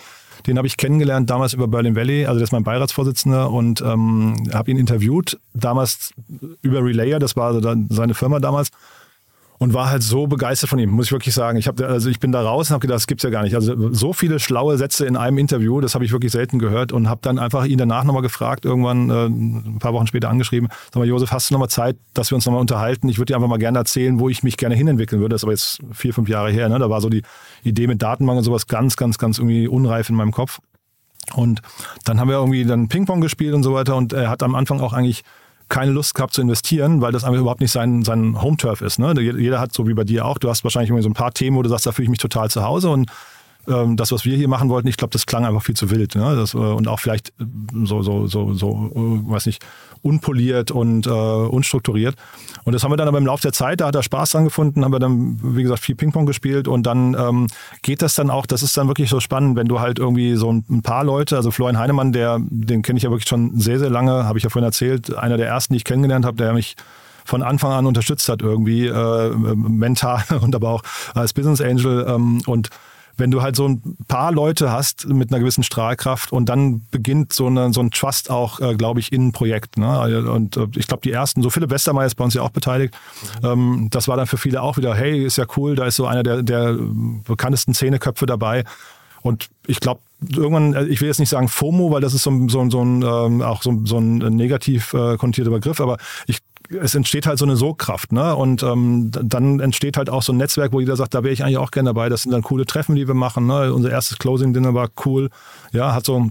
Den 0.48 0.58
habe 0.58 0.68
ich 0.68 0.78
kennengelernt 0.78 1.30
damals 1.30 1.54
über 1.54 1.68
Berlin 1.68 1.96
Valley, 1.96 2.26
also 2.26 2.40
der 2.40 2.46
ist 2.46 2.52
mein 2.52 2.64
Beiratsvorsitzender 2.64 3.52
und 3.52 3.82
ähm, 3.82 4.36
habe 4.54 4.72
ihn 4.72 4.78
interviewt, 4.78 5.40
damals 5.54 6.14
über 6.62 6.84
Relayer, 6.84 7.20
das 7.20 7.36
war 7.36 7.54
also 7.54 7.76
seine 7.90 8.14
Firma 8.14 8.40
damals. 8.40 8.70
Und 9.60 9.74
war 9.74 9.90
halt 9.90 10.04
so 10.04 10.26
begeistert 10.26 10.70
von 10.70 10.80
ihm, 10.80 10.90
muss 10.90 11.08
ich 11.08 11.12
wirklich 11.12 11.34
sagen. 11.34 11.58
Ich, 11.58 11.68
hab, 11.68 11.82
also 11.82 12.10
ich 12.10 12.22
bin 12.22 12.32
da 12.32 12.42
raus 12.42 12.70
und 12.70 12.76
habe 12.76 12.82
gedacht, 12.82 12.96
das 12.96 13.08
gibt's 13.08 13.24
ja 13.24 13.30
gar 13.30 13.44
nicht. 13.44 13.56
Also 13.56 13.94
so 13.94 14.14
viele 14.14 14.40
schlaue 14.40 14.78
Sätze 14.78 15.06
in 15.06 15.18
einem 15.18 15.38
Interview, 15.38 15.82
das 15.82 15.96
habe 15.96 16.06
ich 16.06 16.14
wirklich 16.14 16.32
selten 16.32 16.60
gehört 16.60 16.94
und 16.94 17.10
habe 17.10 17.20
dann 17.22 17.38
einfach 17.38 17.66
ihn 17.66 17.78
danach 17.78 18.06
nochmal 18.06 18.22
gefragt, 18.22 18.64
irgendwann 18.64 19.10
äh, 19.10 19.26
ein 19.26 19.80
paar 19.80 19.92
Wochen 19.92 20.08
später 20.08 20.30
angeschrieben, 20.30 20.70
sag 20.94 20.96
mal, 20.96 21.06
Josef, 21.06 21.32
hast 21.32 21.50
du 21.50 21.56
nochmal 21.56 21.68
Zeit, 21.70 21.98
dass 22.14 22.32
wir 22.32 22.38
uns 22.38 22.46
nochmal 22.46 22.62
unterhalten? 22.62 23.10
Ich 23.10 23.18
würde 23.18 23.34
dir 23.34 23.36
einfach 23.36 23.50
mal 23.50 23.60
gerne 23.60 23.80
erzählen, 23.80 24.18
wo 24.18 24.30
ich 24.30 24.44
mich 24.44 24.56
gerne 24.56 24.76
hinentwickeln 24.76 25.20
würde. 25.22 25.34
Das 25.34 25.42
ist 25.42 25.44
aber 25.44 25.52
jetzt 25.52 25.80
vier, 25.92 26.14
fünf 26.14 26.30
Jahre 26.30 26.52
her. 26.52 26.70
Ne? 26.70 26.80
Da 26.80 26.90
war 26.90 27.02
so 27.02 27.10
die 27.10 27.24
Idee 27.64 27.88
mit 27.88 28.02
Datenbank 28.02 28.38
und 28.38 28.46
sowas 28.46 28.68
ganz, 28.68 28.96
ganz, 28.96 29.18
ganz 29.18 29.40
irgendwie 29.40 29.68
unreif 29.68 30.10
in 30.10 30.16
meinem 30.16 30.32
Kopf. 30.32 30.60
Und 31.36 31.62
dann 32.06 32.20
haben 32.20 32.30
wir 32.30 32.36
irgendwie 32.38 32.64
dann 32.64 32.88
Ping-Pong 32.88 33.20
gespielt 33.20 33.54
und 33.54 33.64
so 33.64 33.74
weiter. 33.74 33.98
Und 33.98 34.14
er 34.14 34.30
hat 34.30 34.42
am 34.42 34.56
Anfang 34.56 34.80
auch 34.80 34.94
eigentlich 34.94 35.24
keine 35.70 35.92
Lust 35.92 36.16
gehabt 36.16 36.34
zu 36.34 36.42
investieren, 36.42 37.02
weil 37.02 37.12
das 37.12 37.24
einfach 37.24 37.40
überhaupt 37.40 37.62
nicht 37.62 37.72
sein, 37.72 38.04
sein 38.04 38.42
Home-Turf 38.42 38.82
ist. 38.82 39.00
Ne? 39.00 39.14
Jeder 39.20 39.60
hat, 39.60 39.74
so 39.74 39.88
wie 39.88 39.94
bei 39.94 40.04
dir 40.04 40.26
auch, 40.26 40.38
du 40.38 40.50
hast 40.50 40.64
wahrscheinlich 40.64 40.90
irgendwie 40.90 41.04
so 41.04 41.10
ein 41.10 41.14
paar 41.14 41.32
Themen, 41.32 41.56
wo 41.56 41.62
du 41.62 41.70
sagst, 41.70 41.86
da 41.86 41.92
fühle 41.92 42.06
ich 42.06 42.10
mich 42.10 42.20
total 42.20 42.50
zu 42.50 42.64
Hause. 42.64 42.90
Und 42.90 43.10
ähm, 43.70 43.96
das, 43.96 44.12
was 44.12 44.26
wir 44.26 44.36
hier 44.36 44.48
machen 44.48 44.70
wollten, 44.70 44.88
ich 44.88 44.98
glaube, 44.98 45.12
das 45.12 45.26
klang 45.26 45.46
einfach 45.46 45.64
viel 45.64 45.76
zu 45.76 45.90
wild. 45.90 46.16
Ne? 46.16 46.36
Das, 46.36 46.54
äh, 46.54 46.58
und 46.58 46.88
auch 46.88 47.00
vielleicht 47.00 47.30
äh, 47.40 47.46
so, 47.86 48.02
so, 48.02 48.28
so, 48.28 48.54
so, 48.54 48.92
äh, 48.96 49.32
weiß 49.32 49.46
nicht, 49.46 49.66
unpoliert 50.02 50.72
und 50.72 51.08
äh, 51.08 51.10
unstrukturiert. 51.10 52.16
Und 52.64 52.74
das 52.74 52.84
haben 52.84 52.92
wir 52.92 52.98
dann 52.98 53.08
aber 53.08 53.18
im 53.18 53.26
Laufe 53.26 53.42
der 53.42 53.54
Zeit, 53.54 53.82
da 53.82 53.88
hat 53.88 53.96
er 53.96 54.04
Spaß 54.04 54.32
dran 54.32 54.46
gefunden, 54.46 54.84
haben 54.84 54.92
wir 54.92 55.00
dann, 55.00 55.40
wie 55.44 55.64
gesagt, 55.64 55.82
viel 55.82 55.96
Ping-Pong 55.96 56.26
gespielt 56.26 56.68
und 56.68 56.84
dann 56.84 57.16
ähm, 57.20 57.48
geht 57.82 58.02
das 58.02 58.16
dann 58.16 58.30
auch, 58.30 58.46
das 58.46 58.64
ist 58.64 58.76
dann 58.78 58.88
wirklich 58.88 59.10
so 59.10 59.20
spannend, 59.20 59.56
wenn 59.56 59.68
du 59.68 59.80
halt 59.80 60.00
irgendwie 60.00 60.36
so 60.36 60.52
ein 60.52 60.82
paar 60.82 61.04
Leute, 61.04 61.36
also 61.36 61.52
Florian 61.52 61.78
Heinemann, 61.78 62.14
der, 62.14 62.40
den 62.42 62.82
kenne 62.82 62.98
ich 62.98 63.04
ja 63.04 63.10
wirklich 63.12 63.28
schon 63.28 63.60
sehr, 63.60 63.80
sehr 63.80 63.90
lange, 63.90 64.26
habe 64.26 64.38
ich 64.38 64.44
ja 64.44 64.50
vorhin 64.50 64.66
erzählt, 64.66 65.16
einer 65.16 65.38
der 65.38 65.48
ersten, 65.48 65.74
die 65.74 65.78
ich 65.78 65.84
kennengelernt 65.84 66.26
habe, 66.26 66.38
der 66.38 66.54
mich 66.54 66.76
von 67.26 67.44
Anfang 67.44 67.72
an 67.72 67.86
unterstützt 67.86 68.28
hat 68.28 68.42
irgendwie, 68.42 68.88
äh, 68.88 69.30
mental 69.36 70.24
und 70.42 70.56
aber 70.56 70.70
auch 70.70 70.82
als 71.14 71.34
Business 71.34 71.62
Angel 71.62 72.06
ähm, 72.08 72.42
und 72.46 72.70
wenn 73.20 73.32
du 73.32 73.42
halt 73.42 73.56
so 73.56 73.68
ein 73.68 73.98
paar 74.08 74.32
Leute 74.32 74.72
hast 74.72 75.08
mit 75.08 75.32
einer 75.32 75.40
gewissen 75.40 75.64
Strahlkraft 75.64 76.32
und 76.32 76.48
dann 76.50 76.82
beginnt 76.92 77.34
so, 77.34 77.48
eine, 77.48 77.72
so 77.74 77.82
ein 77.82 77.92
Trust 77.92 78.30
auch, 78.32 78.60
äh, 78.60 78.76
glaube 78.76 79.00
ich, 79.00 79.12
in 79.12 79.28
ein 79.28 79.32
Projekt. 79.32 79.78
Ne? 79.78 80.32
Und 80.32 80.58
äh, 80.58 80.68
ich 80.76 80.88
glaube, 80.88 81.02
die 81.04 81.12
ersten, 81.12 81.42
so 81.44 81.50
Philipp 81.50 81.70
Westermeier 81.70 82.06
ist 82.08 82.16
bei 82.16 82.24
uns 82.24 82.34
ja 82.34 82.42
auch 82.42 82.50
beteiligt, 82.50 82.94
ähm, 83.44 83.88
das 83.92 84.08
war 84.08 84.18
dann 84.18 84.28
für 84.28 84.38
viele 84.38 84.62
auch 84.62 84.78
wieder, 84.78 84.96
hey, 84.96 85.24
ist 85.26 85.38
ja 85.38 85.46
cool, 85.58 85.76
da 85.76 85.86
ist 85.86 85.96
so 85.98 86.06
einer 86.08 86.24
der, 86.24 86.42
der 86.44 86.78
bekanntesten 87.28 87.74
Zehneköpfe 87.74 88.26
dabei. 88.26 88.64
Und 89.22 89.50
ich 89.68 89.80
glaube, 89.82 90.00
irgendwann, 90.28 90.74
äh, 90.74 90.86
ich 90.86 91.02
will 91.02 91.08
jetzt 91.10 91.20
nicht 91.20 91.30
sagen 91.30 91.50
FOMO, 91.50 91.92
weil 91.92 92.02
das 92.02 92.14
ist 92.14 92.24
so, 92.24 92.32
ein- 92.32 92.48
so, 92.50 92.70
so 92.70 92.82
ein, 92.84 93.02
ähm, 93.02 93.42
auch 93.42 93.62
so, 93.62 93.82
so 93.86 93.98
ein 93.98 94.18
negativ 94.18 94.94
äh, 94.94 95.18
kontierter 95.18 95.52
Begriff, 95.52 95.82
aber 95.82 95.98
ich 96.26 96.40
es 96.70 96.96
entsteht 96.96 97.26
halt 97.26 97.40
so 97.40 97.46
eine 97.46 97.56
Sogkraft, 97.56 98.12
ne? 98.12 98.36
Und 98.36 98.64
ähm, 98.64 99.10
dann 99.12 99.60
entsteht 99.60 99.98
halt 99.98 100.10
auch 100.10 100.22
so 100.22 100.34
ein 100.34 100.38
Netzwerk, 100.38 100.72
wo 100.72 100.80
jeder 100.80 100.96
sagt, 100.96 101.14
da 101.14 101.24
wäre 101.24 101.34
ich 101.34 101.44
eigentlich 101.44 101.58
auch 101.58 101.72
gerne 101.72 101.90
dabei. 101.90 102.10
Das 102.10 102.24
sind 102.24 102.32
dann 102.32 102.44
coole 102.44 102.66
Treffen, 102.66 102.96
die 102.96 103.08
wir 103.08 103.16
machen. 103.16 103.48
Ne? 103.48 103.74
Unser 103.74 103.92
erstes 103.92 104.20
Closing 104.20 104.54
Dinner 104.54 104.74
war 104.74 104.90
cool. 105.06 105.30
Ja, 105.72 105.94
hat 105.94 106.06
so 106.06 106.30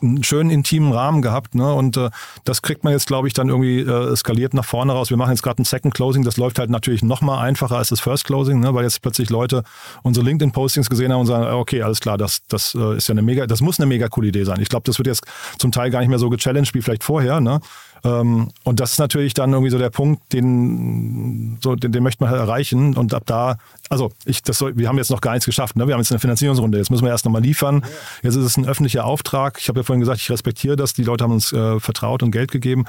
einen 0.00 0.24
schönen 0.24 0.50
intimen 0.50 0.92
Rahmen 0.92 1.22
gehabt, 1.22 1.54
ne? 1.54 1.72
Und 1.72 1.96
äh, 1.96 2.10
das 2.44 2.62
kriegt 2.62 2.84
man 2.84 2.92
jetzt, 2.92 3.06
glaube 3.06 3.28
ich, 3.28 3.34
dann 3.34 3.48
irgendwie 3.48 3.80
äh, 3.80 4.16
skaliert 4.16 4.54
nach 4.54 4.64
vorne 4.64 4.92
raus. 4.92 5.10
Wir 5.10 5.16
machen 5.16 5.30
jetzt 5.30 5.42
gerade 5.42 5.62
ein 5.62 5.64
Second 5.64 5.94
Closing, 5.94 6.24
das 6.24 6.36
läuft 6.36 6.58
halt 6.58 6.70
natürlich 6.70 7.02
noch 7.02 7.20
mal 7.20 7.40
einfacher 7.40 7.76
als 7.76 7.88
das 7.88 8.00
First 8.00 8.24
Closing, 8.24 8.60
ne? 8.60 8.74
weil 8.74 8.84
jetzt 8.84 9.02
plötzlich 9.02 9.30
Leute 9.30 9.62
unsere 10.02 10.24
LinkedIn-Postings 10.26 10.88
gesehen 10.90 11.12
haben 11.12 11.20
und 11.20 11.26
sagen, 11.26 11.44
okay, 11.52 11.82
alles 11.82 12.00
klar, 12.00 12.18
das, 12.18 12.40
das 12.48 12.74
äh, 12.74 12.96
ist 12.96 13.08
ja 13.08 13.12
eine 13.12 13.22
mega, 13.22 13.46
das 13.46 13.60
muss 13.60 13.78
eine 13.78 13.86
mega 13.86 14.08
coole 14.08 14.28
Idee 14.28 14.44
sein. 14.44 14.60
Ich 14.60 14.68
glaube, 14.68 14.84
das 14.84 14.98
wird 14.98 15.06
jetzt 15.06 15.24
zum 15.58 15.70
Teil 15.70 15.90
gar 15.90 16.00
nicht 16.00 16.08
mehr 16.08 16.18
so 16.18 16.30
gechallenged 16.30 16.74
wie 16.74 16.82
vielleicht 16.82 17.04
vorher, 17.04 17.40
ne? 17.40 17.60
Ähm, 18.04 18.50
und 18.64 18.80
das 18.80 18.92
ist 18.92 18.98
natürlich 18.98 19.34
dann 19.34 19.52
irgendwie 19.52 19.70
so 19.70 19.78
der 19.78 19.90
Punkt, 19.90 20.32
den, 20.32 21.58
so, 21.62 21.74
den, 21.74 21.92
den 21.92 22.02
möchte 22.02 22.22
man 22.22 22.30
halt 22.30 22.40
erreichen. 22.40 22.96
Und 22.96 23.14
ab 23.14 23.24
da, 23.26 23.56
also 23.88 24.10
ich, 24.24 24.42
das 24.42 24.58
soll, 24.58 24.76
wir 24.76 24.88
haben 24.88 24.98
jetzt 24.98 25.10
noch 25.10 25.20
gar 25.20 25.32
nichts 25.32 25.46
geschafft. 25.46 25.76
Ne? 25.76 25.86
Wir 25.86 25.94
haben 25.94 26.00
jetzt 26.00 26.10
eine 26.12 26.20
Finanzierungsrunde. 26.20 26.78
Jetzt 26.78 26.90
müssen 26.90 27.04
wir 27.04 27.10
erst 27.10 27.24
nochmal 27.24 27.42
liefern. 27.42 27.84
Jetzt 28.22 28.36
ist 28.36 28.44
es 28.44 28.56
ein 28.56 28.66
öffentlicher 28.66 29.04
Auftrag. 29.04 29.58
Ich 29.60 29.68
habe 29.68 29.80
ja 29.80 29.84
vorhin 29.84 30.00
gesagt, 30.00 30.20
ich 30.20 30.30
respektiere 30.30 30.76
das. 30.76 30.92
Die 30.92 31.04
Leute 31.04 31.24
haben 31.24 31.32
uns 31.32 31.52
äh, 31.52 31.80
vertraut 31.80 32.22
und 32.22 32.30
Geld 32.30 32.50
gegeben. 32.50 32.84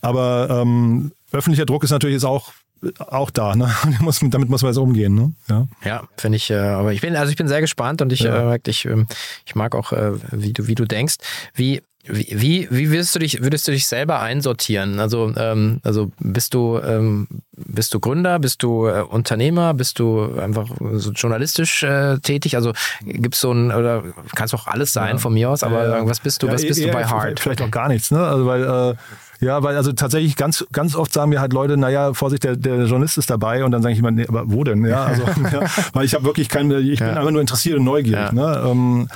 Aber 0.00 0.48
ähm, 0.50 1.12
öffentlicher 1.32 1.66
Druck 1.66 1.84
ist 1.84 1.90
natürlich 1.90 2.14
jetzt 2.14 2.24
auch 2.24 2.52
auch 2.98 3.30
da. 3.30 3.54
Ne? 3.54 3.70
Muss, 4.00 4.20
damit 4.22 4.48
muss 4.48 4.62
man 4.62 4.70
jetzt 4.70 4.78
umgehen. 4.78 5.14
Ne? 5.14 5.32
Ja, 5.48 5.68
ja 5.84 6.02
finde 6.16 6.36
ich. 6.36 6.50
Äh, 6.50 6.56
aber 6.56 6.92
ich 6.92 7.00
bin, 7.00 7.16
also 7.16 7.30
ich 7.30 7.36
bin 7.36 7.48
sehr 7.48 7.60
gespannt 7.60 8.02
und 8.02 8.12
ich, 8.12 8.20
ja. 8.20 8.54
äh, 8.54 8.58
ich, 8.66 8.84
äh, 8.84 9.04
ich 9.46 9.54
mag 9.54 9.74
auch, 9.74 9.92
äh, 9.92 10.12
wie 10.32 10.52
du, 10.52 10.66
wie 10.66 10.74
du 10.74 10.84
denkst. 10.84 11.16
Wie, 11.54 11.82
wie, 12.04 12.66
wie 12.70 12.90
würdest 12.90 13.14
du 13.14 13.20
dich, 13.20 13.42
würdest 13.42 13.68
du 13.68 13.72
dich 13.72 13.86
selber 13.86 14.20
einsortieren? 14.20 14.98
Also, 14.98 15.32
ähm, 15.36 15.80
also 15.84 16.10
bist 16.18 16.52
du, 16.52 16.80
ähm, 16.80 17.28
bist 17.52 17.94
du 17.94 18.00
Gründer, 18.00 18.40
bist 18.40 18.64
du 18.64 18.88
äh, 18.88 19.02
Unternehmer, 19.02 19.72
bist 19.72 20.00
du 20.00 20.34
einfach 20.36 20.68
so 20.94 21.12
journalistisch 21.12 21.84
äh, 21.84 22.18
tätig? 22.18 22.56
Also 22.56 22.72
gibt's 23.04 23.40
so 23.40 23.52
ein, 23.52 23.70
oder 23.70 24.02
kannst 24.34 24.52
auch 24.52 24.66
alles 24.66 24.92
sein 24.92 25.16
ja. 25.16 25.18
von 25.18 25.32
mir 25.32 25.50
aus, 25.50 25.62
aber 25.62 25.88
ja, 25.88 26.06
was 26.06 26.18
bist 26.18 26.42
du, 26.42 26.48
was 26.48 26.62
bist 26.62 26.82
du 26.82 26.90
bei 26.90 27.04
Hard? 27.04 27.38
Vielleicht 27.38 27.62
auch 27.62 27.70
gar 27.70 27.86
nichts, 27.86 28.10
ne? 28.10 28.18
Also 28.18 28.46
weil 28.46 28.64
äh, 28.64 28.94
ja, 29.42 29.62
weil 29.62 29.76
also 29.76 29.92
tatsächlich 29.92 30.36
ganz, 30.36 30.64
ganz 30.72 30.94
oft 30.94 31.12
sagen 31.12 31.30
mir 31.30 31.40
halt 31.40 31.52
Leute, 31.52 31.76
naja, 31.76 32.14
Vorsicht, 32.14 32.44
der, 32.44 32.56
der 32.56 32.84
Journalist 32.84 33.18
ist 33.18 33.28
dabei 33.28 33.64
und 33.64 33.72
dann 33.72 33.82
sage 33.82 33.92
ich 33.92 33.98
immer, 33.98 34.10
nee, 34.10 34.26
aber 34.26 34.44
wo 34.46 34.64
denn? 34.64 34.84
Ja, 34.84 35.04
also, 35.06 35.22
ja, 35.24 35.62
weil 35.92 36.04
ich 36.04 36.14
habe 36.14 36.24
wirklich 36.24 36.48
keine, 36.48 36.78
ich 36.78 37.00
bin 37.00 37.08
einfach 37.08 37.30
nur 37.30 37.40
interessiert 37.40 37.78
und 37.78 37.84
neugierig. 37.84 38.32
Ne? 38.32 38.62
Ähm, 38.64 39.08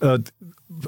äh, 0.00 0.18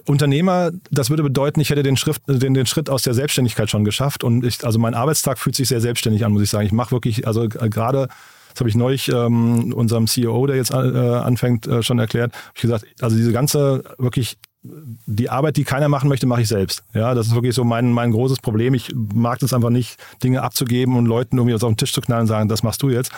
Unternehmer, 0.04 0.70
das 0.90 1.08
würde 1.08 1.22
bedeuten, 1.22 1.60
ich 1.60 1.70
hätte 1.70 1.82
den, 1.82 1.96
Schrift, 1.96 2.22
den, 2.26 2.54
den 2.54 2.66
Schritt 2.66 2.90
aus 2.90 3.02
der 3.02 3.14
Selbstständigkeit 3.14 3.70
schon 3.70 3.84
geschafft 3.84 4.24
und 4.24 4.44
ich, 4.44 4.64
also 4.64 4.78
mein 4.78 4.94
Arbeitstag 4.94 5.38
fühlt 5.38 5.56
sich 5.56 5.68
sehr 5.68 5.80
selbstständig 5.80 6.24
an, 6.24 6.32
muss 6.32 6.42
ich 6.42 6.50
sagen. 6.50 6.66
Ich 6.66 6.72
mache 6.72 6.90
wirklich, 6.90 7.26
also 7.26 7.44
äh, 7.44 7.68
gerade 7.68 8.08
das 8.52 8.60
habe 8.60 8.68
ich 8.68 8.74
neulich 8.74 9.08
ähm, 9.08 9.72
unserem 9.72 10.08
CEO, 10.08 10.46
der 10.46 10.56
jetzt 10.56 10.72
äh, 10.72 10.74
anfängt, 10.76 11.68
äh, 11.68 11.84
schon 11.84 12.00
erklärt. 12.00 12.32
Habe 12.32 12.52
ich 12.56 12.62
gesagt, 12.62 12.84
also 13.00 13.16
diese 13.16 13.32
ganze 13.32 13.84
wirklich 13.96 14.38
die 14.62 15.30
Arbeit, 15.30 15.56
die 15.56 15.64
keiner 15.64 15.88
machen 15.88 16.08
möchte, 16.08 16.26
mache 16.26 16.42
ich 16.42 16.48
selbst. 16.48 16.82
Ja, 16.92 17.14
das 17.14 17.28
ist 17.28 17.34
wirklich 17.34 17.54
so 17.54 17.64
mein, 17.64 17.92
mein 17.92 18.12
großes 18.12 18.40
Problem. 18.40 18.74
Ich 18.74 18.92
mag 18.94 19.42
es 19.42 19.54
einfach 19.54 19.70
nicht, 19.70 19.96
Dinge 20.22 20.42
abzugeben 20.42 20.96
und 20.96 21.06
Leuten 21.06 21.38
irgendwie 21.38 21.54
auf 21.54 21.60
den 21.60 21.76
Tisch 21.76 21.92
zu 21.92 22.00
knallen 22.00 22.22
und 22.22 22.26
sagen, 22.26 22.48
das 22.48 22.62
machst 22.62 22.82
du 22.82 22.90
jetzt. 22.90 23.10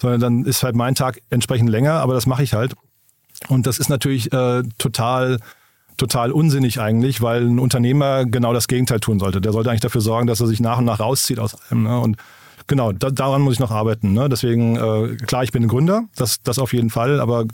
Sondern 0.00 0.20
dann 0.20 0.44
ist 0.44 0.62
halt 0.62 0.76
mein 0.76 0.94
Tag 0.94 1.22
entsprechend 1.30 1.70
länger, 1.70 1.94
aber 1.94 2.14
das 2.14 2.26
mache 2.26 2.42
ich 2.42 2.52
halt. 2.52 2.74
Und 3.48 3.66
das 3.66 3.78
ist 3.78 3.88
natürlich 3.88 4.32
äh, 4.32 4.62
total 4.78 5.38
total 5.96 6.32
unsinnig 6.32 6.80
eigentlich, 6.80 7.20
weil 7.20 7.46
ein 7.46 7.58
Unternehmer 7.58 8.24
genau 8.24 8.54
das 8.54 8.68
Gegenteil 8.68 9.00
tun 9.00 9.20
sollte. 9.20 9.42
Der 9.42 9.52
sollte 9.52 9.68
eigentlich 9.68 9.82
dafür 9.82 10.00
sorgen, 10.00 10.26
dass 10.26 10.40
er 10.40 10.46
sich 10.46 10.58
nach 10.58 10.78
und 10.78 10.86
nach 10.86 10.98
rauszieht 10.98 11.38
aus 11.38 11.54
allem. 11.54 11.82
Ne? 11.82 12.00
Und 12.00 12.16
genau, 12.66 12.92
da, 12.92 13.10
daran 13.10 13.42
muss 13.42 13.54
ich 13.54 13.60
noch 13.60 13.70
arbeiten. 13.70 14.14
Ne? 14.14 14.30
Deswegen, 14.30 14.76
äh, 14.76 15.16
klar, 15.16 15.44
ich 15.44 15.52
bin 15.52 15.68
Gründer, 15.68 16.04
das, 16.16 16.40
das 16.42 16.58
auf 16.58 16.72
jeden 16.72 16.88
Fall, 16.88 17.20
aber 17.20 17.44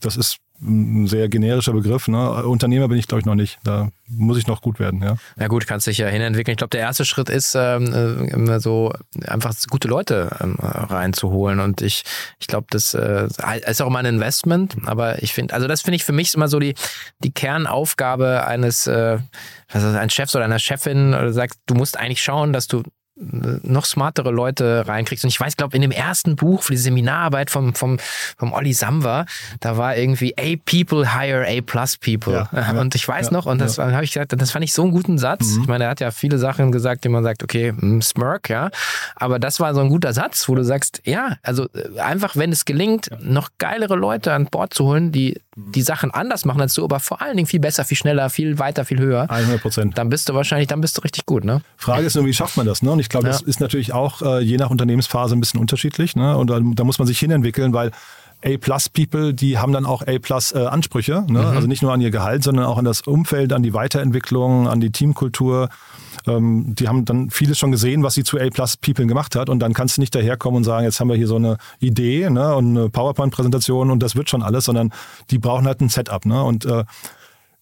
das 0.00 0.16
ist 0.16 0.38
ein 0.64 1.06
sehr 1.06 1.28
generischer 1.28 1.72
Begriff. 1.72 2.08
Ne? 2.08 2.44
Unternehmer 2.44 2.88
bin 2.88 2.98
ich, 2.98 3.06
glaube 3.06 3.20
ich, 3.20 3.26
noch 3.26 3.34
nicht. 3.34 3.58
Da 3.64 3.90
muss 4.08 4.38
ich 4.38 4.46
noch 4.46 4.60
gut 4.60 4.78
werden. 4.78 5.02
Ja, 5.02 5.16
ja 5.38 5.48
gut, 5.48 5.66
kannst 5.66 5.86
dich 5.86 5.98
ja 5.98 6.08
hinentwickeln. 6.08 6.54
Ich 6.54 6.58
glaube, 6.58 6.70
der 6.70 6.80
erste 6.80 7.04
Schritt 7.04 7.28
ist, 7.28 7.54
ähm, 7.54 8.48
äh, 8.48 8.60
so 8.60 8.92
einfach 9.26 9.54
gute 9.70 9.88
Leute 9.88 10.36
ähm, 10.40 10.56
reinzuholen. 10.60 11.60
Und 11.60 11.82
ich, 11.82 12.04
ich 12.38 12.46
glaube, 12.46 12.66
das 12.70 12.94
äh, 12.94 13.28
ist 13.66 13.82
auch 13.82 13.86
immer 13.88 13.98
ein 13.98 14.06
Investment. 14.06 14.76
Aber 14.86 15.22
ich 15.22 15.32
finde, 15.32 15.54
also 15.54 15.66
das 15.66 15.82
finde 15.82 15.96
ich 15.96 16.04
für 16.04 16.12
mich 16.12 16.34
immer 16.34 16.48
so 16.48 16.58
die, 16.58 16.74
die 17.18 17.32
Kernaufgabe 17.32 18.46
eines, 18.46 18.86
äh, 18.86 19.18
ist, 19.72 19.84
eines 19.84 20.14
Chefs 20.14 20.34
oder 20.34 20.44
einer 20.44 20.58
Chefin. 20.58 21.08
Oder 21.14 21.32
sagt, 21.32 21.58
du 21.66 21.74
musst 21.74 21.98
eigentlich 21.98 22.22
schauen, 22.22 22.52
dass 22.52 22.66
du 22.66 22.82
noch 23.16 23.84
smartere 23.84 24.30
Leute 24.30 24.86
reinkriegst. 24.88 25.24
Und 25.24 25.28
ich 25.28 25.38
weiß, 25.38 25.56
glaube 25.56 25.76
in 25.76 25.82
dem 25.82 25.92
ersten 25.92 26.34
Buch 26.34 26.62
für 26.64 26.72
die 26.72 26.78
Seminararbeit 26.78 27.48
vom, 27.50 27.74
vom, 27.74 27.98
vom 28.36 28.52
Olli 28.52 28.72
Samwer, 28.72 29.26
da 29.60 29.76
war 29.76 29.96
irgendwie 29.96 30.34
A 30.36 30.56
people 30.64 31.14
hire 31.14 31.46
A 31.46 31.60
plus 31.60 31.96
people. 31.96 32.48
Ja, 32.52 32.72
und 32.80 32.94
ich 32.94 33.06
weiß 33.06 33.26
ja, 33.26 33.32
noch, 33.32 33.46
und 33.46 33.60
das 33.60 33.76
ja. 33.76 33.92
habe 33.92 34.04
ich 34.04 34.12
gesagt, 34.12 34.32
das 34.40 34.50
fand 34.50 34.64
ich 34.64 34.72
so 34.72 34.82
einen 34.82 34.90
guten 34.90 35.18
Satz. 35.18 35.54
Mhm. 35.54 35.62
Ich 35.62 35.68
meine, 35.68 35.84
er 35.84 35.90
hat 35.90 36.00
ja 36.00 36.10
viele 36.10 36.38
Sachen 36.38 36.72
gesagt, 36.72 37.04
die 37.04 37.08
man 37.08 37.22
sagt, 37.22 37.42
okay, 37.44 37.72
hm, 37.78 38.02
Smirk, 38.02 38.50
ja. 38.50 38.70
Aber 39.14 39.38
das 39.38 39.60
war 39.60 39.74
so 39.74 39.80
ein 39.80 39.88
guter 39.88 40.12
Satz, 40.12 40.48
wo 40.48 40.56
du 40.56 40.64
sagst, 40.64 41.00
ja, 41.04 41.36
also 41.42 41.68
äh, 41.74 42.00
einfach, 42.00 42.34
wenn 42.36 42.50
es 42.50 42.64
gelingt, 42.64 43.10
noch 43.20 43.50
geilere 43.58 43.94
Leute 43.94 44.32
an 44.32 44.46
Bord 44.46 44.74
zu 44.74 44.86
holen, 44.86 45.12
die 45.12 45.40
die 45.56 45.82
Sachen 45.82 46.10
anders 46.10 46.44
machen 46.44 46.60
als 46.60 46.74
du, 46.74 46.84
aber 46.84 47.00
vor 47.00 47.22
allen 47.22 47.36
Dingen 47.36 47.46
viel 47.46 47.60
besser, 47.60 47.84
viel 47.84 47.96
schneller, 47.96 48.28
viel 48.30 48.58
weiter, 48.58 48.84
viel 48.84 48.98
höher. 48.98 49.30
100 49.30 49.60
Prozent. 49.60 49.98
Dann 49.98 50.08
bist 50.08 50.28
du 50.28 50.34
wahrscheinlich, 50.34 50.68
dann 50.68 50.80
bist 50.80 50.98
du 50.98 51.02
richtig 51.02 51.26
gut, 51.26 51.44
ne? 51.44 51.62
Frage 51.76 52.06
ist 52.06 52.16
nur, 52.16 52.26
wie 52.26 52.34
schafft 52.34 52.56
man 52.56 52.66
das, 52.66 52.82
ne? 52.82 52.90
Und 52.90 52.98
ich 52.98 53.08
glaube, 53.08 53.26
ja. 53.26 53.32
das 53.32 53.42
ist 53.42 53.60
natürlich 53.60 53.92
auch 53.92 54.22
äh, 54.22 54.40
je 54.40 54.56
nach 54.56 54.70
Unternehmensphase 54.70 55.36
ein 55.36 55.40
bisschen 55.40 55.60
unterschiedlich, 55.60 56.16
ne? 56.16 56.36
Und 56.36 56.50
da, 56.50 56.60
da 56.60 56.84
muss 56.84 56.98
man 56.98 57.06
sich 57.06 57.18
hinentwickeln, 57.18 57.72
weil 57.72 57.92
A-Plus-People, 58.44 59.34
die 59.34 59.58
haben 59.58 59.72
dann 59.72 59.86
auch 59.86 60.02
A-Plus-Ansprüche. 60.02 61.24
Ne? 61.28 61.40
Mhm. 61.40 61.46
Also 61.46 61.66
nicht 61.66 61.82
nur 61.82 61.92
an 61.92 62.00
ihr 62.00 62.10
Gehalt, 62.10 62.44
sondern 62.44 62.66
auch 62.66 62.78
an 62.78 62.84
das 62.84 63.02
Umfeld, 63.02 63.52
an 63.52 63.62
die 63.62 63.74
Weiterentwicklung, 63.74 64.68
an 64.68 64.80
die 64.80 64.90
Teamkultur. 64.90 65.68
Ähm, 66.26 66.74
die 66.74 66.88
haben 66.88 67.04
dann 67.04 67.30
vieles 67.30 67.58
schon 67.58 67.72
gesehen, 67.72 68.02
was 68.02 68.14
sie 68.14 68.24
zu 68.24 68.38
A-Plus-People 68.38 69.06
gemacht 69.06 69.36
hat. 69.36 69.48
Und 69.48 69.60
dann 69.60 69.72
kannst 69.72 69.96
du 69.96 70.00
nicht 70.00 70.14
daherkommen 70.14 70.58
und 70.58 70.64
sagen, 70.64 70.84
jetzt 70.84 71.00
haben 71.00 71.08
wir 71.08 71.16
hier 71.16 71.28
so 71.28 71.36
eine 71.36 71.56
Idee 71.80 72.28
ne? 72.30 72.54
und 72.54 72.76
eine 72.76 72.88
PowerPoint-Präsentation 72.88 73.90
und 73.90 74.02
das 74.02 74.16
wird 74.16 74.30
schon 74.30 74.42
alles, 74.42 74.64
sondern 74.64 74.92
die 75.30 75.38
brauchen 75.38 75.66
halt 75.66 75.80
ein 75.80 75.88
Setup. 75.88 76.24
Ne? 76.26 76.42
Und 76.42 76.64
äh, 76.64 76.84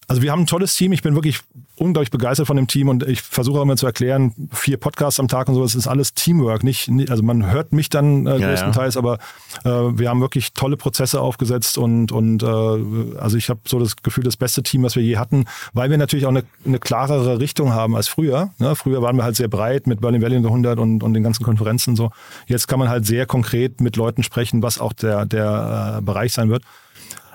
also 0.09 0.23
wir 0.23 0.33
haben 0.33 0.41
ein 0.41 0.47
tolles 0.47 0.75
Team. 0.75 0.93
Ich 0.93 1.03
bin 1.03 1.15
wirklich 1.15 1.41
unglaublich 1.77 2.11
begeistert 2.11 2.47
von 2.47 2.57
dem 2.57 2.67
Team 2.67 2.89
und 2.89 3.03
ich 3.09 3.23
versuche 3.23 3.59
auch 3.59 3.63
immer 3.63 3.77
zu 3.77 3.87
erklären, 3.87 4.35
vier 4.53 4.77
Podcasts 4.77 5.19
am 5.19 5.29
Tag 5.29 5.49
und 5.49 5.55
so, 5.55 5.63
das 5.63 5.75
ist 5.75 5.87
alles 5.87 6.15
Teamwork. 6.15 6.63
Nicht, 6.65 6.91
also 7.11 7.23
man 7.23 7.51
hört 7.51 7.73
mich 7.73 7.89
dann 7.89 8.27
äh, 8.27 8.39
größtenteils, 8.39 8.95
ja, 8.95 9.01
aber 9.01 9.19
äh, 9.65 9.99
wir 9.99 10.09
haben 10.09 10.21
wirklich 10.21 10.53
tolle 10.53 10.77
Prozesse 10.77 11.21
aufgesetzt 11.21 11.79
und, 11.79 12.13
und 12.13 12.43
äh, 12.43 12.47
also 12.47 13.37
ich 13.37 13.49
habe 13.49 13.61
so 13.67 13.79
das 13.79 13.97
Gefühl, 13.97 14.25
das 14.25 14.37
beste 14.37 14.63
Team, 14.63 14.83
was 14.83 14.97
wir 14.97 15.03
je 15.03 15.17
hatten, 15.17 15.47
weil 15.73 15.91
wir 15.91 15.99
natürlich 15.99 16.27
auch 16.27 16.31
eine, 16.31 16.45
eine 16.65 16.79
klarere 16.79 17.41
Richtung 17.41 17.73
haben 17.73 17.97
als 17.97 18.09
früher. 18.09 18.51
Ne? 18.59 18.77
Früher 18.77 19.03
waren 19.03 19.17
wir 19.17 19.25
halt 19.25 19.37
sehr 19.37 19.49
breit 19.49 19.87
mit 19.87 20.01
Berlin 20.01 20.23
Valley 20.23 20.37
100 20.37 20.79
und, 20.79 21.03
und 21.03 21.15
den 21.15 21.23
ganzen 21.23 21.45
Konferenzen 21.45 21.97
so. 21.97 22.11
Jetzt 22.47 22.69
kann 22.69 22.79
man 22.79 22.89
halt 22.89 23.07
sehr 23.07 23.27
konkret 23.27 23.81
mit 23.81 23.97
Leuten 23.97 24.23
sprechen, 24.23 24.63
was 24.63 24.79
auch 24.79 24.93
der, 24.93 25.27
der 25.27 25.97
äh, 25.99 26.03
Bereich 26.03 26.33
sein 26.33 26.51
wird. 26.51 26.65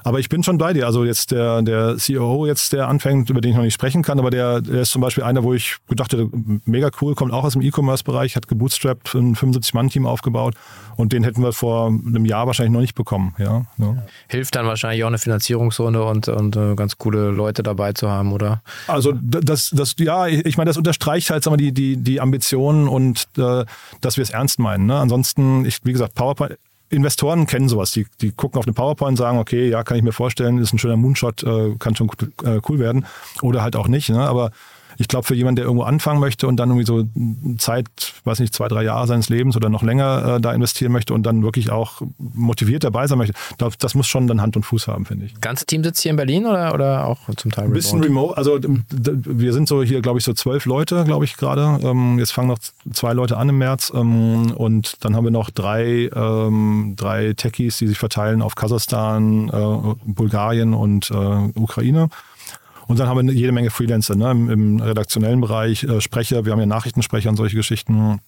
Aber 0.07 0.19
ich 0.19 0.29
bin 0.29 0.41
schon 0.41 0.57
bei 0.57 0.71
dir. 0.71 0.85
Also 0.85 1.03
jetzt 1.03 1.31
der, 1.31 1.61
der 1.61 1.97
COO 1.97 2.45
jetzt, 2.45 2.71
der 2.71 2.87
anfängt, 2.87 3.29
über 3.29 3.41
den 3.41 3.51
ich 3.51 3.57
noch 3.57 3.63
nicht 3.63 3.73
sprechen 3.73 4.03
kann, 4.03 4.19
aber 4.19 4.29
der, 4.29 4.61
der 4.61 4.83
ist 4.83 4.91
zum 4.91 5.01
Beispiel 5.01 5.25
einer, 5.25 5.43
wo 5.43 5.53
ich 5.53 5.75
gedacht 5.89 6.13
hätte, 6.13 6.29
mega 6.63 6.89
cool, 7.01 7.13
kommt 7.13 7.33
auch 7.33 7.43
aus 7.43 7.51
dem 7.51 7.61
E-Commerce-Bereich, 7.61 8.37
hat 8.37 8.47
gebootstrapped, 8.47 9.13
ein 9.15 9.35
75-Mann-Team 9.35 10.05
aufgebaut 10.05 10.55
und 10.95 11.11
den 11.11 11.25
hätten 11.25 11.43
wir 11.43 11.51
vor 11.51 11.87
einem 11.87 12.23
Jahr 12.23 12.47
wahrscheinlich 12.47 12.71
noch 12.71 12.79
nicht 12.79 12.95
bekommen. 12.95 13.35
Ja, 13.37 13.65
ja. 13.77 13.97
Hilft 14.29 14.55
dann 14.55 14.65
wahrscheinlich 14.65 15.03
auch 15.03 15.09
eine 15.09 15.17
Finanzierungsrunde 15.17 16.01
und, 16.01 16.29
und 16.29 16.55
äh, 16.55 16.75
ganz 16.75 16.97
coole 16.97 17.31
Leute 17.31 17.61
dabei 17.61 17.91
zu 17.91 18.09
haben, 18.09 18.31
oder? 18.31 18.61
Also 18.87 19.11
das, 19.11 19.71
das 19.71 19.95
ja, 19.99 20.27
ich 20.27 20.55
meine, 20.55 20.69
das 20.69 20.77
unterstreicht 20.77 21.29
halt 21.31 21.43
sagen 21.43 21.59
wir, 21.59 21.71
die, 21.71 21.73
die, 21.73 21.97
die 21.97 22.21
Ambitionen 22.21 22.87
und 22.87 23.27
äh, 23.37 23.65
dass 23.99 24.15
wir 24.15 24.21
es 24.21 24.29
ernst 24.29 24.57
meinen. 24.57 24.85
Ne? 24.85 24.97
Ansonsten, 24.97 25.65
ich, 25.65 25.79
wie 25.83 25.91
gesagt, 25.91 26.15
PowerPoint, 26.15 26.57
Investoren 26.89 27.47
kennen 27.47 27.69
sowas. 27.69 27.91
Die, 27.91 28.05
die 28.21 28.31
gucken 28.31 28.59
auf 28.59 28.65
eine 28.65 28.73
PowerPoint 28.73 29.11
und 29.11 29.17
sagen, 29.17 29.37
okay, 29.37 29.69
ja, 29.69 29.83
kann 29.83 29.97
ich 29.97 30.03
mir 30.03 30.13
vorstellen, 30.13 30.57
ist 30.57 30.73
ein 30.73 30.79
schöner 30.79 30.97
Moonshot, 30.97 31.43
äh, 31.43 31.75
kann 31.79 31.95
schon 31.95 32.09
äh, 32.43 32.59
cool 32.69 32.79
werden. 32.79 33.05
Oder 33.41 33.61
halt 33.61 33.75
auch 33.75 33.87
nicht. 33.87 34.09
Ne? 34.09 34.19
Aber 34.19 34.51
ich 34.97 35.07
glaube, 35.07 35.25
für 35.25 35.35
jemanden, 35.35 35.57
der 35.57 35.65
irgendwo 35.65 35.83
anfangen 35.83 36.19
möchte 36.19 36.47
und 36.47 36.57
dann 36.57 36.69
irgendwie 36.69 36.85
so 36.85 37.03
Zeit, 37.57 37.87
weiß 38.23 38.39
nicht, 38.39 38.53
zwei, 38.53 38.67
drei 38.67 38.83
Jahre 38.83 39.07
seines 39.07 39.29
Lebens 39.29 39.55
oder 39.55 39.69
noch 39.69 39.83
länger 39.83 40.35
äh, 40.35 40.41
da 40.41 40.53
investieren 40.53 40.91
möchte 40.91 41.13
und 41.13 41.23
dann 41.23 41.43
wirklich 41.43 41.69
auch 41.69 42.01
motiviert 42.17 42.83
dabei 42.83 43.07
sein 43.07 43.17
möchte, 43.17 43.33
das, 43.57 43.77
das 43.77 43.95
muss 43.95 44.07
schon 44.07 44.27
dann 44.27 44.41
Hand 44.41 44.55
und 44.55 44.63
Fuß 44.63 44.87
haben, 44.87 45.05
finde 45.05 45.25
ich. 45.25 45.39
Ganze 45.41 45.65
Team 45.65 45.83
sitzt 45.83 46.01
hier 46.01 46.11
in 46.11 46.17
Berlin 46.17 46.45
oder, 46.45 46.73
oder 46.73 47.05
auch 47.05 47.19
zum 47.35 47.51
Teil 47.51 47.65
remote? 47.65 47.67
Ein 47.67 47.73
bisschen 47.73 48.03
remote. 48.03 48.37
Also 48.37 48.59
wir 48.89 49.53
sind 49.53 49.67
so 49.67 49.83
hier, 49.83 50.01
glaube 50.01 50.19
ich, 50.19 50.25
so 50.25 50.33
zwölf 50.33 50.65
Leute, 50.65 51.03
glaube 51.03 51.25
ich, 51.25 51.37
gerade. 51.37 51.79
Ähm, 51.83 52.17
jetzt 52.19 52.31
fangen 52.31 52.47
noch 52.47 52.59
zwei 52.93 53.13
Leute 53.13 53.37
an 53.37 53.49
im 53.49 53.57
März 53.57 53.91
ähm, 53.93 54.51
und 54.51 55.03
dann 55.03 55.15
haben 55.15 55.23
wir 55.23 55.31
noch 55.31 55.49
drei, 55.49 56.09
ähm, 56.13 56.95
drei 56.97 57.33
Techies, 57.33 57.77
die 57.77 57.87
sich 57.87 57.97
verteilen 57.97 58.41
auf 58.41 58.55
Kasachstan, 58.55 59.49
äh, 59.49 59.95
Bulgarien 60.05 60.73
und 60.73 61.11
äh, 61.11 61.59
Ukraine. 61.59 62.09
Und 62.87 62.99
dann 62.99 63.07
haben 63.07 63.27
wir 63.27 63.33
jede 63.33 63.51
Menge 63.51 63.69
Freelancer 63.69 64.15
ne? 64.15 64.31
Im, 64.31 64.49
im 64.49 64.79
redaktionellen 64.79 65.41
Bereich, 65.41 65.83
äh, 65.83 66.01
Sprecher, 66.01 66.45
wir 66.45 66.51
haben 66.51 66.59
ja 66.59 66.65
Nachrichtensprecher 66.65 67.29
und 67.29 67.35
solche 67.35 67.55
Geschichten. 67.55 68.19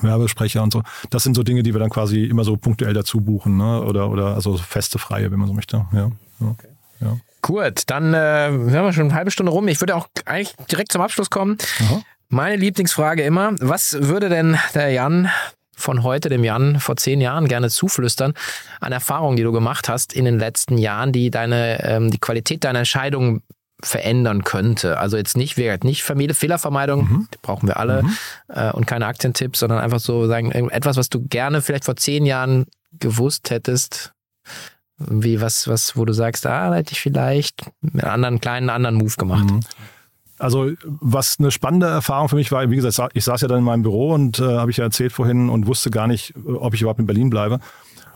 Werbesprecher 0.00 0.62
und 0.62 0.72
so. 0.72 0.82
Das 1.10 1.22
sind 1.22 1.34
so 1.34 1.42
Dinge, 1.42 1.62
die 1.62 1.74
wir 1.74 1.78
dann 1.78 1.90
quasi 1.90 2.24
immer 2.24 2.44
so 2.44 2.56
punktuell 2.56 2.94
dazu 2.94 3.20
buchen, 3.20 3.58
ne? 3.58 3.82
Oder, 3.82 4.10
oder 4.10 4.34
also 4.34 4.56
feste 4.56 4.98
Freie, 4.98 5.30
wenn 5.30 5.38
man 5.38 5.48
so 5.48 5.54
möchte. 5.54 5.84
Ja. 5.92 6.10
ja. 6.40 6.46
Okay. 6.46 6.68
ja. 7.00 7.18
Gut, 7.42 7.82
dann 7.88 8.14
äh, 8.14 8.18
haben 8.18 8.70
wir 8.70 8.92
schon 8.92 9.06
eine 9.06 9.14
halbe 9.14 9.30
Stunde 9.30 9.52
rum. 9.52 9.68
Ich 9.68 9.80
würde 9.80 9.96
auch 9.96 10.08
eigentlich 10.24 10.54
direkt 10.70 10.92
zum 10.92 11.02
Abschluss 11.02 11.28
kommen. 11.28 11.58
Aha. 11.80 12.02
Meine 12.28 12.56
Lieblingsfrage 12.56 13.22
immer: 13.22 13.52
Was 13.60 13.96
würde 14.00 14.28
denn 14.28 14.56
der 14.74 14.90
Jan 14.90 15.28
von 15.76 16.04
heute, 16.04 16.28
dem 16.28 16.44
Jan, 16.44 16.78
vor 16.78 16.96
zehn 16.96 17.20
Jahren 17.20 17.48
gerne 17.48 17.68
zuflüstern 17.68 18.34
an 18.80 18.92
Erfahrungen, 18.92 19.36
die 19.36 19.42
du 19.42 19.52
gemacht 19.52 19.88
hast 19.88 20.12
in 20.12 20.24
den 20.24 20.38
letzten 20.38 20.78
Jahren, 20.78 21.12
die 21.12 21.30
deine 21.30 21.82
ähm, 21.84 22.10
die 22.10 22.18
Qualität 22.18 22.64
deiner 22.64 22.80
Entscheidung 22.80 23.42
verändern 23.82 24.44
könnte. 24.44 24.98
Also 24.98 25.16
jetzt 25.16 25.36
nicht, 25.36 25.56
wie 25.56 25.70
nicht 25.82 26.02
Familie, 26.02 26.34
Fehlervermeidung, 26.34 27.00
mhm. 27.00 27.28
die 27.32 27.38
brauchen 27.42 27.66
wir 27.68 27.78
alle 27.78 28.02
mhm. 28.02 28.16
äh, 28.48 28.70
und 28.72 28.86
keine 28.86 29.06
Aktientipps, 29.06 29.58
sondern 29.58 29.78
einfach 29.78 30.00
so 30.00 30.26
sagen, 30.26 30.50
etwas, 30.70 30.96
was 30.96 31.08
du 31.08 31.26
gerne 31.26 31.62
vielleicht 31.62 31.84
vor 31.84 31.96
zehn 31.96 32.24
Jahren 32.26 32.66
gewusst 32.98 33.50
hättest, 33.50 34.12
wie 34.98 35.40
was, 35.40 35.66
was, 35.68 35.96
wo 35.96 36.04
du 36.04 36.12
sagst, 36.12 36.46
ah, 36.46 36.70
da 36.70 36.76
hätte 36.76 36.92
ich 36.92 37.00
vielleicht 37.00 37.64
mit 37.80 38.04
einem 38.04 38.12
anderen 38.12 38.40
kleinen 38.40 38.70
anderen 38.70 38.94
Move 38.96 39.16
gemacht. 39.16 39.44
Mhm. 39.44 39.60
Also 40.38 40.72
was 40.82 41.36
eine 41.38 41.52
spannende 41.52 41.86
Erfahrung 41.86 42.28
für 42.28 42.36
mich 42.36 42.50
war, 42.50 42.68
wie 42.68 42.76
gesagt, 42.76 43.12
ich 43.14 43.24
saß 43.24 43.42
ja 43.42 43.48
dann 43.48 43.58
in 43.58 43.64
meinem 43.64 43.82
Büro 43.82 44.12
und 44.12 44.40
äh, 44.40 44.42
habe 44.42 44.72
ich 44.72 44.76
ja 44.76 44.84
erzählt 44.84 45.12
vorhin 45.12 45.48
und 45.48 45.66
wusste 45.66 45.90
gar 45.90 46.08
nicht, 46.08 46.34
ob 46.44 46.74
ich 46.74 46.82
überhaupt 46.82 46.98
in 46.98 47.06
Berlin 47.06 47.30
bleibe. 47.30 47.60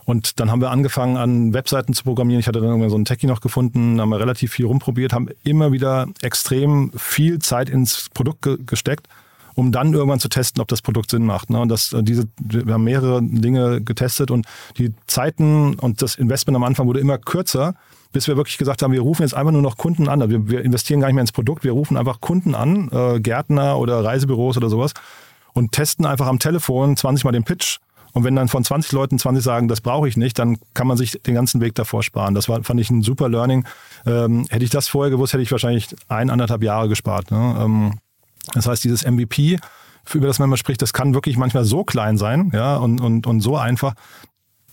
Und 0.07 0.39
dann 0.39 0.49
haben 0.49 0.61
wir 0.61 0.71
angefangen, 0.71 1.17
an 1.17 1.53
Webseiten 1.53 1.93
zu 1.93 2.05
programmieren. 2.05 2.39
Ich 2.39 2.47
hatte 2.47 2.61
dann 2.61 2.69
irgendwie 2.69 2.89
so 2.89 2.95
einen 2.95 3.03
Techie 3.03 3.27
noch 3.27 3.41
gefunden, 3.41 3.99
haben 3.99 4.07
wir 4.07 4.21
relativ 4.21 4.53
viel 4.53 4.65
rumprobiert, 4.65 5.11
haben 5.11 5.27
immer 5.43 5.73
wieder 5.73 6.07
extrem 6.21 6.93
viel 6.95 7.39
Zeit 7.39 7.69
ins 7.69 8.07
Produkt 8.13 8.41
ge 8.41 8.57
gesteckt, 8.65 9.09
um 9.53 9.73
dann 9.73 9.91
irgendwann 9.91 10.21
zu 10.21 10.29
testen, 10.29 10.61
ob 10.61 10.69
das 10.69 10.81
Produkt 10.81 11.11
Sinn 11.11 11.25
macht. 11.25 11.49
Ne? 11.49 11.59
Und 11.59 11.67
das, 11.67 11.91
äh, 11.91 12.03
diese, 12.03 12.23
wir 12.39 12.73
haben 12.73 12.85
mehrere 12.85 13.21
Dinge 13.21 13.81
getestet 13.81 14.31
und 14.31 14.45
die 14.77 14.93
Zeiten 15.07 15.73
und 15.73 16.01
das 16.01 16.15
Investment 16.15 16.55
am 16.55 16.63
Anfang 16.63 16.87
wurde 16.87 17.01
immer 17.01 17.17
kürzer, 17.17 17.75
bis 18.13 18.29
wir 18.29 18.37
wirklich 18.37 18.57
gesagt 18.57 18.83
haben, 18.83 18.93
wir 18.93 19.01
rufen 19.01 19.23
jetzt 19.23 19.33
einfach 19.33 19.51
nur 19.51 19.61
noch 19.61 19.75
Kunden 19.75 20.07
an. 20.07 20.21
Also 20.21 20.31
wir, 20.31 20.49
wir 20.49 20.61
investieren 20.63 21.01
gar 21.01 21.07
nicht 21.07 21.15
mehr 21.15 21.23
ins 21.23 21.33
Produkt, 21.33 21.65
wir 21.65 21.73
rufen 21.73 21.97
einfach 21.97 22.21
Kunden 22.21 22.55
an, 22.55 22.89
äh, 22.93 23.19
Gärtner 23.19 23.77
oder 23.77 24.05
Reisebüros 24.05 24.55
oder 24.55 24.69
sowas 24.69 24.93
und 25.51 25.73
testen 25.73 26.05
einfach 26.05 26.27
am 26.27 26.39
Telefon 26.39 26.95
20 26.95 27.25
Mal 27.25 27.33
den 27.33 27.43
Pitch 27.43 27.79
und 28.17 28.23
wenn 28.23 28.35
dann 28.35 28.47
von 28.47 28.63
20 28.63 28.93
Leuten 28.93 29.19
20 29.19 29.43
sagen, 29.43 29.67
das 29.67 29.79
brauche 29.79 30.07
ich 30.07 30.17
nicht, 30.17 30.39
dann 30.39 30.57
kann 30.73 30.87
man 30.87 30.97
sich 30.97 31.21
den 31.21 31.35
ganzen 31.35 31.61
Weg 31.61 31.75
davor 31.75 32.01
sparen. 32.01 32.33
Das 32.33 32.49
war, 32.49 32.63
fand 32.63 32.79
ich 32.79 32.89
ein 32.89 33.03
super 33.03 33.29
Learning. 33.29 33.63
Ähm, 34.07 34.47
hätte 34.49 34.63
ich 34.65 34.71
das 34.71 34.87
vorher 34.87 35.11
gewusst, 35.11 35.33
hätte 35.33 35.43
ich 35.43 35.51
wahrscheinlich 35.51 35.95
ein, 36.07 36.31
anderthalb 36.31 36.63
Jahre 36.63 36.89
gespart. 36.89 37.29
Ne? 37.29 37.55
Ähm, 37.59 37.99
das 38.55 38.65
heißt, 38.65 38.83
dieses 38.83 39.05
MVP, 39.05 39.59
über 40.13 40.25
das 40.25 40.39
man 40.39 40.49
immer 40.49 40.57
spricht, 40.57 40.81
das 40.81 40.93
kann 40.93 41.13
wirklich 41.13 41.37
manchmal 41.37 41.63
so 41.63 41.83
klein 41.83 42.17
sein 42.17 42.49
ja, 42.55 42.77
und, 42.77 43.01
und, 43.01 43.27
und 43.27 43.41
so 43.41 43.55
einfach. 43.55 43.93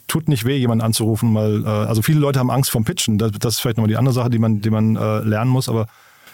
Tut 0.06 0.26
nicht 0.26 0.46
weh, 0.46 0.56
jemanden 0.56 0.82
anzurufen, 0.82 1.34
weil 1.34 1.66
äh, 1.66 1.68
also 1.68 2.00
viele 2.00 2.20
Leute 2.20 2.38
haben 2.38 2.50
Angst 2.50 2.70
vom 2.70 2.84
Pitchen. 2.84 3.18
Das, 3.18 3.30
das 3.32 3.56
ist 3.56 3.60
vielleicht 3.60 3.76
nochmal 3.76 3.90
die 3.90 3.98
andere 3.98 4.14
Sache, 4.14 4.30
die 4.30 4.38
man, 4.38 4.62
die 4.62 4.70
man 4.70 4.96
äh, 4.96 5.18
lernen 5.18 5.50
muss, 5.50 5.68
aber 5.68 5.84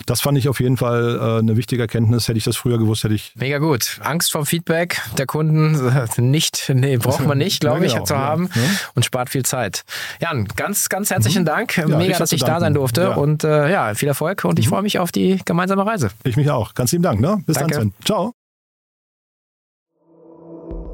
das 0.07 0.21
fand 0.21 0.39
ich 0.39 0.49
auf 0.49 0.61
jeden 0.61 0.77
Fall 0.77 1.19
äh, 1.21 1.39
eine 1.39 1.57
wichtige 1.57 1.83
Erkenntnis. 1.83 2.29
Hätte 2.29 2.39
ich 2.39 2.45
das 2.45 2.57
früher 2.57 2.79
gewusst, 2.79 3.05
hätte 3.05 3.15
ich. 3.15 3.33
Mega 3.37 3.59
gut. 3.59 4.01
Angst 4.03 4.33
vor 4.33 4.47
Feedback 4.47 5.01
der 5.19 5.27
Kunden 5.27 5.79
nicht, 6.19 6.71
nee, 6.75 6.97
braucht 6.97 7.27
man 7.27 7.39
nicht, 7.39 7.61
glaube 7.61 7.81
ja, 7.81 7.89
genau. 7.89 8.03
ich, 8.03 8.09
zu 8.09 8.17
haben 8.17 8.49
ja. 8.55 8.63
und 8.95 9.05
spart 9.05 9.31
viel 9.31 9.45
Zeit. 9.45 9.85
Jan, 10.21 10.47
ganz, 10.57 10.89
ganz 10.89 11.11
herzlichen 11.11 11.43
mhm. 11.43 11.47
Dank. 11.47 11.77
Ja, 11.77 11.87
Mega, 11.87 12.13
ich 12.13 12.19
dass 12.19 12.33
ich 12.33 12.43
da 12.43 12.61
sein 12.61 12.75
durfte 12.75 13.13
und 13.13 13.45
äh, 13.45 13.71
ja, 13.71 13.95
viel 13.95 14.09
Erfolg 14.09 14.45
und 14.45 14.59
ich 14.59 14.67
mhm. 14.67 14.71
freue 14.71 14.83
mich 14.83 14.99
auf 14.99 15.13
die 15.13 15.41
gemeinsame 15.45 15.85
Reise. 15.87 16.11
Ich 16.25 16.37
mich 16.37 16.51
auch. 16.51 16.75
Ganz 16.75 16.93
lieben 16.93 17.05
Dank. 17.05 17.21
Ne? 17.21 17.43
Bis 17.47 17.57
Danke. 17.57 17.75
dann, 17.75 17.83
Sven. 17.83 17.95
Ciao. 18.05 18.35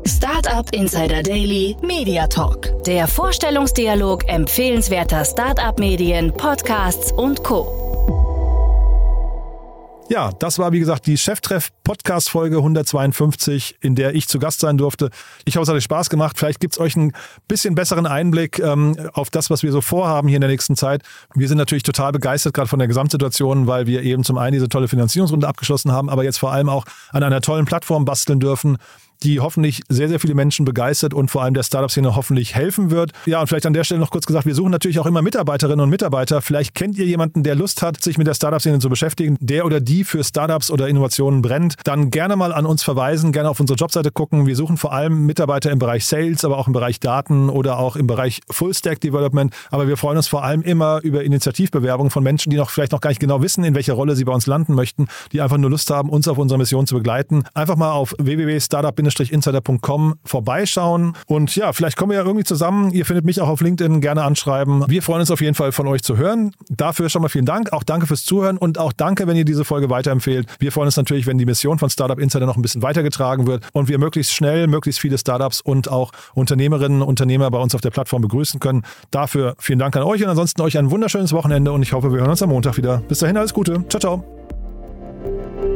Startup 0.06 0.72
Insider 0.72 1.22
Daily 1.22 1.76
Media 1.82 2.28
Talk. 2.28 2.84
Der 2.84 3.08
Vorstellungsdialog 3.08 4.28
empfehlenswerter 4.28 5.24
Startup-Medien, 5.24 6.32
Podcasts 6.32 7.10
und 7.10 7.42
Co. 7.42 8.35
Ja, 10.08 10.30
das 10.38 10.60
war 10.60 10.70
wie 10.70 10.78
gesagt 10.78 11.06
die 11.08 11.16
Cheftreff-Podcast-Folge 11.16 12.58
152, 12.58 13.78
in 13.80 13.96
der 13.96 14.14
ich 14.14 14.28
zu 14.28 14.38
Gast 14.38 14.60
sein 14.60 14.78
durfte. 14.78 15.10
Ich 15.44 15.56
hoffe, 15.56 15.64
es 15.64 15.68
hat 15.68 15.74
euch 15.74 15.82
Spaß 15.82 16.10
gemacht. 16.10 16.38
Vielleicht 16.38 16.60
gibt 16.60 16.74
es 16.74 16.80
euch 16.80 16.96
einen 16.96 17.12
bisschen 17.48 17.74
besseren 17.74 18.06
Einblick 18.06 18.60
ähm, 18.60 18.96
auf 19.14 19.30
das, 19.30 19.50
was 19.50 19.64
wir 19.64 19.72
so 19.72 19.80
vorhaben 19.80 20.28
hier 20.28 20.36
in 20.36 20.42
der 20.42 20.50
nächsten 20.50 20.76
Zeit. 20.76 21.02
Wir 21.34 21.48
sind 21.48 21.58
natürlich 21.58 21.82
total 21.82 22.12
begeistert 22.12 22.54
gerade 22.54 22.68
von 22.68 22.78
der 22.78 22.86
Gesamtsituation, 22.86 23.66
weil 23.66 23.88
wir 23.88 24.02
eben 24.02 24.22
zum 24.22 24.38
einen 24.38 24.52
diese 24.52 24.68
tolle 24.68 24.86
Finanzierungsrunde 24.86 25.48
abgeschlossen 25.48 25.90
haben, 25.90 26.08
aber 26.08 26.22
jetzt 26.22 26.38
vor 26.38 26.52
allem 26.52 26.68
auch 26.68 26.84
an 27.10 27.24
einer 27.24 27.40
tollen 27.40 27.64
Plattform 27.64 28.04
basteln 28.04 28.38
dürfen 28.38 28.78
die 29.22 29.40
hoffentlich 29.40 29.82
sehr, 29.88 30.08
sehr 30.08 30.20
viele 30.20 30.34
Menschen 30.34 30.64
begeistert 30.64 31.14
und 31.14 31.30
vor 31.30 31.42
allem 31.42 31.54
der 31.54 31.62
Startup-Szene 31.62 32.16
hoffentlich 32.16 32.54
helfen 32.54 32.90
wird. 32.90 33.12
Ja, 33.26 33.40
und 33.40 33.46
vielleicht 33.46 33.66
an 33.66 33.72
der 33.72 33.84
Stelle 33.84 34.00
noch 34.00 34.10
kurz 34.10 34.26
gesagt, 34.26 34.46
wir 34.46 34.54
suchen 34.54 34.70
natürlich 34.70 34.98
auch 34.98 35.06
immer 35.06 35.22
Mitarbeiterinnen 35.22 35.80
und 35.80 35.90
Mitarbeiter. 35.90 36.42
Vielleicht 36.42 36.74
kennt 36.74 36.98
ihr 36.98 37.06
jemanden, 37.06 37.42
der 37.42 37.54
Lust 37.54 37.82
hat, 37.82 38.02
sich 38.02 38.18
mit 38.18 38.26
der 38.26 38.34
Startup-Szene 38.34 38.78
zu 38.78 38.88
beschäftigen, 38.88 39.36
der 39.40 39.64
oder 39.64 39.80
die 39.80 40.04
für 40.04 40.22
Startups 40.24 40.70
oder 40.70 40.88
Innovationen 40.88 41.42
brennt. 41.42 41.74
Dann 41.84 42.10
gerne 42.10 42.36
mal 42.36 42.52
an 42.52 42.66
uns 42.66 42.82
verweisen, 42.82 43.32
gerne 43.32 43.50
auf 43.50 43.60
unsere 43.60 43.76
Jobseite 43.76 44.10
gucken. 44.10 44.46
Wir 44.46 44.56
suchen 44.56 44.76
vor 44.76 44.92
allem 44.92 45.26
Mitarbeiter 45.26 45.70
im 45.70 45.78
Bereich 45.78 46.06
Sales, 46.06 46.44
aber 46.44 46.58
auch 46.58 46.66
im 46.66 46.72
Bereich 46.72 47.00
Daten 47.00 47.48
oder 47.48 47.78
auch 47.78 47.96
im 47.96 48.06
Bereich 48.06 48.40
Full-Stack-Development. 48.50 49.52
Aber 49.70 49.88
wir 49.88 49.96
freuen 49.96 50.16
uns 50.16 50.28
vor 50.28 50.44
allem 50.44 50.62
immer 50.62 51.00
über 51.02 51.24
Initiativbewerbungen 51.24 52.10
von 52.10 52.22
Menschen, 52.22 52.50
die 52.50 52.56
noch 52.56 52.70
vielleicht 52.70 52.92
noch 52.92 53.00
gar 53.00 53.10
nicht 53.10 53.20
genau 53.20 53.42
wissen, 53.42 53.64
in 53.64 53.74
welcher 53.74 53.94
Rolle 53.94 54.16
sie 54.16 54.24
bei 54.24 54.32
uns 54.32 54.46
landen 54.46 54.74
möchten, 54.74 55.06
die 55.32 55.40
einfach 55.40 55.58
nur 55.58 55.70
Lust 55.70 55.90
haben, 55.90 56.10
uns 56.10 56.28
auf 56.28 56.38
unserer 56.38 56.58
Mission 56.58 56.86
zu 56.86 56.94
begleiten. 56.94 57.44
Einfach 57.54 57.76
mal 57.76 57.92
auf 57.92 58.14
www.startup 58.18 58.94
insidercom 59.32 60.14
vorbeischauen. 60.24 61.14
Und 61.26 61.54
ja, 61.56 61.72
vielleicht 61.72 61.96
kommen 61.96 62.12
wir 62.12 62.18
ja 62.18 62.24
irgendwie 62.24 62.44
zusammen. 62.44 62.90
Ihr 62.92 63.04
findet 63.04 63.24
mich 63.24 63.40
auch 63.40 63.48
auf 63.48 63.60
LinkedIn, 63.60 64.00
gerne 64.00 64.22
anschreiben. 64.22 64.84
Wir 64.88 65.02
freuen 65.02 65.20
uns 65.20 65.30
auf 65.30 65.40
jeden 65.40 65.54
Fall 65.54 65.72
von 65.72 65.86
euch 65.86 66.02
zu 66.02 66.16
hören. 66.16 66.52
Dafür 66.68 67.08
schon 67.08 67.22
mal 67.22 67.28
vielen 67.28 67.46
Dank. 67.46 67.72
Auch 67.72 67.82
danke 67.82 68.06
fürs 68.06 68.24
Zuhören 68.24 68.56
und 68.56 68.78
auch 68.78 68.92
danke, 68.92 69.26
wenn 69.26 69.36
ihr 69.36 69.44
diese 69.44 69.64
Folge 69.64 69.90
weiterempfehlt. 69.90 70.46
Wir 70.58 70.72
freuen 70.72 70.86
uns 70.86 70.96
natürlich, 70.96 71.26
wenn 71.26 71.38
die 71.38 71.46
Mission 71.46 71.78
von 71.78 71.90
Startup 71.90 72.18
Insider 72.18 72.46
noch 72.46 72.56
ein 72.56 72.62
bisschen 72.62 72.82
weitergetragen 72.82 73.46
wird 73.46 73.64
und 73.72 73.88
wir 73.88 73.98
möglichst 73.98 74.32
schnell 74.32 74.66
möglichst 74.66 75.00
viele 75.00 75.18
Startups 75.18 75.60
und 75.60 75.90
auch 75.90 76.12
Unternehmerinnen 76.34 77.02
und 77.02 77.16
Unternehmer 77.16 77.50
bei 77.50 77.58
uns 77.58 77.74
auf 77.74 77.80
der 77.80 77.90
Plattform 77.90 78.20
begrüßen 78.20 78.60
können. 78.60 78.82
Dafür 79.10 79.54
vielen 79.58 79.78
Dank 79.78 79.96
an 79.96 80.02
euch 80.02 80.22
und 80.22 80.28
ansonsten 80.28 80.60
euch 80.60 80.76
ein 80.76 80.90
wunderschönes 80.90 81.32
Wochenende 81.32 81.72
und 81.72 81.82
ich 81.82 81.94
hoffe, 81.94 82.12
wir 82.12 82.20
hören 82.20 82.30
uns 82.30 82.42
am 82.42 82.50
Montag 82.50 82.76
wieder. 82.76 82.98
Bis 83.08 83.20
dahin 83.20 83.38
alles 83.38 83.54
Gute. 83.54 83.84
Ciao, 83.88 84.00
ciao. 84.00 85.75